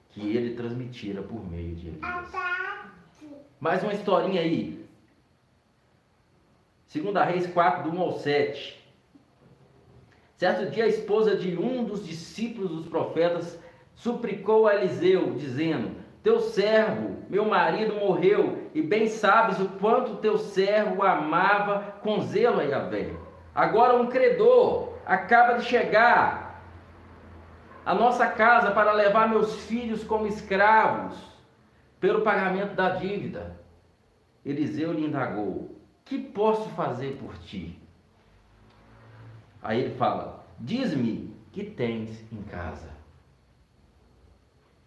que 0.10 0.36
ele 0.36 0.56
transmitira 0.56 1.22
por 1.22 1.44
meio 1.50 1.76
de 1.76 1.88
Elias. 1.90 2.32
Mais 3.60 3.84
uma 3.84 3.94
historinha 3.94 4.42
aí. 4.42 4.86
Segunda 6.88 7.24
Reis 7.24 7.48
4, 7.48 7.90
do 7.90 7.96
1 7.96 8.02
ao 8.02 8.12
7. 8.14 8.82
Certo 10.38 10.72
dia, 10.72 10.86
a 10.86 10.88
esposa 10.88 11.36
de 11.36 11.58
um 11.58 11.84
dos 11.84 12.06
discípulos 12.06 12.72
dos 12.72 12.88
profetas 12.88 13.60
suplicou 13.94 14.68
a 14.68 14.76
Eliseu, 14.76 15.36
dizendo: 15.36 15.92
Teu 16.24 16.40
servo, 16.40 17.18
meu 17.30 17.46
marido, 17.46 17.96
morreu, 17.96 18.70
e 18.74 18.82
bem 18.82 19.08
sabes 19.08 19.60
o 19.60 19.70
quanto 19.70 20.18
teu 20.18 20.38
servo 20.38 21.04
amava 21.04 22.00
com 22.02 22.22
zelo 22.22 22.60
a 22.60 22.64
Yahvé. 22.64 23.14
Agora 23.54 23.96
um 23.96 24.08
credor 24.08 24.91
acaba 25.06 25.58
de 25.58 25.66
chegar 25.66 26.62
à 27.86 27.94
nossa 27.94 28.28
casa 28.28 28.72
para 28.72 28.92
levar 28.94 29.30
meus 29.30 29.56
filhos 29.66 30.04
como 30.04 30.28
escravos 30.28 31.18
pelo 32.00 32.22
pagamento 32.22 32.76
da 32.76 32.90
dívida. 32.90 33.60
Eliseu 34.46 34.92
lhe 34.92 35.06
indagou: 35.06 35.80
Que 36.04 36.20
posso 36.20 36.70
fazer 36.70 37.18
por 37.18 37.38
ti? 37.38 37.80
Aí 39.62 39.82
ele 39.82 39.96
fala: 39.96 40.46
Diz-me 40.60 41.36
que 41.52 41.64
tens 41.64 42.22
em 42.32 42.42
casa. 42.44 42.90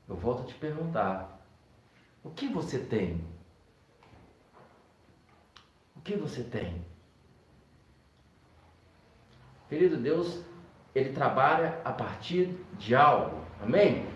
Eu 0.09 0.17
volto 0.17 0.43
a 0.43 0.47
te 0.47 0.55
perguntar: 0.55 1.41
O 2.23 2.31
que 2.31 2.49
você 2.49 2.79
tem? 2.79 3.25
O 5.97 6.01
que 6.01 6.17
você 6.17 6.43
tem? 6.43 6.85
Querido 9.69 9.97
Deus, 9.97 10.45
Ele 10.95 11.13
trabalha 11.13 11.81
a 11.85 11.93
partir 11.93 12.57
de 12.79 12.95
algo. 12.95 13.45
Amém? 13.63 14.07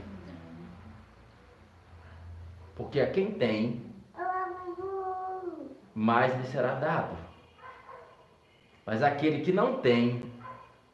Porque 2.77 3.01
a 3.01 3.11
quem 3.11 3.33
tem, 3.33 3.89
mais 5.95 6.37
lhe 6.37 6.47
será 6.47 6.75
dado. 6.75 7.17
Mas 8.87 9.03
aquele 9.03 9.43
que 9.45 9.53
não 9.53 9.81
tem, 9.81 10.33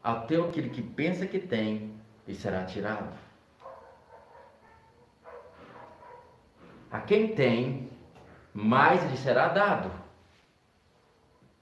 até 0.03 0.37
aquele 0.37 0.71
que 0.71 0.83
pensa 0.83 1.27
que 1.27 1.39
tem, 1.39 1.95
lhe 2.27 2.35
será 2.35 2.65
tirado. 2.65 3.13
A 6.91 7.01
quem 7.01 7.35
tem, 7.35 7.91
mais 8.55 9.03
lhe 9.11 9.17
será 9.17 9.49
dado. 9.49 9.91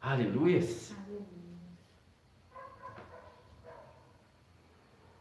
Aleluias. 0.01 0.95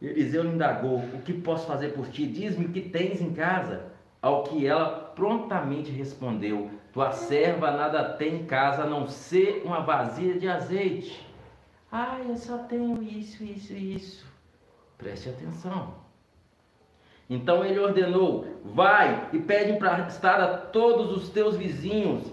Eliseu 0.02 0.44
indagou: 0.44 0.98
O 0.98 1.22
que 1.22 1.32
posso 1.32 1.66
fazer 1.66 1.90
por 1.90 2.08
ti? 2.08 2.26
Diz-me 2.26 2.66
o 2.66 2.72
que 2.72 2.80
tens 2.80 3.20
em 3.20 3.32
casa. 3.32 3.92
Ao 4.20 4.44
que 4.44 4.66
ela 4.66 5.12
prontamente 5.14 5.90
respondeu: 5.90 6.70
Tua 6.92 7.12
serva 7.12 7.70
nada 7.70 8.04
tem 8.14 8.36
em 8.36 8.44
casa 8.46 8.82
a 8.82 8.86
não 8.86 9.06
ser 9.06 9.62
uma 9.64 9.80
vasilha 9.80 10.38
de 10.38 10.48
azeite 10.48 11.32
ah, 11.94 12.18
eu 12.26 12.38
só 12.38 12.56
tenho 12.56 13.02
isso, 13.02 13.44
isso 13.44 13.74
e 13.74 13.96
isso. 13.96 14.26
Preste 14.96 15.28
atenção. 15.28 15.94
Então 17.28 17.62
ele 17.62 17.78
ordenou: 17.78 18.46
Vai 18.64 19.28
e 19.30 19.38
pede 19.38 19.72
estar 20.08 20.40
a 20.40 20.56
todos 20.56 21.14
os 21.14 21.28
teus 21.28 21.54
vizinhos 21.54 22.32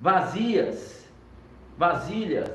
vazias, 0.00 1.08
vasilhas, 1.78 2.50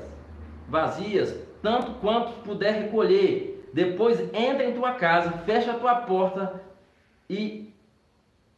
vazias, 0.68 1.34
tanto 1.62 1.92
quanto 2.00 2.32
puder 2.42 2.82
recolher. 2.82 3.51
Depois 3.72 4.20
entra 4.34 4.64
em 4.64 4.74
tua 4.74 4.92
casa, 4.92 5.30
fecha 5.38 5.72
a 5.72 5.78
tua 5.78 5.96
porta 5.96 6.62
e 7.28 7.72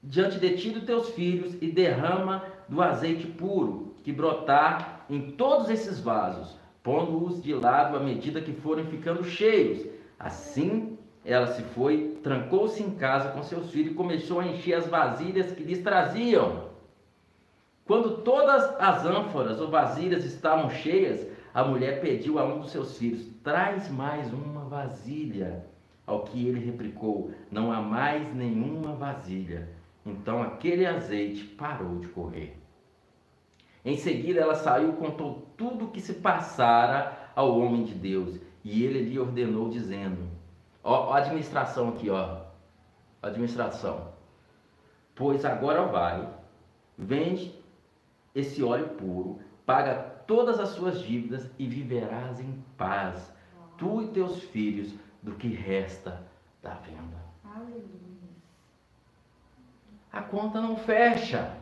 diante 0.02 0.38
de 0.38 0.56
ti 0.56 0.70
dos 0.70 0.84
teus 0.84 1.10
filhos 1.10 1.56
e 1.60 1.70
derrama 1.70 2.44
do 2.68 2.82
azeite 2.82 3.26
puro 3.26 3.94
que 4.02 4.12
brotar 4.12 5.06
em 5.08 5.32
todos 5.32 5.70
esses 5.70 6.00
vasos 6.00 6.56
pondo-os 6.84 7.42
de 7.42 7.54
lado 7.54 7.96
à 7.96 8.00
medida 8.00 8.42
que 8.42 8.52
forem 8.52 8.84
ficando 8.86 9.24
cheios. 9.24 9.88
Assim 10.20 10.98
ela 11.24 11.46
se 11.46 11.62
foi, 11.62 12.18
trancou-se 12.22 12.82
em 12.82 12.90
casa 12.90 13.30
com 13.30 13.42
seus 13.42 13.70
filhos 13.70 13.92
e 13.92 13.94
começou 13.94 14.40
a 14.40 14.46
encher 14.46 14.74
as 14.74 14.86
vasilhas 14.86 15.50
que 15.52 15.64
lhes 15.64 15.82
traziam. 15.82 16.68
Quando 17.86 18.18
todas 18.18 18.62
as 18.78 19.06
ânforas 19.06 19.58
ou 19.58 19.70
vasilhas 19.70 20.24
estavam 20.26 20.68
cheias, 20.68 21.26
a 21.54 21.64
mulher 21.64 22.02
pediu 22.02 22.38
a 22.38 22.44
um 22.44 22.60
dos 22.60 22.70
seus 22.70 22.98
filhos: 22.98 23.26
Traz 23.42 23.90
mais 23.90 24.30
uma 24.32 24.63
vasilha. 24.74 25.64
Ao 26.06 26.22
que 26.24 26.46
ele 26.46 26.58
replicou: 26.58 27.30
Não 27.50 27.72
há 27.72 27.80
mais 27.80 28.34
nenhuma 28.34 28.94
vasilha. 28.94 29.68
Então 30.04 30.42
aquele 30.42 30.84
azeite 30.84 31.44
parou 31.44 31.98
de 31.98 32.08
correr. 32.08 32.58
Em 33.82 33.96
seguida, 33.96 34.40
ela 34.40 34.54
saiu 34.54 34.90
e 34.90 34.96
contou 34.96 35.46
tudo 35.56 35.86
o 35.86 35.90
que 35.90 36.00
se 36.00 36.14
passara 36.14 37.30
ao 37.34 37.58
homem 37.58 37.84
de 37.84 37.94
Deus. 37.94 38.38
E 38.62 38.82
ele 38.84 39.02
lhe 39.02 39.18
ordenou, 39.18 39.70
dizendo: 39.70 40.28
Ó, 40.82 41.12
a 41.12 41.18
administração 41.18 41.90
aqui, 41.90 42.10
ó. 42.10 42.42
Administração. 43.22 44.12
Pois 45.14 45.44
agora 45.44 45.84
vai, 45.86 46.28
vende 46.98 47.54
esse 48.34 48.62
óleo 48.62 48.88
puro, 48.90 49.38
paga 49.64 49.94
todas 50.26 50.58
as 50.58 50.70
suas 50.70 51.00
dívidas 51.00 51.48
e 51.58 51.66
viverás 51.66 52.40
em 52.40 52.62
paz, 52.76 53.34
tu 53.78 54.02
e 54.02 54.08
teus 54.08 54.42
filhos, 54.44 54.94
do 55.22 55.32
que 55.34 55.48
resta 55.48 56.22
da 56.62 56.74
venda. 56.74 57.16
Aleluia. 57.44 57.84
A 60.12 60.22
conta 60.22 60.60
não 60.60 60.76
fecha. 60.76 61.56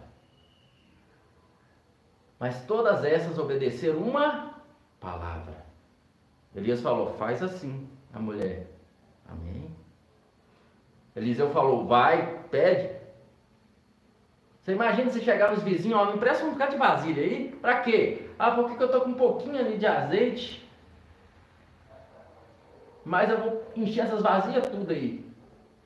Mas 2.38 2.64
todas 2.64 3.04
essas 3.04 3.38
obedeceram 3.38 4.00
uma 4.00 4.54
palavra. 5.00 5.64
Elias 6.54 6.80
falou: 6.80 7.14
faz 7.14 7.42
assim. 7.42 7.88
A 8.12 8.18
mulher, 8.18 8.66
amém. 9.28 9.74
Eliseu 11.14 11.50
falou: 11.50 11.86
vai, 11.86 12.42
pede. 12.50 12.94
Você 14.60 14.72
imagina 14.72 15.10
se 15.10 15.20
chegar 15.20 15.52
nos 15.52 15.62
vizinhos, 15.62 15.98
ó, 15.98 16.06
me 16.06 16.16
empresta 16.16 16.44
um 16.44 16.52
bocado 16.52 16.72
de 16.72 16.78
vasilha 16.78 17.22
aí? 17.22 17.56
Pra 17.60 17.80
quê? 17.80 18.28
Ah, 18.38 18.52
porque 18.52 18.82
eu 18.82 18.90
tô 18.90 19.00
com 19.00 19.10
um 19.10 19.14
pouquinho 19.14 19.58
ali 19.58 19.76
de 19.76 19.86
azeite. 19.86 20.61
Mas 23.04 23.30
eu 23.30 23.38
vou 23.38 23.64
encher 23.76 24.04
essas 24.04 24.22
vasilhas 24.22 24.68
tudo 24.68 24.92
aí. 24.92 25.24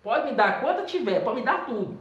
Pode 0.02 0.30
me 0.30 0.36
dar 0.36 0.60
quanto 0.60 0.86
tiver, 0.86 1.20
pode 1.24 1.40
me 1.40 1.44
dar 1.44 1.66
tudo. 1.66 1.98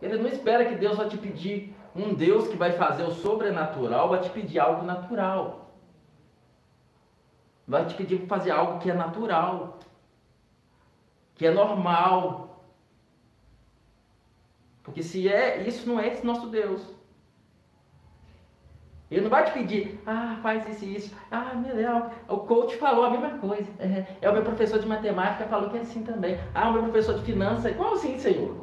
Ele 0.00 0.18
não 0.18 0.28
espera 0.28 0.64
que 0.66 0.76
Deus 0.76 0.96
vai 0.96 1.08
te 1.08 1.16
pedir 1.16 1.74
um 1.94 2.14
Deus 2.14 2.48
que 2.48 2.56
vai 2.56 2.72
fazer 2.72 3.04
o 3.04 3.10
sobrenatural, 3.10 4.08
vai 4.08 4.20
te 4.20 4.30
pedir 4.30 4.58
algo 4.58 4.84
natural. 4.84 5.72
Vai 7.66 7.86
te 7.86 7.94
pedir 7.94 8.18
para 8.18 8.38
fazer 8.38 8.50
algo 8.50 8.80
que 8.80 8.90
é 8.90 8.94
natural, 8.94 9.78
que 11.34 11.46
é 11.46 11.50
normal. 11.50 12.62
Porque 14.82 15.02
se 15.02 15.28
é, 15.28 15.66
isso 15.66 15.88
não 15.88 15.98
é 15.98 16.08
esse 16.08 16.26
nosso 16.26 16.48
Deus. 16.48 16.82
Ele 19.14 19.22
não 19.22 19.30
vai 19.30 19.44
te 19.44 19.52
pedir, 19.52 20.02
ah, 20.04 20.36
faz 20.42 20.68
isso 20.68 20.84
e 20.84 20.96
isso. 20.96 21.16
Ah, 21.30 21.52
meu 21.54 21.76
Deus, 21.76 22.02
o 22.28 22.38
coach 22.38 22.76
falou 22.78 23.04
a 23.04 23.10
mesma 23.10 23.38
coisa. 23.38 23.70
É, 23.78 24.04
é, 24.20 24.28
o 24.28 24.32
meu 24.32 24.42
professor 24.42 24.80
de 24.80 24.88
matemática 24.88 25.44
falou 25.44 25.70
que 25.70 25.76
é 25.76 25.82
assim 25.82 26.02
também. 26.02 26.36
Ah, 26.52 26.68
o 26.68 26.72
meu 26.72 26.82
professor 26.82 27.14
de 27.14 27.22
finanças, 27.22 27.70
igual 27.70 27.94
assim, 27.94 28.18
Senhor. 28.18 28.56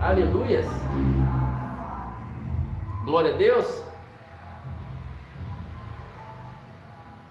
Aleluias. 0.00 0.66
Glória 3.04 3.34
a 3.34 3.36
Deus. 3.36 3.82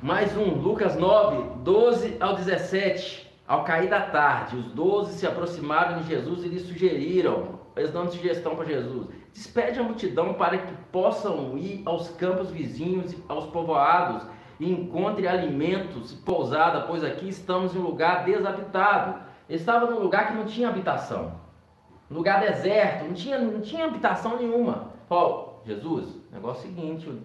Mais 0.02 0.36
um, 0.36 0.56
Lucas 0.56 0.97
9, 0.97 1.62
12 1.64 2.18
ao 2.20 2.36
17. 2.36 3.30
Ao 3.47 3.64
cair 3.64 3.89
da 3.89 4.02
tarde, 4.02 4.58
os 4.58 4.74
doze 4.74 5.18
se 5.18 5.26
aproximaram 5.26 6.02
de 6.02 6.08
Jesus 6.10 6.43
e 6.43 6.50
lhe 6.50 6.60
sugeriram 6.60 7.59
eles 7.80 7.92
dando 7.92 8.12
sugestão 8.12 8.56
para 8.56 8.66
Jesus: 8.66 9.08
despede 9.34 9.80
a 9.80 9.84
multidão 9.84 10.34
para 10.34 10.58
que 10.58 10.74
possam 10.92 11.58
ir 11.58 11.82
aos 11.86 12.10
campos 12.10 12.52
vizinhos, 12.52 13.16
aos 13.28 13.46
povoados 13.48 14.24
e 14.60 14.72
encontre 14.72 15.28
alimentos, 15.28 16.14
pousada, 16.14 16.82
pois 16.82 17.04
aqui 17.04 17.30
estamos 17.30 17.74
em 17.74 17.80
um 17.80 17.84
lugar 17.84 18.26
desabitado. 18.26 19.22
Ele 19.48 19.58
estava 19.58 19.90
num 19.90 20.00
lugar 20.00 20.28
que 20.28 20.34
não 20.34 20.46
tinha 20.46 20.70
habitação, 20.70 21.40
lugar 22.12 22.42
deserto, 22.42 23.06
não 23.06 23.14
tinha, 23.14 23.40
não 23.40 23.62
tinha 23.62 23.86
habitação 23.86 24.38
nenhuma. 24.38 24.90
Falou, 25.08 25.64
Jesus, 25.66 26.20
negócio 26.32 26.68
é 26.68 26.72
o 26.72 26.76
seguinte, 26.76 27.22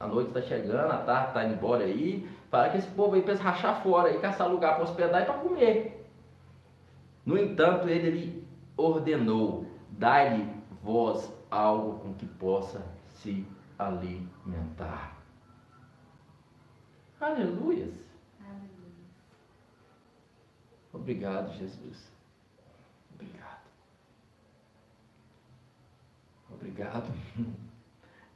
a 0.00 0.06
noite 0.06 0.28
está 0.28 0.42
chegando, 0.42 0.90
a 0.90 0.98
tarde 0.98 1.28
está 1.28 1.44
indo 1.44 1.54
embora 1.54 1.84
aí, 1.84 2.28
para 2.50 2.70
que 2.70 2.78
esse 2.78 2.88
povo 2.88 3.14
aí 3.14 3.22
para 3.22 3.34
rachar 3.34 3.82
fora 3.82 4.10
e 4.10 4.18
caçar 4.18 4.48
lugar 4.48 4.74
para 4.74 4.84
hospedar 4.84 5.22
e 5.22 5.24
para 5.26 5.34
comer. 5.34 6.06
No 7.24 7.38
entanto, 7.38 7.88
ele 7.88 8.10
lhe 8.10 8.48
ordenou: 8.76 9.66
dai-lhe 9.98 10.48
vós 10.82 11.30
algo 11.50 11.98
com 11.98 12.14
que 12.14 12.26
possa 12.26 12.82
se 13.08 13.46
alimentar. 13.78 15.16
Aleluias. 17.20 17.92
Obrigado, 20.92 21.52
Jesus. 21.54 22.10
Obrigado. 23.14 23.60
Obrigado. 26.50 27.12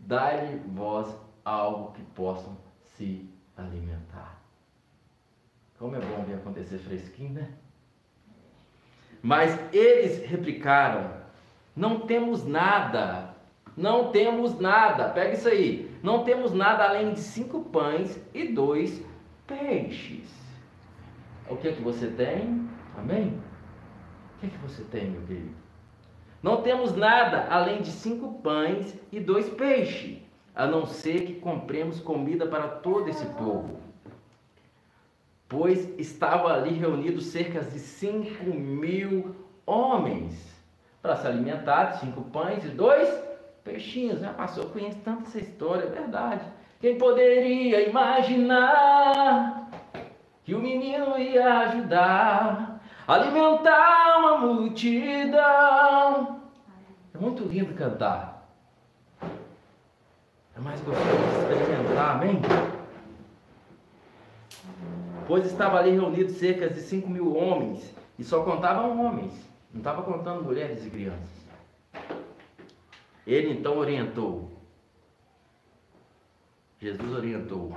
Dai-lhe 0.01 0.59
vós 0.71 1.17
algo 1.45 1.93
que 1.93 2.03
possam 2.07 2.57
se 2.97 3.29
alimentar. 3.57 4.41
Como 5.79 5.97
é 5.97 6.01
bom 6.01 6.25
ver 6.25 6.35
acontecer 6.35 6.79
fresquinho, 6.79 7.35
né? 7.35 7.55
Mas 9.23 9.59
eles 9.73 10.29
replicaram: 10.29 11.22
Não 11.75 12.01
temos 12.01 12.47
nada, 12.47 13.35
não 13.77 14.11
temos 14.11 14.59
nada. 14.59 15.09
Pega 15.09 15.35
isso 15.35 15.49
aí. 15.49 15.91
Não 16.03 16.25
temos 16.25 16.53
nada 16.53 16.85
além 16.85 17.13
de 17.13 17.21
cinco 17.21 17.65
pães 17.65 18.21
e 18.35 18.49
dois 18.49 19.05
peixes. 19.47 20.31
O 21.49 21.57
que 21.57 21.69
é 21.69 21.73
que 21.73 21.83
você 21.83 22.09
tem? 22.09 22.69
Amém? 22.97 23.41
O 24.37 24.41
que 24.41 24.47
é 24.47 24.49
que 24.51 24.59
você 24.59 24.83
tem, 24.85 25.11
meu 25.11 25.23
querido? 25.23 25.55
Não 26.43 26.61
temos 26.61 26.95
nada 26.95 27.47
além 27.49 27.83
de 27.83 27.91
cinco 27.91 28.41
pães 28.43 28.99
e 29.13 29.21
dois 29.21 29.49
peixes 29.49 30.19
a 30.55 30.67
não 30.67 30.85
ser 30.85 31.25
que 31.25 31.35
compremos 31.35 32.01
comida 32.01 32.47
para 32.47 32.69
todo 32.69 33.09
esse 33.09 33.25
povo. 33.27 33.81
Pois 35.49 35.89
estavam 35.99 36.49
ali 36.49 36.73
reunidos 36.75 37.27
cerca 37.27 37.61
de 37.61 37.79
cinco 37.79 38.53
mil 38.53 39.35
homens 39.65 40.52
para 41.03 41.17
se 41.17 41.27
alimentar, 41.27 41.99
cinco 41.99 42.23
pães 42.23 42.65
e 42.65 42.69
dois 42.69 43.13
peixinhos. 43.65 44.21
Já 44.21 44.33
passou, 44.33 44.63
eu 44.65 44.71
conheço 44.71 44.99
tanto 45.05 45.25
essa 45.25 45.41
história, 45.41 45.83
é 45.83 45.91
verdade. 45.91 46.45
Quem 46.81 46.97
poderia 46.97 47.89
imaginar 47.89 49.69
que 50.45 50.55
o 50.55 50.61
menino 50.61 51.19
ia 51.19 51.59
ajudar 51.61 52.81
a 53.07 53.15
alimentar 53.15 54.19
uma 54.19 54.39
multidão? 54.39 56.41
É 57.13 57.19
muito 57.19 57.45
lindo 57.45 57.75
cantar. 57.75 58.49
É 60.57 60.61
mais 60.61 60.81
gostoso 60.81 61.09
experimentar, 61.41 62.17
amém? 62.17 62.41
Pois 65.27 65.47
estava 65.47 65.79
ali 65.79 65.93
reunido 65.93 66.31
cerca 66.31 66.69
de 66.69 66.81
5 66.81 67.09
mil 67.09 67.37
homens, 67.37 67.95
e 68.19 68.25
só 68.25 68.43
contavam 68.43 69.05
homens, 69.05 69.33
não 69.73 69.81
estava 69.81 70.03
contando 70.03 70.45
mulheres 70.45 70.85
e 70.85 70.91
crianças. 70.91 71.43
Ele 73.27 73.53
então 73.53 73.79
orientou, 73.79 74.51
Jesus 76.81 77.13
orientou 77.13 77.73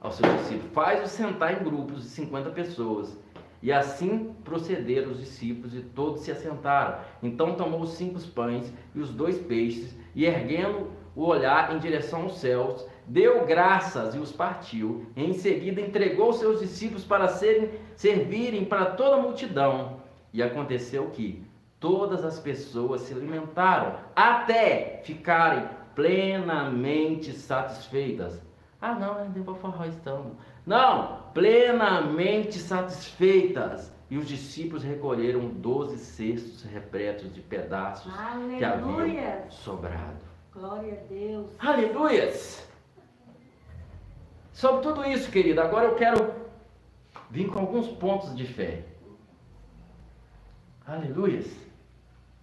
ao 0.00 0.12
seu 0.12 0.30
discípulo: 0.36 0.70
faz-o 0.72 1.06
sentar 1.06 1.60
em 1.60 1.64
grupos 1.64 2.02
de 2.02 2.08
50 2.10 2.50
pessoas. 2.50 3.18
E 3.62 3.70
assim 3.70 4.34
procederam 4.42 5.12
os 5.12 5.20
discípulos 5.20 5.72
e 5.74 5.80
todos 5.80 6.22
se 6.22 6.32
assentaram. 6.32 6.98
Então 7.22 7.54
tomou 7.54 7.80
os 7.80 7.90
cinco 7.90 8.20
pães 8.30 8.72
e 8.92 8.98
os 8.98 9.10
dois 9.10 9.38
peixes, 9.38 9.96
e 10.16 10.24
erguendo 10.24 10.90
o 11.14 11.24
olhar 11.24 11.72
em 11.72 11.78
direção 11.78 12.22
aos 12.22 12.38
céus, 12.38 12.84
deu 13.06 13.46
graças 13.46 14.16
e 14.16 14.18
os 14.18 14.32
partiu. 14.32 15.06
Em 15.16 15.32
seguida 15.32 15.80
entregou 15.80 16.32
seus 16.32 16.58
discípulos 16.58 17.04
para 17.04 17.28
serem, 17.28 17.70
servirem 17.94 18.64
para 18.64 18.86
toda 18.86 19.16
a 19.16 19.22
multidão. 19.22 20.01
E 20.32 20.42
aconteceu 20.42 21.10
que 21.10 21.44
todas 21.78 22.24
as 22.24 22.38
pessoas 22.38 23.02
se 23.02 23.12
alimentaram 23.12 23.96
até 24.14 25.02
ficarem 25.04 25.68
plenamente 25.94 27.32
satisfeitas. 27.32 28.40
Ah, 28.80 28.94
não, 28.94 29.20
é 29.20 29.24
deu 29.26 29.44
para 29.44 29.54
forró 29.54 29.84
estamos. 29.84 30.32
Não, 30.66 31.18
plenamente 31.34 32.58
satisfeitas. 32.58 33.92
E 34.10 34.18
os 34.18 34.26
discípulos 34.26 34.82
recolheram 34.82 35.48
doze 35.48 35.96
cestos 35.98 36.62
repletos 36.64 37.32
de 37.32 37.40
pedaços 37.40 38.12
Aleluia. 38.18 38.58
que 38.58 38.64
haviam 38.64 39.50
sobrado. 39.50 40.32
Glória 40.52 40.92
a 40.92 41.12
Deus. 41.12 41.46
Aleluias! 41.58 42.68
Sobre 44.52 44.82
tudo 44.82 45.04
isso, 45.06 45.30
querida, 45.30 45.62
agora 45.62 45.86
eu 45.86 45.94
quero 45.94 46.34
vir 47.30 47.48
com 47.48 47.60
alguns 47.60 47.88
pontos 47.88 48.36
de 48.36 48.46
fé. 48.46 48.84
Aleluias! 50.92 51.50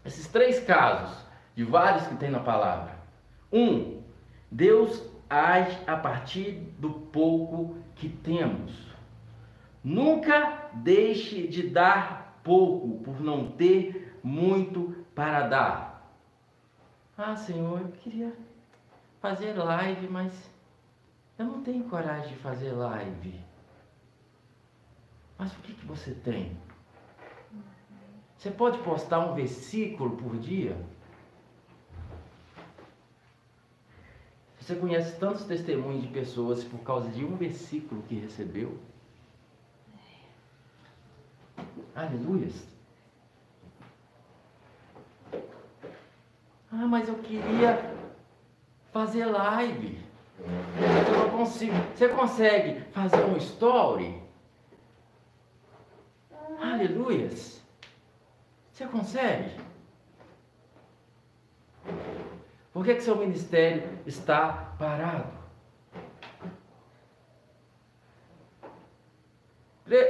Esses 0.03 0.27
três 0.27 0.59
casos, 0.61 1.23
de 1.53 1.63
vários 1.63 2.07
que 2.07 2.15
tem 2.15 2.31
na 2.31 2.39
palavra. 2.39 2.97
Um, 3.53 4.01
Deus 4.49 5.07
age 5.29 5.77
a 5.85 5.95
partir 5.95 6.53
do 6.79 6.89
pouco 6.89 7.77
que 7.95 8.09
temos. 8.09 8.73
Nunca 9.83 10.67
deixe 10.73 11.47
de 11.47 11.69
dar 11.69 12.41
pouco 12.43 13.03
por 13.03 13.21
não 13.21 13.51
ter 13.51 14.17
muito 14.23 15.05
para 15.13 15.47
dar. 15.47 16.11
Ah, 17.15 17.35
Senhor, 17.35 17.79
eu 17.81 17.89
queria 17.89 18.33
fazer 19.21 19.53
live, 19.53 20.07
mas 20.07 20.49
eu 21.37 21.45
não 21.45 21.61
tenho 21.61 21.83
coragem 21.83 22.29
de 22.29 22.39
fazer 22.39 22.71
live. 22.71 23.39
Mas 25.37 25.53
o 25.53 25.59
que, 25.59 25.71
que 25.71 25.85
você 25.85 26.15
tem? 26.15 26.57
Você 28.39 28.49
pode 28.49 28.77
postar 28.77 29.19
um 29.19 29.35
versículo 29.35 30.15
por 30.15 30.37
dia? 30.37 30.77
Você 34.57 34.75
conhece 34.75 35.19
tantos 35.19 35.43
testemunhos 35.43 36.03
de 36.03 36.07
pessoas 36.07 36.63
por 36.63 36.79
causa 36.79 37.09
de 37.09 37.25
um 37.25 37.35
versículo 37.35 38.01
que 38.03 38.15
recebeu? 38.15 38.79
Aleluias. 41.93 42.65
Ah, 46.71 46.87
mas 46.87 47.09
eu 47.09 47.15
queria 47.15 47.93
fazer 48.93 49.25
live. 49.25 49.99
Eu 50.39 51.17
não 51.17 51.29
consigo. 51.39 51.73
Você 51.93 52.07
consegue 52.07 52.79
fazer 52.91 53.21
um 53.25 53.35
story? 53.35 54.23
Aleluias. 56.61 57.58
Você 58.79 58.85
consegue? 58.85 59.59
Por 62.71 62.85
que, 62.85 62.95
que 62.95 63.01
seu 63.01 63.17
ministério 63.17 63.99
está 64.05 64.73
parado? 64.79 65.33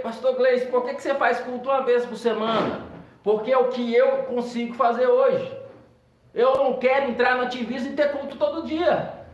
Pastor 0.03 0.35
Gleice, 0.35 0.67
por 0.67 0.85
que, 0.85 0.93
que 0.93 1.01
você 1.01 1.15
faz 1.15 1.39
culto 1.39 1.67
uma 1.67 1.83
vez 1.83 2.05
por 2.05 2.15
semana? 2.15 2.85
Porque 3.23 3.51
é 3.51 3.57
o 3.57 3.69
que 3.69 3.91
eu 3.91 4.25
consigo 4.25 4.75
fazer 4.75 5.07
hoje. 5.07 5.51
Eu 6.31 6.53
não 6.53 6.77
quero 6.77 7.09
entrar 7.09 7.37
no 7.37 7.45
ativismo 7.45 7.93
e 7.93 7.95
ter 7.95 8.11
culto 8.11 8.37
todo 8.37 8.67
dia. 8.67 9.25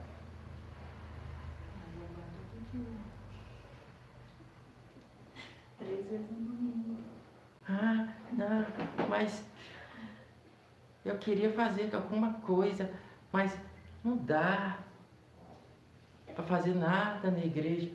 Ah, 7.68 8.08
não, 8.36 8.66
mas 9.10 9.44
eu 11.06 11.18
queria 11.18 11.52
fazer 11.54 11.94
alguma 11.96 12.34
coisa, 12.34 12.90
mas 13.32 13.58
não 14.04 14.18
dá 14.18 14.78
para 16.34 16.44
fazer 16.44 16.76
nada 16.76 17.32
na 17.32 17.40
igreja. 17.40 17.92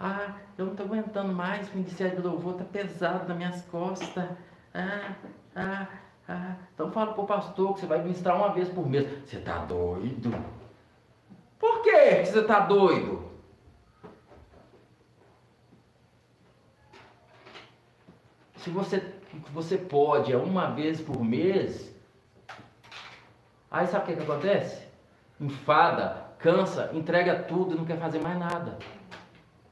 Ah, 0.00 0.34
eu 0.56 0.66
não 0.66 0.72
estou 0.72 0.86
aguentando 0.86 1.32
mais, 1.32 1.70
o 1.72 1.76
Ministério 1.76 2.20
do 2.20 2.30
Louvor 2.30 2.52
está 2.52 2.64
pesado 2.64 3.28
nas 3.28 3.36
minhas 3.36 3.62
costas. 3.66 4.30
Ah, 4.72 5.14
ah, 5.54 5.86
ah. 6.28 6.56
Então 6.74 6.90
fala 6.90 7.12
para 7.12 7.22
o 7.22 7.26
pastor 7.26 7.74
que 7.74 7.80
você 7.80 7.86
vai 7.86 8.02
ministrar 8.02 8.36
uma 8.36 8.52
vez 8.52 8.68
por 8.68 8.88
mês. 8.88 9.06
Você 9.24 9.36
está 9.36 9.58
doido? 9.64 10.34
Por 11.58 11.82
que 11.82 12.24
você 12.24 12.40
está 12.40 12.60
doido? 12.60 13.23
Se 18.64 18.70
você, 18.70 19.02
você 19.52 19.76
pode 19.76 20.32
é 20.32 20.38
uma 20.38 20.70
vez 20.70 20.98
por 20.98 21.22
mês, 21.22 21.94
aí 23.70 23.86
sabe 23.86 24.04
o 24.04 24.06
que, 24.06 24.16
que 24.16 24.22
acontece? 24.22 24.88
Enfada, 25.38 26.28
cansa, 26.38 26.88
entrega 26.94 27.42
tudo 27.42 27.74
e 27.74 27.76
não 27.76 27.84
quer 27.84 27.98
fazer 27.98 28.22
mais 28.22 28.38
nada. 28.38 28.78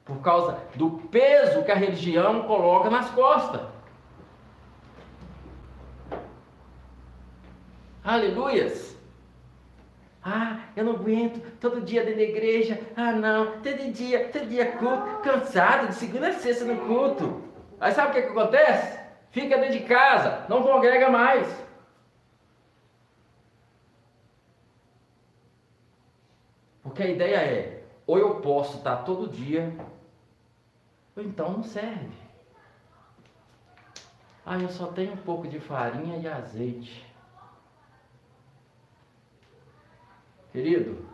Por 0.05 0.21
causa 0.21 0.59
do 0.75 0.91
peso 1.11 1.65
que 1.65 1.73
a 1.73 1.75
religião 1.75 2.43
coloca 2.43 2.91
nas 2.91 3.11
costas. 3.13 3.63
Aleluias! 8.05 8.95
Ah, 10.23 10.65
eu 10.77 10.85
não 10.85 10.93
aguento, 10.93 11.41
todo 11.59 11.81
dia 11.81 12.05
dentro 12.05 12.19
da 12.19 12.25
igreja. 12.25 12.79
Ah, 12.95 13.13
não, 13.13 13.53
todo 13.63 13.91
dia, 13.91 14.29
todo 14.29 14.47
dia 14.47 14.71
culto, 14.73 15.23
cansado 15.23 15.89
de 15.89 15.95
segunda 15.95 16.29
a 16.29 16.33
sexta 16.35 16.67
no 16.67 16.77
culto. 16.87 17.52
Aí 17.83 17.91
sabe 17.91 18.11
o 18.11 18.15
que, 18.15 18.23
que 18.23 18.29
acontece? 18.29 19.01
Fica 19.33 19.59
dentro 19.59 19.77
de 19.77 19.85
casa, 19.85 20.47
não 20.49 20.63
congrega 20.63 21.11
mais. 21.11 21.49
Porque 26.81 27.03
a 27.03 27.09
ideia 27.09 27.37
é, 27.39 27.85
ou 28.07 28.19
eu 28.19 28.41
posso 28.41 28.77
estar 28.77 28.99
todo 28.99 29.29
dia, 29.29 29.77
ou 31.17 31.25
então 31.25 31.51
não 31.51 31.65
serve. 31.65 32.13
Ah, 34.47 34.59
eu 34.59 34.69
só 34.69 34.87
tenho 34.87 35.15
um 35.15 35.17
pouco 35.17 35.49
de 35.49 35.59
farinha 35.59 36.19
e 36.19 36.29
azeite. 36.29 37.05
Querido, 40.53 41.05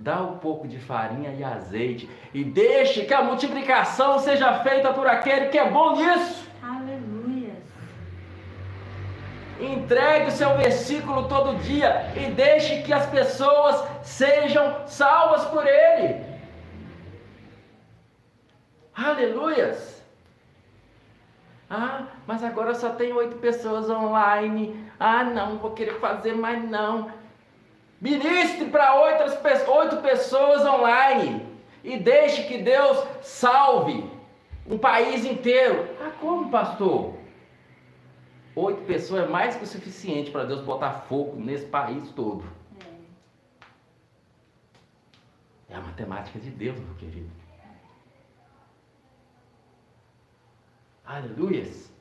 dá 0.00 0.22
um 0.22 0.38
pouco 0.38 0.66
de 0.66 0.78
farinha 0.78 1.30
e 1.30 1.44
azeite 1.44 2.08
e 2.32 2.42
deixe 2.42 3.04
que 3.04 3.12
a 3.12 3.22
multiplicação 3.22 4.18
seja 4.18 4.60
feita 4.60 4.94
por 4.94 5.06
aquele 5.06 5.48
que 5.48 5.58
é 5.58 5.70
bom 5.70 5.94
nisso. 5.94 6.48
Aleluia. 6.62 7.52
Entregue 9.60 10.28
o 10.28 10.30
seu 10.30 10.56
versículo 10.56 11.28
todo 11.28 11.58
dia 11.62 12.10
e 12.16 12.30
deixe 12.30 12.80
que 12.80 12.94
as 12.94 13.04
pessoas 13.06 13.86
sejam 14.02 14.86
salvas 14.86 15.44
por 15.44 15.66
ele. 15.66 16.24
Aleluias. 18.96 20.02
Ah, 21.68 22.04
mas 22.26 22.42
agora 22.42 22.74
só 22.74 22.88
tem 22.88 23.12
oito 23.12 23.36
pessoas 23.36 23.90
online. 23.90 24.82
Ah, 24.98 25.22
não, 25.24 25.58
vou 25.58 25.72
querer 25.72 26.00
fazer 26.00 26.34
mais 26.34 26.64
não. 26.68 27.19
Ministre 28.00 28.70
para 28.70 28.98
oito 28.98 29.96
pessoas 29.98 30.64
online 30.64 31.46
e 31.84 31.98
deixe 31.98 32.44
que 32.44 32.58
Deus 32.58 33.06
salve 33.20 34.10
um 34.66 34.78
país 34.78 35.24
inteiro. 35.24 35.86
Ah, 36.00 36.10
como, 36.18 36.50
pastor? 36.50 37.14
Oito 38.56 38.82
pessoas 38.84 39.24
é 39.24 39.28
mais 39.28 39.54
que 39.56 39.64
o 39.64 39.66
suficiente 39.66 40.30
para 40.30 40.44
Deus 40.44 40.62
botar 40.62 40.92
fogo 40.92 41.36
nesse 41.36 41.66
país 41.66 42.10
todo. 42.12 42.44
É 45.68 45.76
a 45.76 45.80
matemática 45.80 46.38
de 46.38 46.50
Deus, 46.50 46.80
meu 46.80 46.94
querido. 46.94 47.30
Aleluias. 51.04 51.92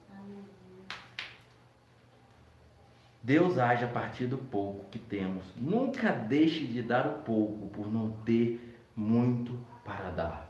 Deus 3.29 3.59
age 3.59 3.85
a 3.85 3.87
partir 3.87 4.25
do 4.25 4.39
pouco 4.39 4.85
que 4.89 4.97
temos. 4.97 5.45
Nunca 5.55 6.11
deixe 6.11 6.65
de 6.65 6.81
dar 6.81 7.05
o 7.05 7.19
pouco 7.19 7.67
por 7.67 7.93
não 7.93 8.09
ter 8.25 8.75
muito 8.95 9.55
para 9.85 10.09
dar. 10.09 10.49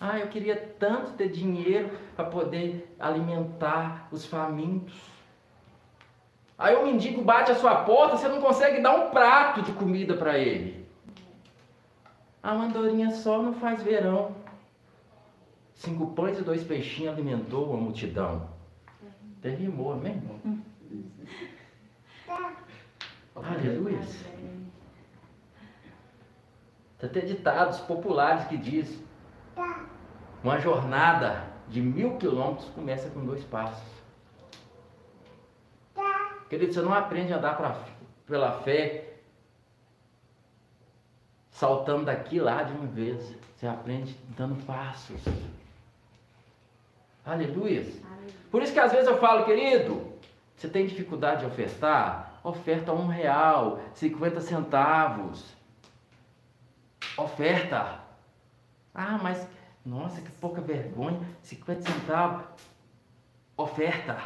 Ah, 0.00 0.18
eu 0.18 0.28
queria 0.28 0.56
tanto 0.56 1.12
ter 1.12 1.28
dinheiro 1.28 1.90
para 2.16 2.24
poder 2.24 2.96
alimentar 2.98 4.08
os 4.10 4.24
famintos. 4.24 4.98
Aí 6.56 6.74
o 6.74 6.86
mendigo 6.86 7.20
bate 7.20 7.52
a 7.52 7.54
sua 7.54 7.84
porta, 7.84 8.16
você 8.16 8.28
não 8.28 8.40
consegue 8.40 8.80
dar 8.80 8.94
um 8.96 9.10
prato 9.10 9.60
de 9.60 9.72
comida 9.72 10.14
para 10.14 10.38
ele. 10.38 10.88
A 12.42 12.54
mandorinha 12.54 13.10
só 13.10 13.42
não 13.42 13.52
faz 13.52 13.82
verão. 13.82 14.34
Cinco 15.74 16.06
pães 16.12 16.38
e 16.38 16.42
dois 16.42 16.64
peixinhos 16.64 17.12
alimentou 17.12 17.74
a 17.74 17.76
multidão. 17.76 18.51
Até 19.42 19.50
rimou, 19.50 19.92
amém, 19.92 20.14
irmão? 20.14 20.62
Aleluia. 23.34 23.98
Tem 26.96 27.10
até 27.10 27.20
ditados 27.22 27.80
populares 27.80 28.46
que 28.46 28.56
diz 28.56 29.02
uma 30.44 30.60
jornada 30.60 31.44
de 31.66 31.82
mil 31.82 32.18
quilômetros 32.18 32.68
começa 32.68 33.10
com 33.10 33.26
dois 33.26 33.42
passos. 33.42 33.82
Querido, 36.48 36.72
você 36.72 36.80
não 36.80 36.94
aprende 36.94 37.32
a 37.32 37.38
andar 37.38 37.56
pra, 37.56 37.82
pela 38.24 38.60
fé 38.60 39.16
saltando 41.50 42.04
daqui 42.04 42.38
lá 42.38 42.62
de 42.62 42.74
uma 42.74 42.86
vez. 42.86 43.34
Você 43.56 43.66
aprende 43.66 44.16
dando 44.36 44.64
passos. 44.64 45.20
Aleluia. 47.24 47.86
Por 48.50 48.62
isso 48.62 48.72
que 48.72 48.80
às 48.80 48.92
vezes 48.92 49.06
eu 49.06 49.18
falo, 49.18 49.44
querido, 49.44 50.12
você 50.56 50.68
tem 50.68 50.86
dificuldade 50.86 51.40
de 51.40 51.46
ofertar? 51.46 52.40
Oferta 52.44 52.92
um 52.92 53.06
real, 53.06 53.80
50 53.94 54.40
centavos. 54.40 55.54
Oferta. 57.16 58.00
Ah, 58.92 59.18
mas, 59.22 59.46
nossa, 59.86 60.20
que 60.20 60.30
pouca 60.32 60.60
vergonha, 60.60 61.20
50 61.42 61.82
centavos. 61.82 62.44
Oferta. 63.56 64.18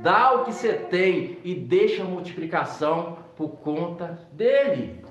Dá 0.00 0.32
o 0.32 0.44
que 0.44 0.52
você 0.52 0.72
tem 0.72 1.38
e 1.44 1.54
deixa 1.54 2.02
a 2.02 2.06
multiplicação 2.06 3.18
por 3.36 3.50
conta 3.56 4.18
dele. 4.32 5.03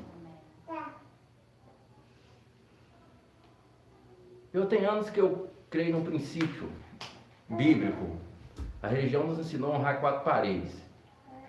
Eu 4.54 4.68
tenho 4.68 4.88
anos 4.88 5.10
que 5.10 5.20
eu 5.20 5.50
creio 5.68 5.98
num 5.98 6.04
princípio 6.04 6.70
bíblico. 7.50 8.18
A 8.84 8.88
religião 8.88 9.26
nos 9.26 9.40
ensinou 9.40 9.74
a 9.74 9.78
honrar 9.78 10.00
quatro 10.00 10.24
paredes. 10.24 10.80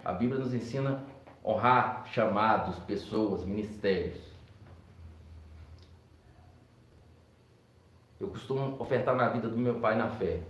A 0.02 0.10
Bíblia 0.10 0.40
nos 0.40 0.54
ensina 0.54 1.04
a 1.44 1.48
honrar 1.48 2.06
chamados, 2.06 2.78
pessoas, 2.80 3.44
ministérios. 3.44 4.18
Eu 8.18 8.28
costumo 8.28 8.80
ofertar 8.80 9.14
na 9.14 9.28
vida 9.28 9.48
do 9.48 9.58
meu 9.58 9.78
pai 9.80 9.96
na 9.96 10.08
fé. 10.08 10.40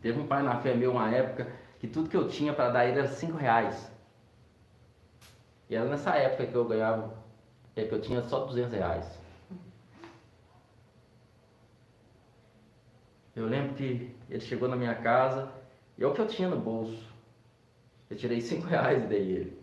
Teve 0.00 0.18
um 0.18 0.26
pai 0.26 0.42
na 0.42 0.56
fé 0.60 0.72
meu 0.72 0.92
uma 0.92 1.10
época 1.10 1.52
que 1.78 1.86
tudo 1.86 2.08
que 2.08 2.16
eu 2.16 2.28
tinha 2.28 2.54
para 2.54 2.70
dar 2.70 2.86
ele 2.86 2.98
era 2.98 3.08
cinco 3.08 3.36
reais. 3.36 3.92
E 5.68 5.76
era 5.76 5.84
nessa 5.84 6.16
época 6.16 6.46
que 6.46 6.54
eu 6.54 6.64
ganhava, 6.64 7.12
é 7.76 7.84
que 7.84 7.92
eu 7.92 8.00
tinha 8.00 8.22
só 8.22 8.46
200 8.46 8.72
reais. 8.72 9.19
Eu 13.40 13.46
lembro 13.46 13.74
que 13.74 14.14
ele 14.28 14.40
chegou 14.40 14.68
na 14.68 14.76
minha 14.76 14.94
casa 14.94 15.50
e 15.96 16.04
é 16.04 16.06
o 16.06 16.12
que 16.12 16.20
eu 16.20 16.26
tinha 16.26 16.46
no 16.46 16.60
bolso. 16.60 17.08
Eu 18.10 18.16
tirei 18.16 18.38
cinco 18.38 18.66
reais 18.68 19.02
e 19.02 19.06
dei 19.06 19.32
ele. 19.32 19.62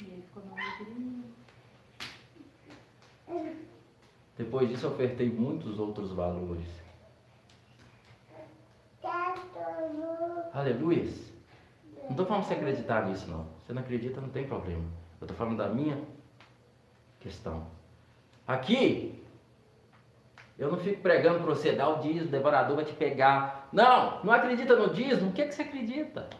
E 0.00 0.04
ele 0.04 0.22
ficou. 0.22 0.42
Depois 4.36 4.68
disso 4.68 4.84
eu 4.84 4.90
ofertei 4.90 5.30
muitos 5.30 5.78
outros 5.78 6.12
valores. 6.12 6.68
Aleluia. 10.52 11.10
Não 12.02 12.10
estou 12.10 12.26
falando 12.26 12.44
você 12.44 12.54
acreditar 12.54 13.06
nisso 13.06 13.30
não. 13.30 13.46
Você 13.64 13.72
não 13.72 13.80
acredita, 13.80 14.20
não 14.20 14.28
tem 14.28 14.46
problema. 14.46 14.84
Eu 15.20 15.24
estou 15.24 15.36
falando 15.36 15.56
da 15.56 15.70
minha 15.70 16.02
questão. 17.18 17.66
Aqui, 18.46 19.20
eu 20.60 20.70
não 20.70 20.78
fico 20.78 21.00
pregando 21.00 21.40
para 21.40 21.48
você, 21.54 21.72
dar 21.72 21.88
o 21.88 22.00
dízimo, 22.00 22.28
o 22.28 22.30
devorador 22.30 22.76
vai 22.76 22.84
te 22.84 22.92
pegar. 22.92 23.68
Não, 23.72 24.22
não 24.22 24.32
acredita 24.32 24.76
no 24.76 24.94
dízimo? 24.94 25.30
O 25.30 25.32
que, 25.32 25.42
é 25.42 25.46
que 25.48 25.54
você 25.54 25.62
acredita? 25.62 26.30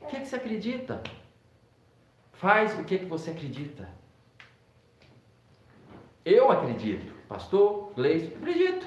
O 0.00 0.06
que, 0.06 0.16
é 0.16 0.20
que 0.20 0.26
você 0.26 0.36
acredita? 0.36 1.02
Faz 2.32 2.78
o 2.78 2.84
que, 2.84 2.94
é 2.94 2.98
que 2.98 3.04
você 3.04 3.30
acredita. 3.30 3.86
Eu 6.24 6.50
acredito 6.50 7.20
pastor, 7.30 7.92
Gleice, 7.94 8.34
acredito. 8.34 8.86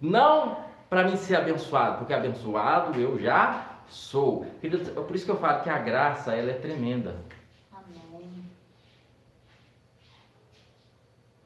Não 0.00 0.64
para 0.88 1.02
mim 1.04 1.16
ser 1.16 1.34
abençoado, 1.34 1.98
porque 1.98 2.14
abençoado 2.14 2.98
eu 3.00 3.18
já 3.18 3.80
sou. 3.88 4.46
É 4.62 4.68
por 4.68 5.16
isso 5.16 5.24
que 5.24 5.30
eu 5.32 5.38
falo 5.38 5.62
que 5.62 5.68
a 5.68 5.78
graça 5.78 6.32
ela 6.32 6.52
é 6.52 6.54
tremenda. 6.54 7.16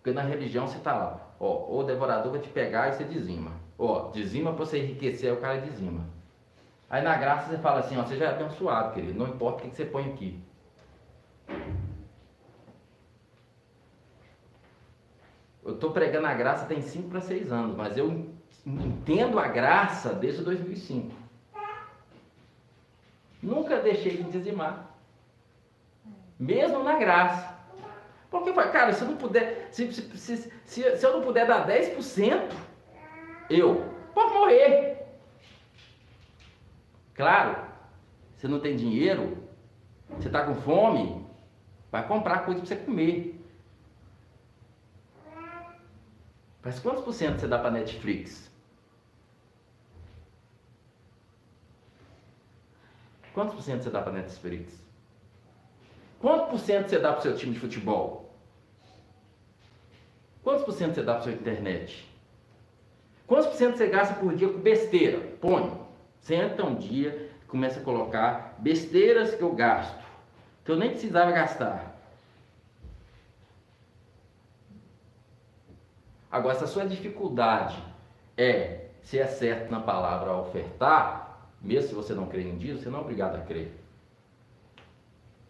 Porque 0.07 0.15
na 0.15 0.23
religião 0.23 0.69
você 0.69 0.79
está 0.79 0.95
lá, 0.95 1.35
ó, 1.41 1.81
o 1.81 1.83
devorador 1.83 2.31
vai 2.31 2.41
te 2.41 2.49
pegar 2.49 2.91
e 2.91 2.93
você 2.93 3.03
dizima. 3.03 3.51
Ó, 3.77 4.13
dizima 4.13 4.53
para 4.53 4.65
você 4.65 4.79
enriquecer, 4.79 5.29
aí 5.29 5.37
o 5.37 5.41
cara 5.41 5.61
dizima. 5.61 6.07
Aí 6.89 7.03
na 7.03 7.17
graça 7.17 7.51
você 7.51 7.59
fala 7.59 7.81
assim, 7.81 7.99
ó, 7.99 8.05
você 8.05 8.17
já 8.17 8.27
é 8.27 8.29
abençoado, 8.29 8.95
querido, 8.95 9.19
não 9.19 9.27
importa 9.27 9.65
o 9.65 9.69
que 9.69 9.75
você 9.75 9.85
põe 9.85 10.05
aqui. 10.13 10.41
Eu 15.65 15.75
estou 15.75 15.91
pregando 15.91 16.29
a 16.29 16.35
graça 16.35 16.67
tem 16.67 16.81
5 16.81 17.09
para 17.09 17.21
6 17.21 17.51
anos, 17.51 17.77
mas 17.77 17.99
eu 17.99 18.33
entendo 18.65 19.41
a 19.41 19.49
graça 19.49 20.15
desde 20.15 20.45
2005. 20.45 21.13
Nunca 23.43 23.81
deixei 23.81 24.19
de 24.19 24.31
dizimar. 24.31 24.89
Mesmo 26.39 26.85
na 26.85 26.97
graça. 26.97 27.56
Porque, 28.45 28.71
cara, 28.71 28.93
se 28.93 29.03
eu 29.03 29.09
não 29.09 29.17
puder, 29.17 29.69
se, 29.71 29.93
se, 29.93 30.03
se, 30.17 30.51
se, 30.65 31.05
eu 31.05 31.13
não 31.13 31.23
puder 31.23 31.47
dar 31.47 31.67
10%, 31.67 32.53
eu 33.51 33.93
posso 34.15 34.35
morrer. 34.35 35.07
Claro, 37.15 37.57
você 38.37 38.47
não 38.47 38.61
tem 38.61 38.77
dinheiro, 38.77 39.49
você 40.11 40.29
está 40.29 40.45
com 40.45 40.55
fome, 40.55 41.27
vai 41.91 42.07
comprar 42.07 42.45
coisa 42.45 42.61
para 42.61 42.69
você 42.69 42.77
comer. 42.77 43.43
Mas 46.63 46.81
quantos 46.81 47.05
por 47.05 47.13
cento 47.13 47.41
você 47.41 47.47
dá 47.47 47.59
para 47.59 47.71
Netflix? 47.71 48.51
Quantos 53.33 53.55
por 53.55 53.63
cento 53.63 53.85
você 53.85 53.91
dá 53.91 54.03
para 54.03 54.13
Netflix? 54.13 54.83
Quantos 56.19 56.49
por 56.49 56.59
cento 56.59 56.89
você 56.89 56.99
dá 56.99 57.13
para 57.13 57.21
o 57.21 57.23
seu 57.23 57.37
time 57.37 57.53
de 57.53 57.61
futebol? 57.61 58.26
Quantos 60.47 60.63
por 60.63 60.75
cento 60.75 60.95
você 60.95 61.03
dá 61.03 61.15
para 61.15 61.25
sua 61.25 61.33
internet? 61.33 62.09
Quantos 63.27 63.49
por 63.49 63.57
cento 63.57 63.77
você 63.77 63.89
gasta 63.89 64.15
por 64.15 64.33
dia 64.33 64.49
com 64.49 64.61
besteira? 64.61 65.19
Põe. 65.41 65.73
Senta 66.21 66.65
um 66.65 66.77
dia 66.77 67.33
e 67.43 67.47
começa 67.47 67.81
a 67.81 67.83
colocar 67.83 68.55
besteiras 68.59 69.35
que 69.35 69.43
eu 69.43 69.53
gasto, 69.53 70.05
que 70.65 70.71
eu 70.71 70.77
nem 70.77 70.91
precisava 70.91 71.33
gastar. 71.33 71.97
Agora, 76.31 76.55
se 76.55 76.63
a 76.63 76.69
sua 76.69 76.87
dificuldade 76.87 77.83
é 78.37 78.91
se 79.03 79.19
é 79.19 79.27
certo 79.27 79.69
na 79.69 79.81
palavra 79.81 80.33
ofertar, 80.33 81.51
mesmo 81.61 81.89
se 81.89 81.95
você 81.97 82.15
não 82.15 82.27
crê 82.27 82.43
em 82.43 82.57
Deus, 82.57 82.83
você 82.83 82.89
não 82.89 83.01
é 83.01 83.03
obrigado 83.03 83.35
a 83.35 83.41
crer. 83.41 83.73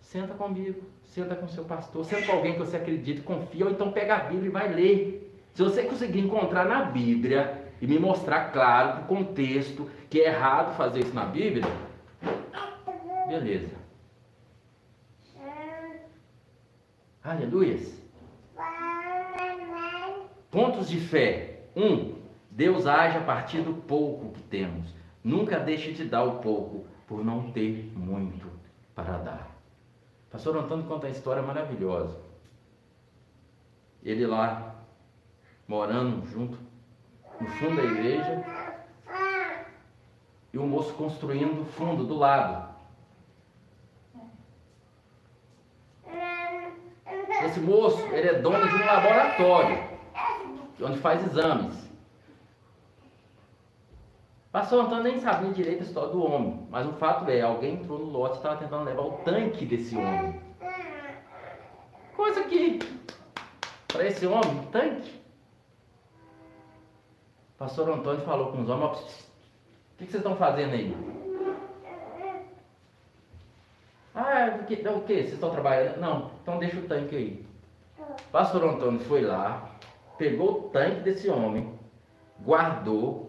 Senta 0.06 0.34
comigo, 0.34 0.82
senta 1.02 1.34
com 1.34 1.48
seu 1.48 1.64
pastor, 1.64 2.04
senta 2.04 2.26
com 2.26 2.32
alguém 2.32 2.52
que 2.52 2.60
você 2.60 2.76
acredita, 2.76 3.22
confia, 3.22 3.64
ou 3.64 3.72
então 3.72 3.90
pega 3.90 4.14
a 4.14 4.20
Bíblia 4.20 4.46
e 4.46 4.52
vai 4.52 4.72
ler. 4.72 5.40
Se 5.52 5.64
você 5.64 5.82
conseguir 5.82 6.20
encontrar 6.20 6.64
na 6.64 6.84
Bíblia 6.84 7.72
e 7.82 7.88
me 7.88 7.98
mostrar 7.98 8.52
claro, 8.52 9.02
o 9.02 9.06
contexto, 9.06 9.90
que 10.08 10.20
é 10.20 10.28
errado 10.28 10.76
fazer 10.76 11.00
isso 11.00 11.12
na 11.12 11.24
Bíblia, 11.24 11.64
beleza. 13.26 13.74
Aleluia. 17.24 17.76
Pontos 20.52 20.88
de 20.88 21.00
fé. 21.00 21.62
Um, 21.74 22.14
Deus 22.48 22.86
age 22.86 23.18
a 23.18 23.22
partir 23.22 23.60
do 23.60 23.74
pouco 23.74 24.30
que 24.34 24.42
temos. 24.44 24.94
Nunca 25.24 25.58
deixe 25.58 25.92
de 25.92 26.04
dar 26.04 26.22
o 26.22 26.38
pouco 26.38 26.86
por 27.08 27.24
não 27.24 27.50
ter 27.50 27.92
muito 27.96 28.46
para 28.94 29.18
dar. 29.18 29.55
Pastor 30.30 30.56
Antônio 30.56 30.86
conta 30.86 31.06
uma 31.06 31.12
história 31.12 31.42
maravilhosa. 31.42 32.18
Ele 34.02 34.26
lá, 34.26 34.74
morando 35.66 36.26
junto, 36.26 36.58
no 37.40 37.48
fundo 37.48 37.76
da 37.76 37.84
igreja, 37.84 38.44
e 40.52 40.58
o 40.58 40.66
moço 40.66 40.94
construindo 40.94 41.62
o 41.62 41.64
fundo 41.64 42.04
do 42.04 42.16
lado. 42.16 42.74
Esse 47.44 47.60
moço, 47.60 48.00
ele 48.06 48.28
é 48.28 48.40
dono 48.40 48.66
de 48.66 48.74
um 48.74 48.86
laboratório, 48.86 49.78
onde 50.80 50.98
faz 50.98 51.24
exames. 51.24 51.85
Pastor 54.56 54.86
Antônio 54.86 55.02
nem 55.04 55.20
sabia 55.20 55.50
direito 55.50 55.80
a 55.80 55.84
história 55.84 56.08
do 56.08 56.24
homem, 56.24 56.66
mas 56.70 56.86
o 56.86 56.92
fato 56.94 57.30
é, 57.30 57.42
alguém 57.42 57.74
entrou 57.74 57.98
no 57.98 58.06
lote 58.06 58.36
e 58.36 58.38
estava 58.38 58.56
tentando 58.56 58.84
levar 58.84 59.02
o 59.02 59.12
tanque 59.18 59.66
desse 59.66 59.94
homem. 59.94 60.40
Coisa 62.16 62.42
que, 62.44 62.78
para 63.86 64.06
esse 64.06 64.26
homem, 64.26 64.66
tanque. 64.72 65.20
Pastor 67.58 67.90
Antônio 67.90 68.22
falou 68.24 68.50
com 68.50 68.62
os 68.62 68.70
homens, 68.70 68.98
o 68.98 69.98
que, 69.98 70.06
vocês 70.06 70.14
estão 70.14 70.36
fazendo 70.36 70.72
aí? 70.72 70.96
Ah, 74.14 74.58
o 74.58 74.64
que, 74.64 74.88
o 74.88 75.00
que? 75.02 75.14
Vocês 75.16 75.32
estão 75.34 75.50
trabalhando? 75.50 76.00
Não, 76.00 76.30
então 76.42 76.58
deixa 76.58 76.78
o 76.78 76.88
tanque 76.88 77.14
aí. 77.14 77.46
Pastor 78.32 78.64
Antônio 78.64 79.00
foi 79.00 79.20
lá, 79.20 79.70
pegou 80.16 80.50
o 80.50 80.62
tanque 80.70 81.00
desse 81.00 81.28
homem, 81.28 81.78
guardou 82.40 83.25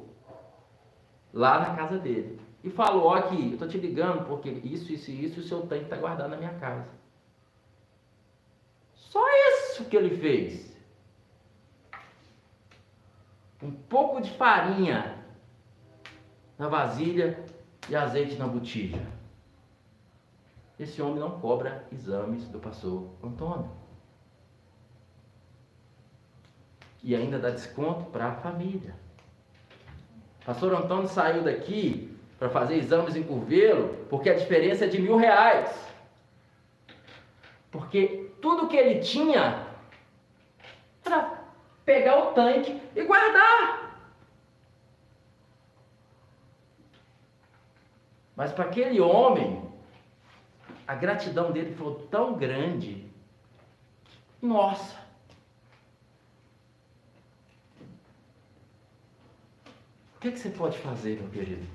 lá 1.38 1.60
na 1.60 1.76
casa 1.76 2.00
dele. 2.00 2.42
E 2.64 2.70
falou, 2.70 3.06
ó 3.06 3.14
aqui, 3.14 3.50
eu 3.50 3.54
estou 3.54 3.68
te 3.68 3.78
ligando 3.78 4.26
porque 4.26 4.50
isso, 4.50 4.92
isso 4.92 5.12
e 5.12 5.26
isso, 5.26 5.40
o 5.40 5.44
seu 5.44 5.62
tanque 5.68 5.84
está 5.84 5.96
guardado 5.96 6.32
na 6.32 6.38
minha 6.38 6.56
casa. 6.56 6.90
Só 8.96 9.24
isso 9.52 9.86
que 9.86 9.96
ele 9.96 10.18
fez. 10.18 10.76
Um 13.62 13.72
pouco 13.72 14.20
de 14.20 14.32
farinha 14.32 15.24
na 16.58 16.68
vasilha 16.68 17.46
e 17.88 17.96
azeite 17.96 18.36
na 18.36 18.48
botija. 18.48 19.06
Esse 20.80 21.02
homem 21.02 21.20
não 21.20 21.40
cobra 21.40 21.88
exames 21.92 22.48
do 22.50 22.60
pastor 22.60 23.10
Antônio. 23.24 23.72
E 27.04 27.16
ainda 27.16 27.40
dá 27.40 27.52
desconto 27.52 28.06
para 28.06 28.28
a 28.28 28.36
família. 28.36 29.07
Pastor 30.48 30.74
Antônio 30.74 31.10
saiu 31.10 31.44
daqui 31.44 32.18
para 32.40 32.50
fazer 32.50 32.76
exames 32.76 33.18
em 33.18 33.24
Curvelo 33.24 34.06
porque 34.10 34.30
a 34.30 34.34
diferença 34.34 34.86
é 34.86 34.88
de 34.88 34.98
mil 34.98 35.18
reais. 35.18 35.70
Porque 37.70 38.32
tudo 38.42 38.70
que 38.70 38.78
ele 38.78 39.02
tinha 39.02 39.68
para 41.04 41.44
pegar 41.84 42.18
o 42.30 42.32
tanque 42.32 42.82
e 42.96 43.04
guardar. 43.04 44.00
Mas 48.34 48.54
para 48.54 48.64
aquele 48.64 49.02
homem, 49.02 49.70
a 50.88 50.96
gratidão 50.96 51.52
dele 51.52 51.76
foi 51.76 52.08
tão 52.10 52.36
grande. 52.36 53.06
Nossa, 54.42 54.96
O 60.17 60.17
que, 60.28 60.34
que 60.34 60.40
você 60.40 60.50
pode 60.50 60.78
fazer, 60.80 61.20
meu 61.20 61.30
querido? 61.30 61.66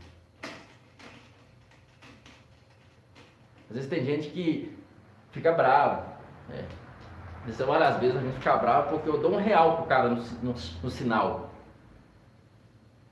Às 3.69 3.77
vezes 3.77 3.89
tem 3.89 4.05
gente 4.05 4.29
que 4.29 4.77
fica 5.31 5.53
bravo. 5.53 6.03
Né? 6.49 6.67
Várias 7.67 7.97
vezes 7.99 8.17
a 8.17 8.21
gente 8.21 8.35
fica 8.35 8.57
bravo 8.57 8.91
porque 8.91 9.09
eu 9.09 9.19
dou 9.19 9.33
um 9.33 9.39
real 9.39 9.79
pro 9.79 9.87
cara 9.87 10.11
no, 10.11 10.23
no, 10.43 10.55
no 10.83 10.91
sinal. 10.91 11.51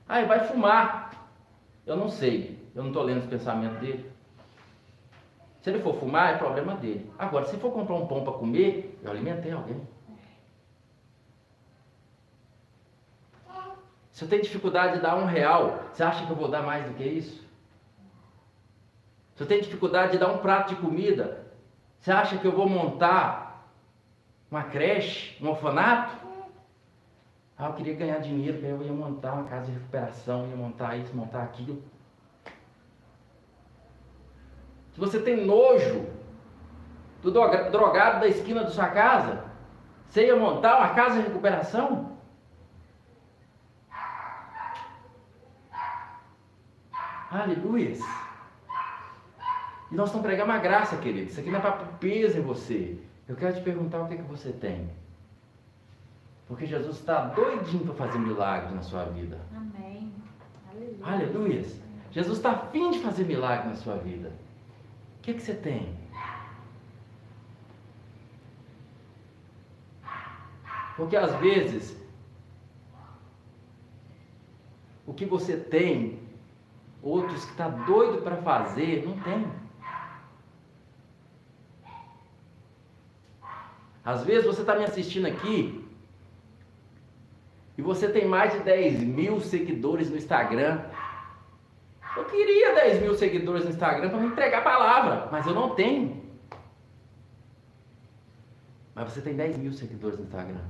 Ah, 0.07 0.23
vai 0.23 0.47
fumar. 0.47 1.29
Eu 1.85 1.95
não 1.95 2.09
sei. 2.09 2.61
Eu 2.75 2.83
não 2.83 2.89
estou 2.89 3.03
lendo 3.03 3.19
os 3.19 3.29
pensamentos 3.29 3.79
dele. 3.79 4.11
Se 5.61 5.69
ele 5.69 5.81
for 5.81 5.95
fumar, 5.95 6.35
é 6.35 6.37
problema 6.37 6.75
dele. 6.75 7.11
Agora, 7.17 7.45
se 7.45 7.57
for 7.57 7.71
comprar 7.71 7.95
um 7.95 8.07
pão 8.07 8.23
para 8.23 8.33
comer, 8.33 8.99
eu 9.03 9.11
alimentei 9.11 9.51
alguém. 9.51 9.81
Se 14.21 14.25
eu 14.25 14.29
tenho 14.29 14.43
dificuldade 14.43 14.97
de 14.97 14.99
dar 14.99 15.15
um 15.15 15.25
real, 15.25 15.79
você 15.91 16.03
acha 16.03 16.23
que 16.27 16.31
eu 16.31 16.35
vou 16.35 16.47
dar 16.47 16.61
mais 16.61 16.85
do 16.85 16.93
que 16.93 17.03
isso? 17.03 17.43
Se 19.33 19.41
eu 19.41 19.47
tenho 19.47 19.63
dificuldade 19.63 20.11
de 20.11 20.19
dar 20.19 20.27
um 20.27 20.37
prato 20.37 20.75
de 20.75 20.79
comida, 20.79 21.47
você 21.97 22.11
acha 22.11 22.37
que 22.37 22.45
eu 22.45 22.51
vou 22.51 22.69
montar 22.69 23.67
uma 24.51 24.61
creche, 24.61 25.43
um 25.43 25.49
orfanato? 25.49 26.15
Ah, 27.57 27.69
eu 27.69 27.73
queria 27.73 27.95
ganhar 27.95 28.19
dinheiro, 28.19 28.63
eu 28.63 28.83
ia 28.83 28.93
montar 28.93 29.33
uma 29.33 29.45
casa 29.45 29.65
de 29.65 29.71
recuperação, 29.71 30.47
ia 30.47 30.55
montar 30.55 30.97
isso, 30.97 31.15
montar 31.15 31.41
aquilo. 31.41 31.81
Se 34.93 34.99
você 34.99 35.19
tem 35.19 35.43
nojo 35.43 36.05
do 37.23 37.31
drogado 37.31 38.19
da 38.19 38.27
esquina 38.27 38.63
da 38.63 38.69
sua 38.69 38.89
casa, 38.89 39.45
você 40.07 40.27
ia 40.27 40.35
montar 40.35 40.77
uma 40.77 40.89
casa 40.89 41.15
de 41.15 41.27
recuperação? 41.27 42.10
Aleluia. 47.31 47.97
E 49.89 49.95
nós 49.95 50.09
estamos 50.09 50.25
pregando 50.25 50.51
uma 50.51 50.59
graça, 50.59 50.97
querido. 50.97 51.29
Isso 51.29 51.39
aqui 51.39 51.49
não 51.49 51.59
é 51.59 51.61
para 51.61 51.71
peso 51.71 52.37
em 52.37 52.41
você. 52.41 52.97
Eu 53.27 53.37
quero 53.37 53.55
te 53.55 53.61
perguntar 53.61 54.01
o 54.01 54.07
que, 54.07 54.17
que 54.17 54.23
você 54.23 54.51
tem. 54.51 54.89
Porque 56.47 56.65
Jesus 56.65 56.97
está 56.97 57.27
doidinho 57.27 57.85
para 57.85 57.93
fazer 57.93 58.19
milagres 58.19 58.73
na 58.73 58.81
sua 58.81 59.05
vida. 59.05 59.39
Amém. 59.55 60.11
Aleluia. 60.69 60.97
Aleluia. 61.03 61.65
Jesus 62.11 62.37
está 62.37 62.51
afim 62.51 62.91
de 62.91 62.99
fazer 62.99 63.23
milagre 63.23 63.69
na 63.69 63.75
sua 63.75 63.95
vida. 63.95 64.33
O 65.19 65.21
que, 65.21 65.33
que 65.33 65.41
você 65.41 65.53
tem? 65.53 65.97
Porque 70.97 71.15
às 71.15 71.33
vezes 71.35 71.97
o 75.07 75.13
que 75.13 75.25
você 75.25 75.55
tem, 75.55 76.19
outros 77.01 77.45
que 77.45 77.51
está 77.51 77.67
doido 77.67 78.21
para 78.21 78.37
fazer, 78.37 79.05
não 79.05 79.17
tem. 79.19 79.47
Às 84.03 84.23
vezes 84.23 84.45
você 84.45 84.61
está 84.61 84.75
me 84.75 84.83
assistindo 84.83 85.27
aqui 85.27 85.87
e 87.77 87.81
você 87.81 88.09
tem 88.09 88.25
mais 88.25 88.53
de 88.53 88.59
10 88.59 89.01
mil 89.01 89.39
seguidores 89.39 90.09
no 90.09 90.17
Instagram. 90.17 90.83
Eu 92.17 92.25
queria 92.25 92.75
10 92.75 93.01
mil 93.01 93.15
seguidores 93.15 93.63
no 93.63 93.69
Instagram 93.69 94.09
para 94.09 94.19
me 94.19 94.27
entregar 94.27 94.59
a 94.59 94.63
palavra, 94.63 95.29
mas 95.31 95.45
eu 95.45 95.53
não 95.53 95.75
tenho. 95.75 96.21
Mas 98.93 99.11
você 99.11 99.21
tem 99.21 99.35
10 99.35 99.57
mil 99.57 99.71
seguidores 99.71 100.17
no 100.17 100.25
Instagram. 100.25 100.61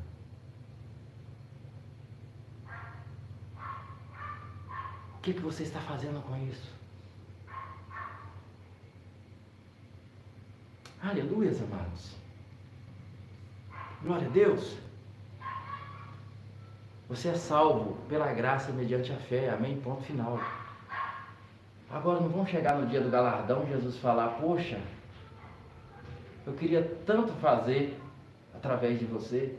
O 5.22 5.24
que, 5.24 5.36
que 5.36 5.42
você 5.42 5.62
está 5.62 5.80
fazendo 5.82 6.20
com 6.24 6.36
isso? 6.48 6.68
Aleluia, 11.00 11.52
amados. 11.52 12.16
Glória 14.02 14.26
a 14.26 14.32
Deus. 14.32 14.80
Você 17.08 17.28
é 17.28 17.36
salvo 17.36 18.00
pela 18.10 18.34
graça 18.34 18.72
mediante 18.72 19.14
a 19.14 19.18
fé. 19.18 19.52
Amém? 19.52 19.80
Ponto 19.80 20.02
final. 20.02 20.42
Agora 21.92 22.20
não 22.20 22.30
vamos 22.30 22.50
chegar 22.50 22.80
no 22.80 22.88
dia 22.88 23.02
do 23.02 23.12
galardão, 23.12 23.68
Jesus 23.68 23.98
falar, 23.98 24.40
poxa, 24.42 24.82
eu 26.48 26.54
queria 26.54 27.00
tanto 27.06 27.32
fazer 27.34 27.96
através 28.56 28.98
de 28.98 29.06
você. 29.06 29.56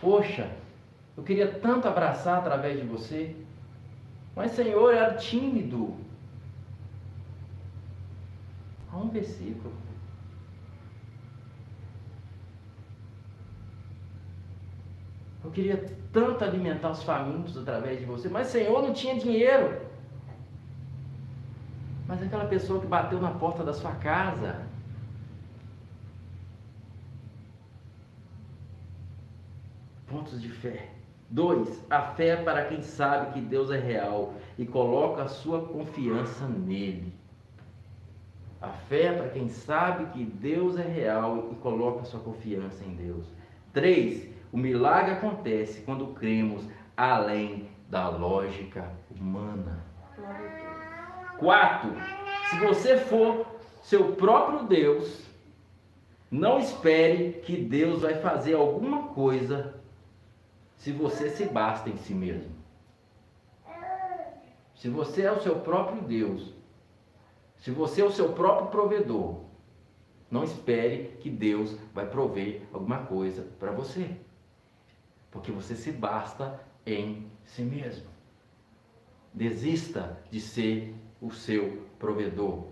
Poxa, 0.00 0.50
eu 1.14 1.22
queria 1.22 1.52
tanto 1.52 1.86
abraçar 1.86 2.38
através 2.38 2.80
de 2.80 2.86
você. 2.86 3.36
Mas 4.38 4.52
Senhor 4.52 4.94
era 4.94 5.16
tímido. 5.16 5.96
Há 8.88 8.96
um 8.96 9.08
versículo. 9.08 9.74
Eu 15.42 15.50
queria 15.50 15.84
tanto 16.12 16.44
alimentar 16.44 16.92
os 16.92 17.02
famintos 17.02 17.58
através 17.58 17.98
de 17.98 18.04
você, 18.04 18.28
mas 18.28 18.46
Senhor 18.46 18.80
não 18.80 18.92
tinha 18.92 19.18
dinheiro. 19.18 19.84
Mas 22.06 22.22
aquela 22.22 22.44
pessoa 22.44 22.80
que 22.80 22.86
bateu 22.86 23.20
na 23.20 23.32
porta 23.32 23.64
da 23.64 23.74
sua 23.74 23.96
casa, 23.96 24.64
pontos 30.06 30.40
de 30.40 30.48
fé. 30.48 30.97
Dois, 31.30 31.84
a 31.90 32.00
fé 32.00 32.28
é 32.28 32.36
para 32.36 32.64
quem 32.64 32.80
sabe 32.80 33.34
que 33.34 33.40
Deus 33.40 33.70
é 33.70 33.78
real 33.78 34.34
e 34.56 34.64
coloca 34.64 35.22
a 35.22 35.28
sua 35.28 35.60
confiança 35.60 36.46
nele. 36.46 37.12
A 38.62 38.68
fé 38.68 39.02
é 39.02 39.12
para 39.12 39.28
quem 39.28 39.48
sabe 39.48 40.06
que 40.06 40.24
Deus 40.24 40.78
é 40.78 40.82
real 40.82 41.50
e 41.52 41.54
coloca 41.56 42.00
a 42.00 42.04
sua 42.04 42.20
confiança 42.20 42.82
em 42.82 42.94
Deus. 42.94 43.26
Três, 43.74 44.26
o 44.50 44.56
milagre 44.56 45.12
acontece 45.12 45.82
quando 45.82 46.08
cremos 46.08 46.66
além 46.96 47.68
da 47.90 48.08
lógica 48.08 48.90
humana. 49.14 49.84
Quatro, 51.38 51.94
se 52.48 52.58
você 52.58 52.96
for 52.96 53.46
seu 53.82 54.12
próprio 54.12 54.64
Deus, 54.66 55.24
não 56.30 56.58
espere 56.58 57.40
que 57.44 57.56
Deus 57.56 58.02
vai 58.02 58.14
fazer 58.14 58.54
alguma 58.54 59.08
coisa 59.08 59.77
se 60.78 60.90
você 60.90 61.28
se 61.28 61.44
basta 61.44 61.90
em 61.90 61.96
si 61.98 62.14
mesmo. 62.14 62.56
Se 64.74 64.88
você 64.88 65.22
é 65.22 65.32
o 65.32 65.40
seu 65.42 65.60
próprio 65.60 66.00
Deus, 66.00 66.54
se 67.58 67.70
você 67.70 68.00
é 68.00 68.04
o 68.04 68.10
seu 68.10 68.32
próprio 68.32 68.68
provedor, 68.68 69.40
não 70.30 70.44
espere 70.44 71.16
que 71.20 71.28
Deus 71.28 71.76
vai 71.92 72.06
prover 72.06 72.62
alguma 72.72 73.04
coisa 73.04 73.46
para 73.58 73.72
você 73.72 74.16
porque 75.30 75.52
você 75.52 75.74
se 75.74 75.92
basta 75.92 76.60
em 76.86 77.30
si 77.44 77.62
mesmo. 77.62 78.06
Desista 79.32 80.18
de 80.30 80.40
ser 80.40 80.94
o 81.20 81.30
seu 81.30 81.86
provedor. 81.98 82.64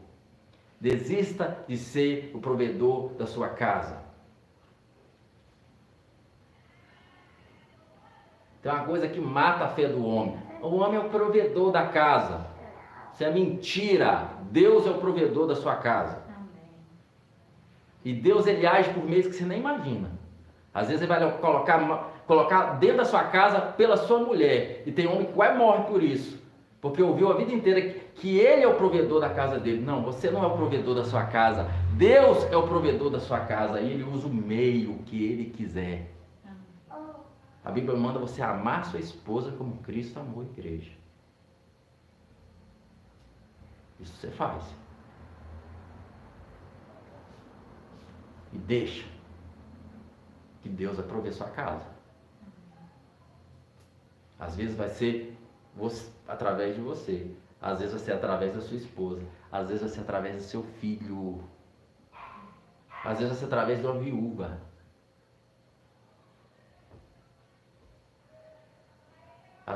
Desista 0.81 1.65
de 1.69 1.77
ser 1.77 2.31
o 2.35 2.41
provedor 2.41 3.13
da 3.15 3.27
sua 3.27 3.51
casa. 3.51 4.03
Tem 8.67 8.75
uma 8.75 8.85
coisa 8.85 9.07
que 9.07 9.21
mata 9.21 9.65
a 9.65 9.69
fé 9.69 9.87
do 9.87 10.05
homem. 10.05 10.37
O 10.61 10.75
homem 10.79 10.97
é 10.97 10.99
o 10.99 11.09
provedor 11.09 11.71
da 11.71 11.87
casa. 11.87 12.49
Isso 13.15 13.23
é 13.23 13.31
mentira. 13.31 14.29
Deus 14.51 14.85
é 14.89 14.91
o 14.91 14.95
provedor 14.95 15.47
da 15.47 15.55
sua 15.55 15.77
casa. 15.77 16.21
E 18.05 18.13
Deus 18.13 18.45
ele 18.45 18.67
age 18.67 18.91
por 18.91 19.05
meios 19.05 19.29
que 19.29 19.35
você 19.35 19.45
nem 19.45 19.61
imagina. 19.61 20.11
Às 20.75 20.89
vezes 20.89 21.01
ele 21.01 21.09
vai 21.09 21.39
colocar 21.39 22.11
colocar 22.27 22.77
dentro 22.81 22.97
da 22.97 23.05
sua 23.05 23.23
casa 23.23 23.61
pela 23.61 23.97
sua 23.97 24.19
mulher. 24.19 24.83
E 24.85 24.91
tem 24.91 25.07
homem 25.07 25.27
que 25.27 25.33
quase 25.33 25.57
morre 25.57 25.85
por 25.85 26.03
isso. 26.03 26.37
Porque 26.81 27.01
ouviu 27.01 27.31
a 27.31 27.37
vida 27.37 27.53
inteira 27.53 27.81
que 28.17 28.37
ele 28.37 28.65
é 28.65 28.67
o 28.67 28.75
provedor 28.75 29.21
da 29.21 29.31
casa 29.31 29.61
dele. 29.61 29.81
Não, 29.81 30.03
você 30.03 30.29
não 30.29 30.43
é 30.43 30.47
o 30.49 30.57
provedor 30.57 30.97
da 30.97 31.05
sua 31.05 31.23
casa. 31.23 31.69
Deus 31.93 32.43
é 32.51 32.57
o 32.57 32.65
provedor 32.65 33.11
da 33.11 33.21
sua 33.21 33.39
casa. 33.39 33.81
E 33.81 33.93
ele 33.93 34.03
usa 34.03 34.27
o 34.27 34.35
meio 34.35 34.95
que 35.07 35.25
ele 35.25 35.51
quiser. 35.51 36.16
A 37.67 37.71
Bíblia 37.73 37.99
manda 37.99 38.21
você 38.21 38.41
amar 38.41 38.85
sua 38.85 39.01
esposa 39.01 39.51
como 39.51 39.79
Cristo 39.79 40.21
amou 40.21 40.43
a 40.43 40.45
igreja. 40.45 40.93
Isso 43.99 44.13
você 44.13 44.31
faz. 44.31 44.63
E 48.53 48.59
deixa 48.59 49.05
que 50.63 50.69
Deus 50.69 50.97
vai 50.97 51.07
prover 51.09 51.35
sua 51.35 51.49
casa. 51.51 51.91
Às 54.39 54.55
vezes 54.55 54.77
vai 54.77 54.89
ser 54.89 55.37
você, 55.75 56.09
através 56.29 56.77
de 56.77 56.81
você. 56.81 57.35
Às 57.61 57.81
vezes 57.81 57.95
vai 57.95 58.05
ser 58.05 58.13
através 58.13 58.55
da 58.55 58.61
sua 58.61 58.77
esposa. 58.77 59.27
Às 59.51 59.67
vezes 59.67 59.83
vai 59.83 59.91
ser 59.91 60.01
através 60.03 60.37
do 60.37 60.43
seu 60.43 60.63
filho. 60.63 61.43
Às 63.05 63.19
vezes 63.19 63.31
vai 63.31 63.39
ser 63.41 63.47
através 63.47 63.81
de 63.81 63.87
uma 63.87 63.99
viúva. 63.99 64.61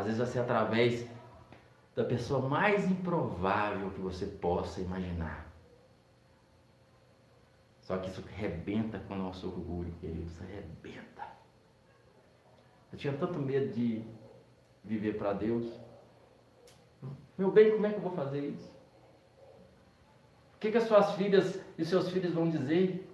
Às 0.01 0.07
vezes 0.07 0.19
vai 0.19 0.27
ser 0.29 0.39
através 0.39 1.07
da 1.95 2.03
pessoa 2.03 2.49
mais 2.49 2.91
improvável 2.91 3.91
que 3.91 4.01
você 4.01 4.25
possa 4.25 4.81
imaginar. 4.81 5.47
Só 7.83 7.99
que 7.99 8.09
isso 8.09 8.25
rebenta 8.35 8.99
com 9.01 9.13
o 9.13 9.19
nosso 9.19 9.47
orgulho, 9.47 9.93
queridos. 10.01 10.33
Rebenta. 10.39 11.27
Eu 12.91 12.99
tinha 12.99 13.13
tanto 13.13 13.39
medo 13.39 13.75
de 13.75 14.03
viver 14.83 15.19
para 15.19 15.35
Deus. 15.35 15.71
Meu 17.37 17.51
bem, 17.51 17.73
como 17.73 17.85
é 17.85 17.91
que 17.91 17.97
eu 17.97 18.03
vou 18.03 18.13
fazer 18.13 18.41
isso? 18.41 18.73
O 20.57 20.61
que, 20.61 20.71
que 20.71 20.79
as 20.79 20.85
suas 20.85 21.13
filhas 21.13 21.61
e 21.77 21.85
seus 21.85 22.09
filhos 22.09 22.33
vão 22.33 22.49
dizer? 22.49 23.07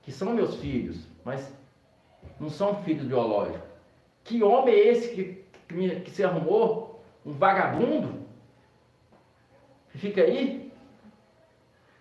Que 0.00 0.10
são 0.10 0.32
meus 0.32 0.56
filhos, 0.56 1.06
mas 1.22 1.54
não 2.40 2.48
são 2.48 2.82
filhos 2.82 3.06
biológicos. 3.06 3.76
Que 4.24 4.42
homem 4.42 4.74
é 4.74 4.88
esse 4.88 5.14
que, 5.14 5.45
que, 5.68 5.74
me, 5.74 6.00
que 6.00 6.10
se 6.10 6.24
arrumou? 6.24 7.04
Um 7.24 7.32
vagabundo? 7.32 8.26
Fica 9.88 10.22
aí? 10.22 10.72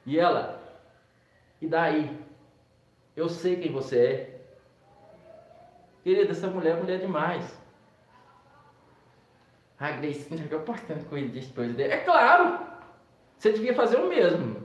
E 0.06 0.20
ela? 0.20 0.62
E 1.62 1.68
daí? 1.68 2.20
Eu 3.16 3.30
sei 3.30 3.56
quem 3.56 3.72
você 3.72 4.00
é. 4.00 4.36
Querida, 6.04 6.32
essa 6.32 6.48
mulher 6.48 6.78
é 6.78 6.82
mulher 6.82 7.00
demais. 7.00 7.60
A 9.80 9.92
Gleicinha 9.92 10.44
ficou 10.44 10.60
postando 10.60 11.04
coisa 11.06 11.28
de 11.30 11.40
esposa 11.40 11.74
dele. 11.74 11.94
É 11.94 11.98
claro! 11.98 12.60
Você 13.38 13.52
devia 13.52 13.74
fazer 13.74 13.98
o 13.98 14.08
mesmo, 14.08 14.64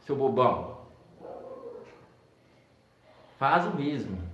seu 0.00 0.16
bobão. 0.16 0.86
Faz 3.38 3.66
o 3.66 3.74
mesmo. 3.74 4.29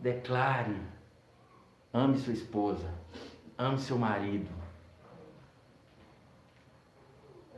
Declare 0.00 0.76
Ame 1.92 2.18
sua 2.18 2.32
esposa. 2.32 2.86
Ame 3.58 3.78
seu 3.78 3.98
marido. 3.98 4.48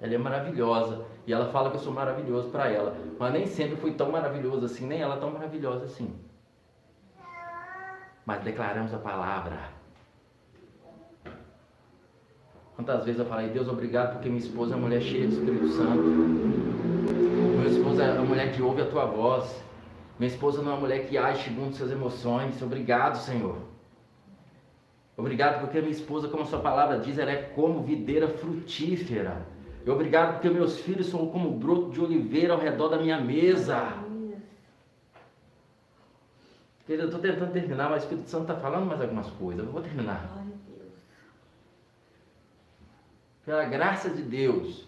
Ela 0.00 0.14
é 0.14 0.18
maravilhosa. 0.18 1.04
E 1.26 1.32
ela 1.32 1.52
fala 1.52 1.70
que 1.70 1.76
eu 1.76 1.80
sou 1.80 1.92
maravilhoso 1.92 2.48
para 2.48 2.70
ela. 2.70 2.96
Mas 3.18 3.32
nem 3.32 3.46
sempre 3.46 3.76
fui 3.76 3.92
tão 3.92 4.10
maravilhoso 4.10 4.64
assim, 4.64 4.86
nem 4.86 5.00
ela 5.00 5.18
tão 5.18 5.30
maravilhosa 5.30 5.84
assim. 5.84 6.18
Mas 8.24 8.42
declaramos 8.42 8.92
a 8.94 8.98
palavra. 8.98 9.58
Quantas 12.74 13.04
vezes 13.04 13.20
eu 13.20 13.26
falei, 13.26 13.50
Deus, 13.50 13.68
obrigado 13.68 14.14
porque 14.14 14.28
minha 14.28 14.40
esposa 14.40 14.72
é 14.72 14.76
uma 14.76 14.88
mulher 14.88 15.02
cheia 15.02 15.26
do 15.26 15.34
Espírito 15.34 15.68
Santo. 15.68 16.02
Minha 16.02 17.68
esposa 17.68 18.04
é 18.04 18.12
uma 18.14 18.24
mulher 18.24 18.52
que 18.52 18.62
ouve 18.62 18.80
a 18.80 18.86
tua 18.86 19.04
voz. 19.04 19.62
Minha 20.18 20.30
esposa 20.30 20.62
não 20.62 20.72
é 20.72 20.74
uma 20.74 20.80
mulher 20.80 21.06
que 21.06 21.18
age 21.18 21.44
segundo 21.44 21.74
suas 21.74 21.90
emoções. 21.90 22.60
Obrigado, 22.62 23.16
Senhor. 23.16 23.58
Obrigado 25.16 25.60
porque 25.60 25.80
minha 25.80 25.92
esposa, 25.92 26.28
como 26.28 26.42
a 26.42 26.46
sua 26.46 26.60
palavra 26.60 26.98
diz, 26.98 27.18
ela 27.18 27.30
é 27.30 27.42
como 27.42 27.82
videira 27.82 28.28
frutífera. 28.28 29.46
E 29.84 29.90
obrigado 29.90 30.34
porque 30.34 30.48
meus 30.48 30.78
filhos 30.78 31.08
são 31.08 31.26
como 31.28 31.50
broto 31.50 31.90
de 31.90 32.00
oliveira 32.00 32.52
ao 32.52 32.60
redor 32.60 32.88
da 32.88 32.98
minha 32.98 33.20
mesa. 33.20 34.02
Querido, 36.86 37.04
eu 37.04 37.06
estou 37.06 37.20
tentando 37.20 37.52
terminar, 37.52 37.90
mas 37.90 38.02
o 38.02 38.06
Espírito 38.06 38.28
Santo 38.28 38.50
está 38.50 38.56
falando 38.56 38.86
mais 38.86 39.00
algumas 39.00 39.28
coisas. 39.30 39.64
Eu 39.64 39.72
vou 39.72 39.82
terminar. 39.82 40.42
Pela 43.44 43.64
graça 43.64 44.08
de 44.10 44.22
Deus, 44.22 44.86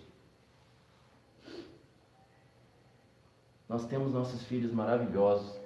nós 3.74 3.86
temos 3.86 4.12
nossos 4.12 4.40
filhos 4.44 4.70
maravilhosos, 4.70 5.58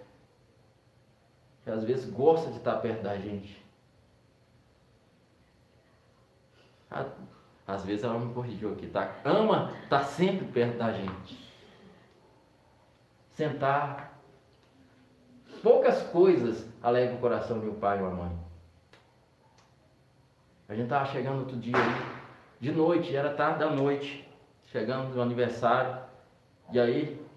que 1.62 1.70
às 1.70 1.84
vezes 1.84 2.10
gostam 2.10 2.52
de 2.52 2.56
estar 2.56 2.76
perto 2.76 3.02
da 3.02 3.18
gente. 3.18 3.62
Às 7.66 7.84
vezes 7.84 8.04
ela 8.04 8.18
me 8.18 8.32
corrigiu 8.32 8.72
aqui, 8.72 8.86
tá? 8.86 9.14
Ama 9.22 9.74
estar 9.82 10.04
sempre 10.04 10.46
perto 10.46 10.78
da 10.78 10.90
gente. 10.90 11.54
Sentar, 13.32 14.18
Poucas 15.62 16.02
coisas 16.04 16.66
alegram 16.82 17.16
o 17.16 17.20
coração 17.20 17.60
de 17.60 17.68
um 17.68 17.74
pai 17.74 17.98
e 17.98 18.00
uma 18.00 18.10
mãe. 18.10 18.38
A 20.66 20.74
gente 20.74 20.84
estava 20.84 21.04
chegando 21.06 21.40
outro 21.40 21.58
dia 21.58 21.74
de 22.58 22.72
noite, 22.72 23.14
era 23.14 23.34
tarde 23.34 23.58
da 23.58 23.68
noite, 23.68 24.26
chegando 24.66 25.14
no 25.14 25.20
aniversário, 25.20 26.00
e 26.72 26.78
aí 26.78 27.27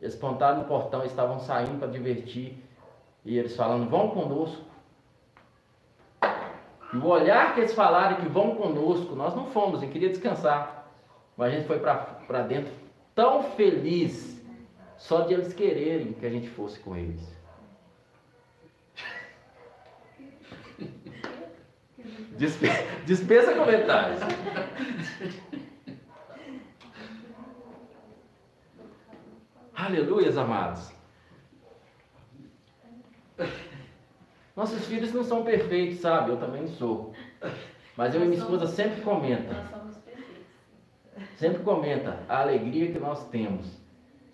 eles 0.00 0.16
pontaram 0.16 0.58
no 0.58 0.64
portão, 0.64 1.04
estavam 1.04 1.38
saindo 1.40 1.78
para 1.78 1.88
divertir, 1.88 2.56
e 3.24 3.38
eles 3.38 3.54
falando, 3.54 3.88
vão 3.88 4.10
conosco. 4.10 4.64
E 6.92 6.96
o 6.96 7.06
olhar 7.06 7.54
que 7.54 7.60
eles 7.60 7.74
falaram 7.74 8.16
que 8.16 8.28
vão 8.28 8.56
conosco, 8.56 9.14
nós 9.14 9.34
não 9.34 9.46
fomos, 9.46 9.82
eu 9.82 9.88
queria 9.90 10.08
descansar. 10.08 10.88
Mas 11.36 11.52
a 11.52 11.56
gente 11.56 11.66
foi 11.66 11.78
para 11.78 12.42
dentro 12.48 12.72
tão 13.14 13.42
feliz, 13.42 14.42
só 14.96 15.20
de 15.22 15.34
eles 15.34 15.52
quererem 15.52 16.12
que 16.14 16.24
a 16.26 16.30
gente 16.30 16.48
fosse 16.48 16.80
com 16.80 16.96
eles. 16.96 17.38
Dispensa 23.04 23.54
comentários. 23.54 24.20
Aleluias, 29.80 30.36
amados. 30.36 30.92
Nossos 34.54 34.84
filhos 34.84 35.10
não 35.14 35.24
são 35.24 35.42
perfeitos, 35.42 36.00
sabe? 36.00 36.32
Eu 36.32 36.36
também 36.36 36.66
sou. 36.68 37.14
Mas 37.96 38.14
eu 38.14 38.22
e 38.22 38.26
minha 38.26 38.42
esposa 38.42 38.66
sempre 38.66 39.00
comenta. 39.00 39.56
Sempre 41.38 41.62
comenta 41.62 42.22
a 42.28 42.42
alegria 42.42 42.92
que 42.92 42.98
nós 42.98 43.26
temos 43.30 43.80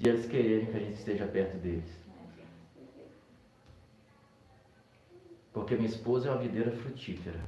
de 0.01 0.09
eles 0.09 0.27
quererem 0.27 0.67
que 0.67 0.77
a 0.77 0.81
gente 0.81 0.95
esteja 0.95 1.27
perto 1.27 1.57
deles. 1.59 2.05
Porque 5.53 5.77
minha 5.77 5.89
esposa 5.89 6.29
é 6.29 6.33
uma 6.33 6.43
videira 6.43 6.73
frutífera. 6.73 7.39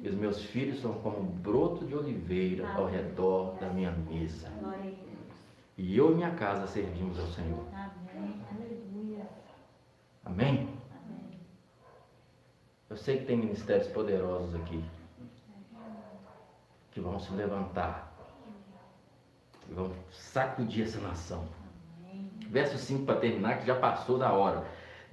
E 0.00 0.08
os 0.08 0.14
meus 0.14 0.40
filhos 0.44 0.80
são 0.80 0.92
como 0.94 1.18
um 1.18 1.26
broto 1.26 1.84
de 1.84 1.96
oliveira 1.96 2.68
ao 2.74 2.86
redor 2.86 3.56
da 3.58 3.68
minha 3.70 3.90
mesa. 3.90 4.48
E 5.76 5.96
eu 5.96 6.12
e 6.12 6.14
minha 6.14 6.30
casa 6.32 6.66
servimos 6.66 7.18
ao 7.18 7.26
Senhor. 7.26 7.64
Amém. 7.72 8.42
Aleluia. 8.50 9.28
Amém? 10.24 10.68
Amém. 10.92 11.40
Eu 12.88 12.96
sei 12.96 13.18
que 13.18 13.26
tem 13.26 13.36
ministérios 13.36 13.88
poderosos 13.88 14.54
aqui 14.54 14.84
que 16.92 17.00
vão 17.00 17.18
se 17.18 17.32
levantar 17.32 18.14
e 19.68 19.74
vão 19.74 19.92
sacudir 20.12 20.84
essa 20.84 21.00
nação. 21.00 21.44
Verso 22.48 22.78
5 22.78 23.04
para 23.04 23.18
terminar, 23.18 23.58
que 23.58 23.66
já 23.66 23.74
passou 23.74 24.16
da 24.16 24.32
hora. 24.32 24.64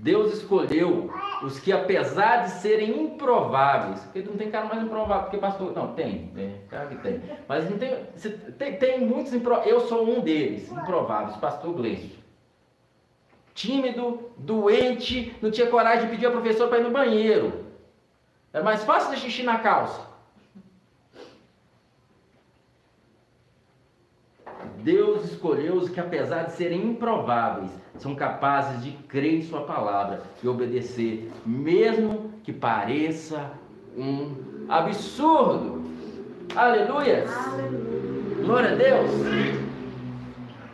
Deus 0.02 0.34
escolheu 0.34 1.14
os 1.44 1.60
que, 1.60 1.72
apesar 1.72 2.46
de 2.46 2.54
serem 2.54 3.04
improváveis, 3.04 4.00
porque 4.02 4.24
não 4.24 4.36
tem 4.36 4.50
cara 4.50 4.66
mais 4.66 4.82
improvável, 4.82 5.26
porque 5.26 5.38
pastor. 5.38 5.76
Não, 5.76 5.94
tem, 5.94 6.32
tem, 6.34 6.56
claro 6.68 6.90
que 6.90 6.96
tem. 6.96 7.22
Mas 7.48 7.70
não 7.70 7.78
tem, 7.78 8.08
tem, 8.58 8.78
tem 8.78 9.00
muitos 9.00 9.32
improváveis. 9.32 9.72
Eu 9.72 9.82
sou 9.82 10.10
um 10.10 10.20
deles, 10.20 10.72
improváveis, 10.72 11.38
pastor 11.38 11.72
Gleice. 11.76 12.18
Tímido, 13.54 14.32
doente, 14.38 15.38
não 15.40 15.52
tinha 15.52 15.68
coragem 15.68 16.06
de 16.06 16.12
pedir 16.12 16.26
ao 16.26 16.32
professor 16.32 16.68
para 16.68 16.80
ir 16.80 16.84
no 16.84 16.90
banheiro. 16.90 17.66
É 18.52 18.60
mais 18.60 18.84
fácil 18.84 19.14
de 19.14 19.22
xixi 19.22 19.44
na 19.44 19.60
calça. 19.60 20.02
Deus 24.84 25.26
escolheu 25.26 25.76
os 25.76 25.90
que, 25.90 26.00
apesar 26.00 26.44
de 26.44 26.54
serem 26.54 26.88
improváveis, 26.88 27.70
são 27.98 28.16
capazes 28.16 28.84
de 28.84 28.92
crer 28.92 29.36
em 29.36 29.42
Sua 29.44 29.62
palavra 29.62 30.24
e 30.44 30.48
obedecer, 30.48 31.32
mesmo 31.46 32.32
que 32.44 32.52
pareça 32.52 33.52
um 33.96 34.66
absurdo. 34.68 35.84
Aleluia! 36.56 37.26
Glória 38.44 38.72
a 38.72 38.76
Deus! 38.76 39.12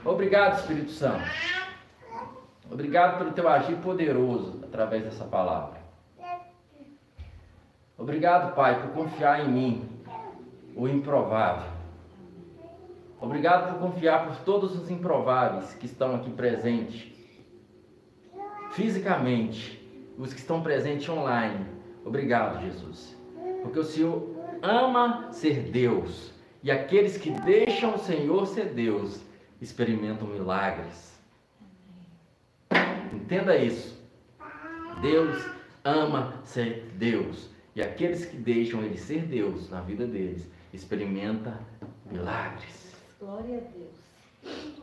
Obrigado, 0.06 0.60
Espírito 0.60 0.92
Santo. 0.92 1.30
Obrigado 2.72 3.18
pelo 3.18 3.32
teu 3.32 3.48
agir 3.50 3.76
poderoso 3.78 4.62
através 4.64 5.04
dessa 5.04 5.26
palavra. 5.26 5.78
Obrigado, 7.98 8.56
Pai, 8.56 8.80
por 8.82 8.92
confiar 8.92 9.42
em 9.42 9.50
mim, 9.50 9.90
o 10.76 10.88
improvável 10.88 11.77
Obrigado 13.20 13.74
por 13.74 13.80
confiar 13.80 14.28
por 14.28 14.36
todos 14.44 14.80
os 14.80 14.92
improváveis 14.92 15.74
que 15.74 15.88
estão 15.88 16.16
aqui 16.16 16.30
presentes, 16.30 17.12
fisicamente, 18.72 19.78
os 20.18 20.34
que 20.34 20.40
estão 20.40 20.62
presentes 20.62 21.10
online. 21.10 21.66
Obrigado, 22.06 22.62
Jesus, 22.62 23.18
porque 23.64 23.80
o 23.80 23.84
Senhor 23.84 24.36
ama 24.62 25.32
ser 25.32 25.72
Deus 25.72 26.32
e 26.62 26.70
aqueles 26.70 27.18
que 27.18 27.32
deixam 27.32 27.96
o 27.96 28.00
Senhor 28.00 28.46
ser 28.46 28.74
Deus 28.74 29.22
experimentam 29.60 30.28
milagres. 30.28 31.20
Entenda 33.12 33.58
isso. 33.58 33.98
Deus 35.02 35.44
ama 35.84 36.42
ser 36.44 36.92
Deus 36.96 37.50
e 37.76 37.82
aqueles 37.82 38.26
que 38.26 38.38
deixam 38.38 38.84
Ele 38.84 38.98
ser 38.98 39.24
Deus 39.24 39.70
na 39.70 39.82
vida 39.82 40.06
deles 40.06 40.50
experimentam 40.74 41.54
milagres. 42.10 42.87
Glória 43.20 43.58
a 43.58 43.62
Deus. 43.62 43.96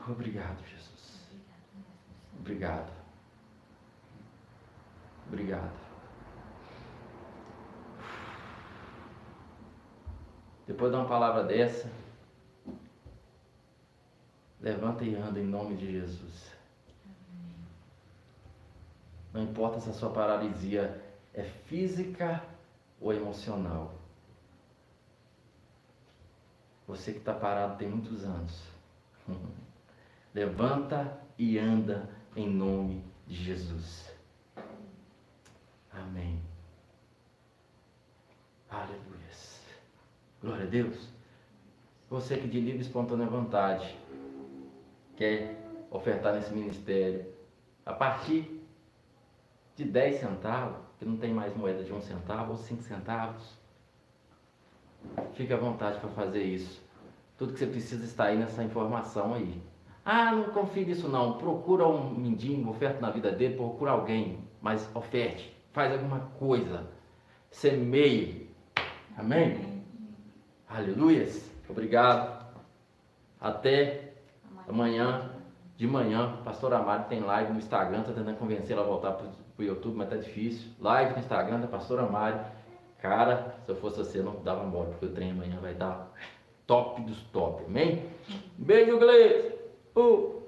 Obrigado, 0.08 0.58
Jesus. 0.66 1.30
Obrigado. 2.38 2.92
Obrigado. 5.28 5.84
Depois 10.66 10.90
de 10.90 10.96
uma 10.96 11.06
palavra 11.06 11.44
dessa, 11.44 11.88
levanta 14.60 15.04
e 15.04 15.14
anda 15.14 15.38
em 15.38 15.46
nome 15.46 15.76
de 15.76 15.92
Jesus. 15.92 16.52
Não 19.32 19.42
importa 19.42 19.80
se 19.80 19.90
a 19.90 19.92
sua 19.92 20.10
paralisia 20.10 21.02
é 21.32 21.42
física 21.42 22.42
ou 23.00 23.12
emocional. 23.12 23.92
Você 26.86 27.12
que 27.12 27.18
está 27.18 27.32
parado 27.32 27.78
tem 27.78 27.88
muitos 27.88 28.24
anos. 28.24 28.62
Levanta 30.34 31.18
e 31.38 31.58
anda 31.58 32.08
em 32.36 32.48
nome 32.48 33.04
de 33.26 33.34
Jesus. 33.34 34.12
Amém. 35.92 36.42
Aleluia. 38.68 39.14
Glória 40.44 40.66
a 40.66 40.68
Deus. 40.68 41.08
Você 42.10 42.36
que 42.36 42.46
de 42.46 42.60
livre 42.60 42.78
e 42.78 42.82
espontânea 42.82 43.26
vontade 43.26 43.98
quer 45.16 45.58
ofertar 45.90 46.34
nesse 46.34 46.52
ministério 46.52 47.24
a 47.86 47.94
partir 47.94 48.62
de 49.74 49.84
10 49.84 50.20
centavos, 50.20 50.76
que 50.98 51.04
não 51.06 51.16
tem 51.16 51.32
mais 51.32 51.56
moeda 51.56 51.82
de 51.82 51.92
um 51.94 52.00
centavo 52.02 52.52
ou 52.52 52.58
cinco 52.58 52.82
centavos. 52.82 53.58
Fique 55.34 55.52
à 55.52 55.56
vontade 55.56 55.98
para 55.98 56.10
fazer 56.10 56.42
isso. 56.42 56.82
Tudo 57.36 57.52
que 57.52 57.58
você 57.58 57.66
precisa 57.66 58.04
está 58.04 58.24
aí 58.24 58.38
nessa 58.38 58.62
informação 58.62 59.34
aí. 59.34 59.60
Ah, 60.04 60.32
não 60.32 60.44
confie 60.44 60.84
nisso 60.84 61.08
não. 61.08 61.38
Procura 61.38 61.86
um 61.88 62.14
mendigo, 62.14 62.70
oferta 62.70 63.00
na 63.00 63.10
vida 63.10 63.32
dele, 63.32 63.56
procura 63.56 63.92
alguém, 63.92 64.38
mas 64.60 64.88
oferte, 64.94 65.56
faz 65.72 65.92
alguma 65.92 66.20
coisa. 66.38 66.86
Semeie. 67.50 68.50
Amém? 69.16 69.82
Aleluias. 70.68 71.50
Obrigado. 71.68 72.44
Até 73.40 74.12
amanhã. 74.68 75.30
De 75.76 75.88
manhã, 75.88 76.36
pastor 76.44 76.72
Amado 76.72 77.08
tem 77.08 77.18
live 77.18 77.52
no 77.52 77.58
Instagram, 77.58 78.02
está 78.02 78.12
tentando 78.12 78.36
convencer 78.36 78.76
ela 78.76 78.86
a 78.86 78.88
voltar 78.88 79.10
para 79.10 79.26
o 79.58 79.62
YouTube, 79.62 79.96
mas 79.96 80.08
tá 80.08 80.14
difícil. 80.14 80.70
Live 80.80 81.14
no 81.14 81.18
Instagram 81.18 81.58
da 81.58 81.66
pastora 81.66 82.02
Amado. 82.02 82.46
Cara, 83.04 83.56
se 83.66 83.70
eu 83.70 83.76
fosse 83.76 83.98
você, 83.98 84.22
não 84.22 84.36
dava 84.42 84.64
embora, 84.64 84.88
porque 84.88 85.04
o 85.04 85.10
trem 85.10 85.32
amanhã 85.32 85.58
vai 85.60 85.72
estar 85.72 86.10
top 86.66 87.02
dos 87.02 87.20
top, 87.24 87.62
amém? 87.66 88.02
Beijo, 88.56 88.98
Gleice! 88.98 89.54
Uh. 89.94 90.42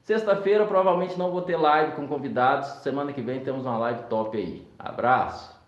Sexta-feira 0.00 0.64
provavelmente 0.64 1.18
não 1.18 1.30
vou 1.30 1.42
ter 1.42 1.58
live 1.58 1.92
com 1.92 2.08
convidados. 2.08 2.68
Semana 2.82 3.12
que 3.12 3.20
vem 3.20 3.44
temos 3.44 3.66
uma 3.66 3.76
live 3.76 4.04
top 4.04 4.34
aí. 4.38 4.66
Abraço! 4.78 5.59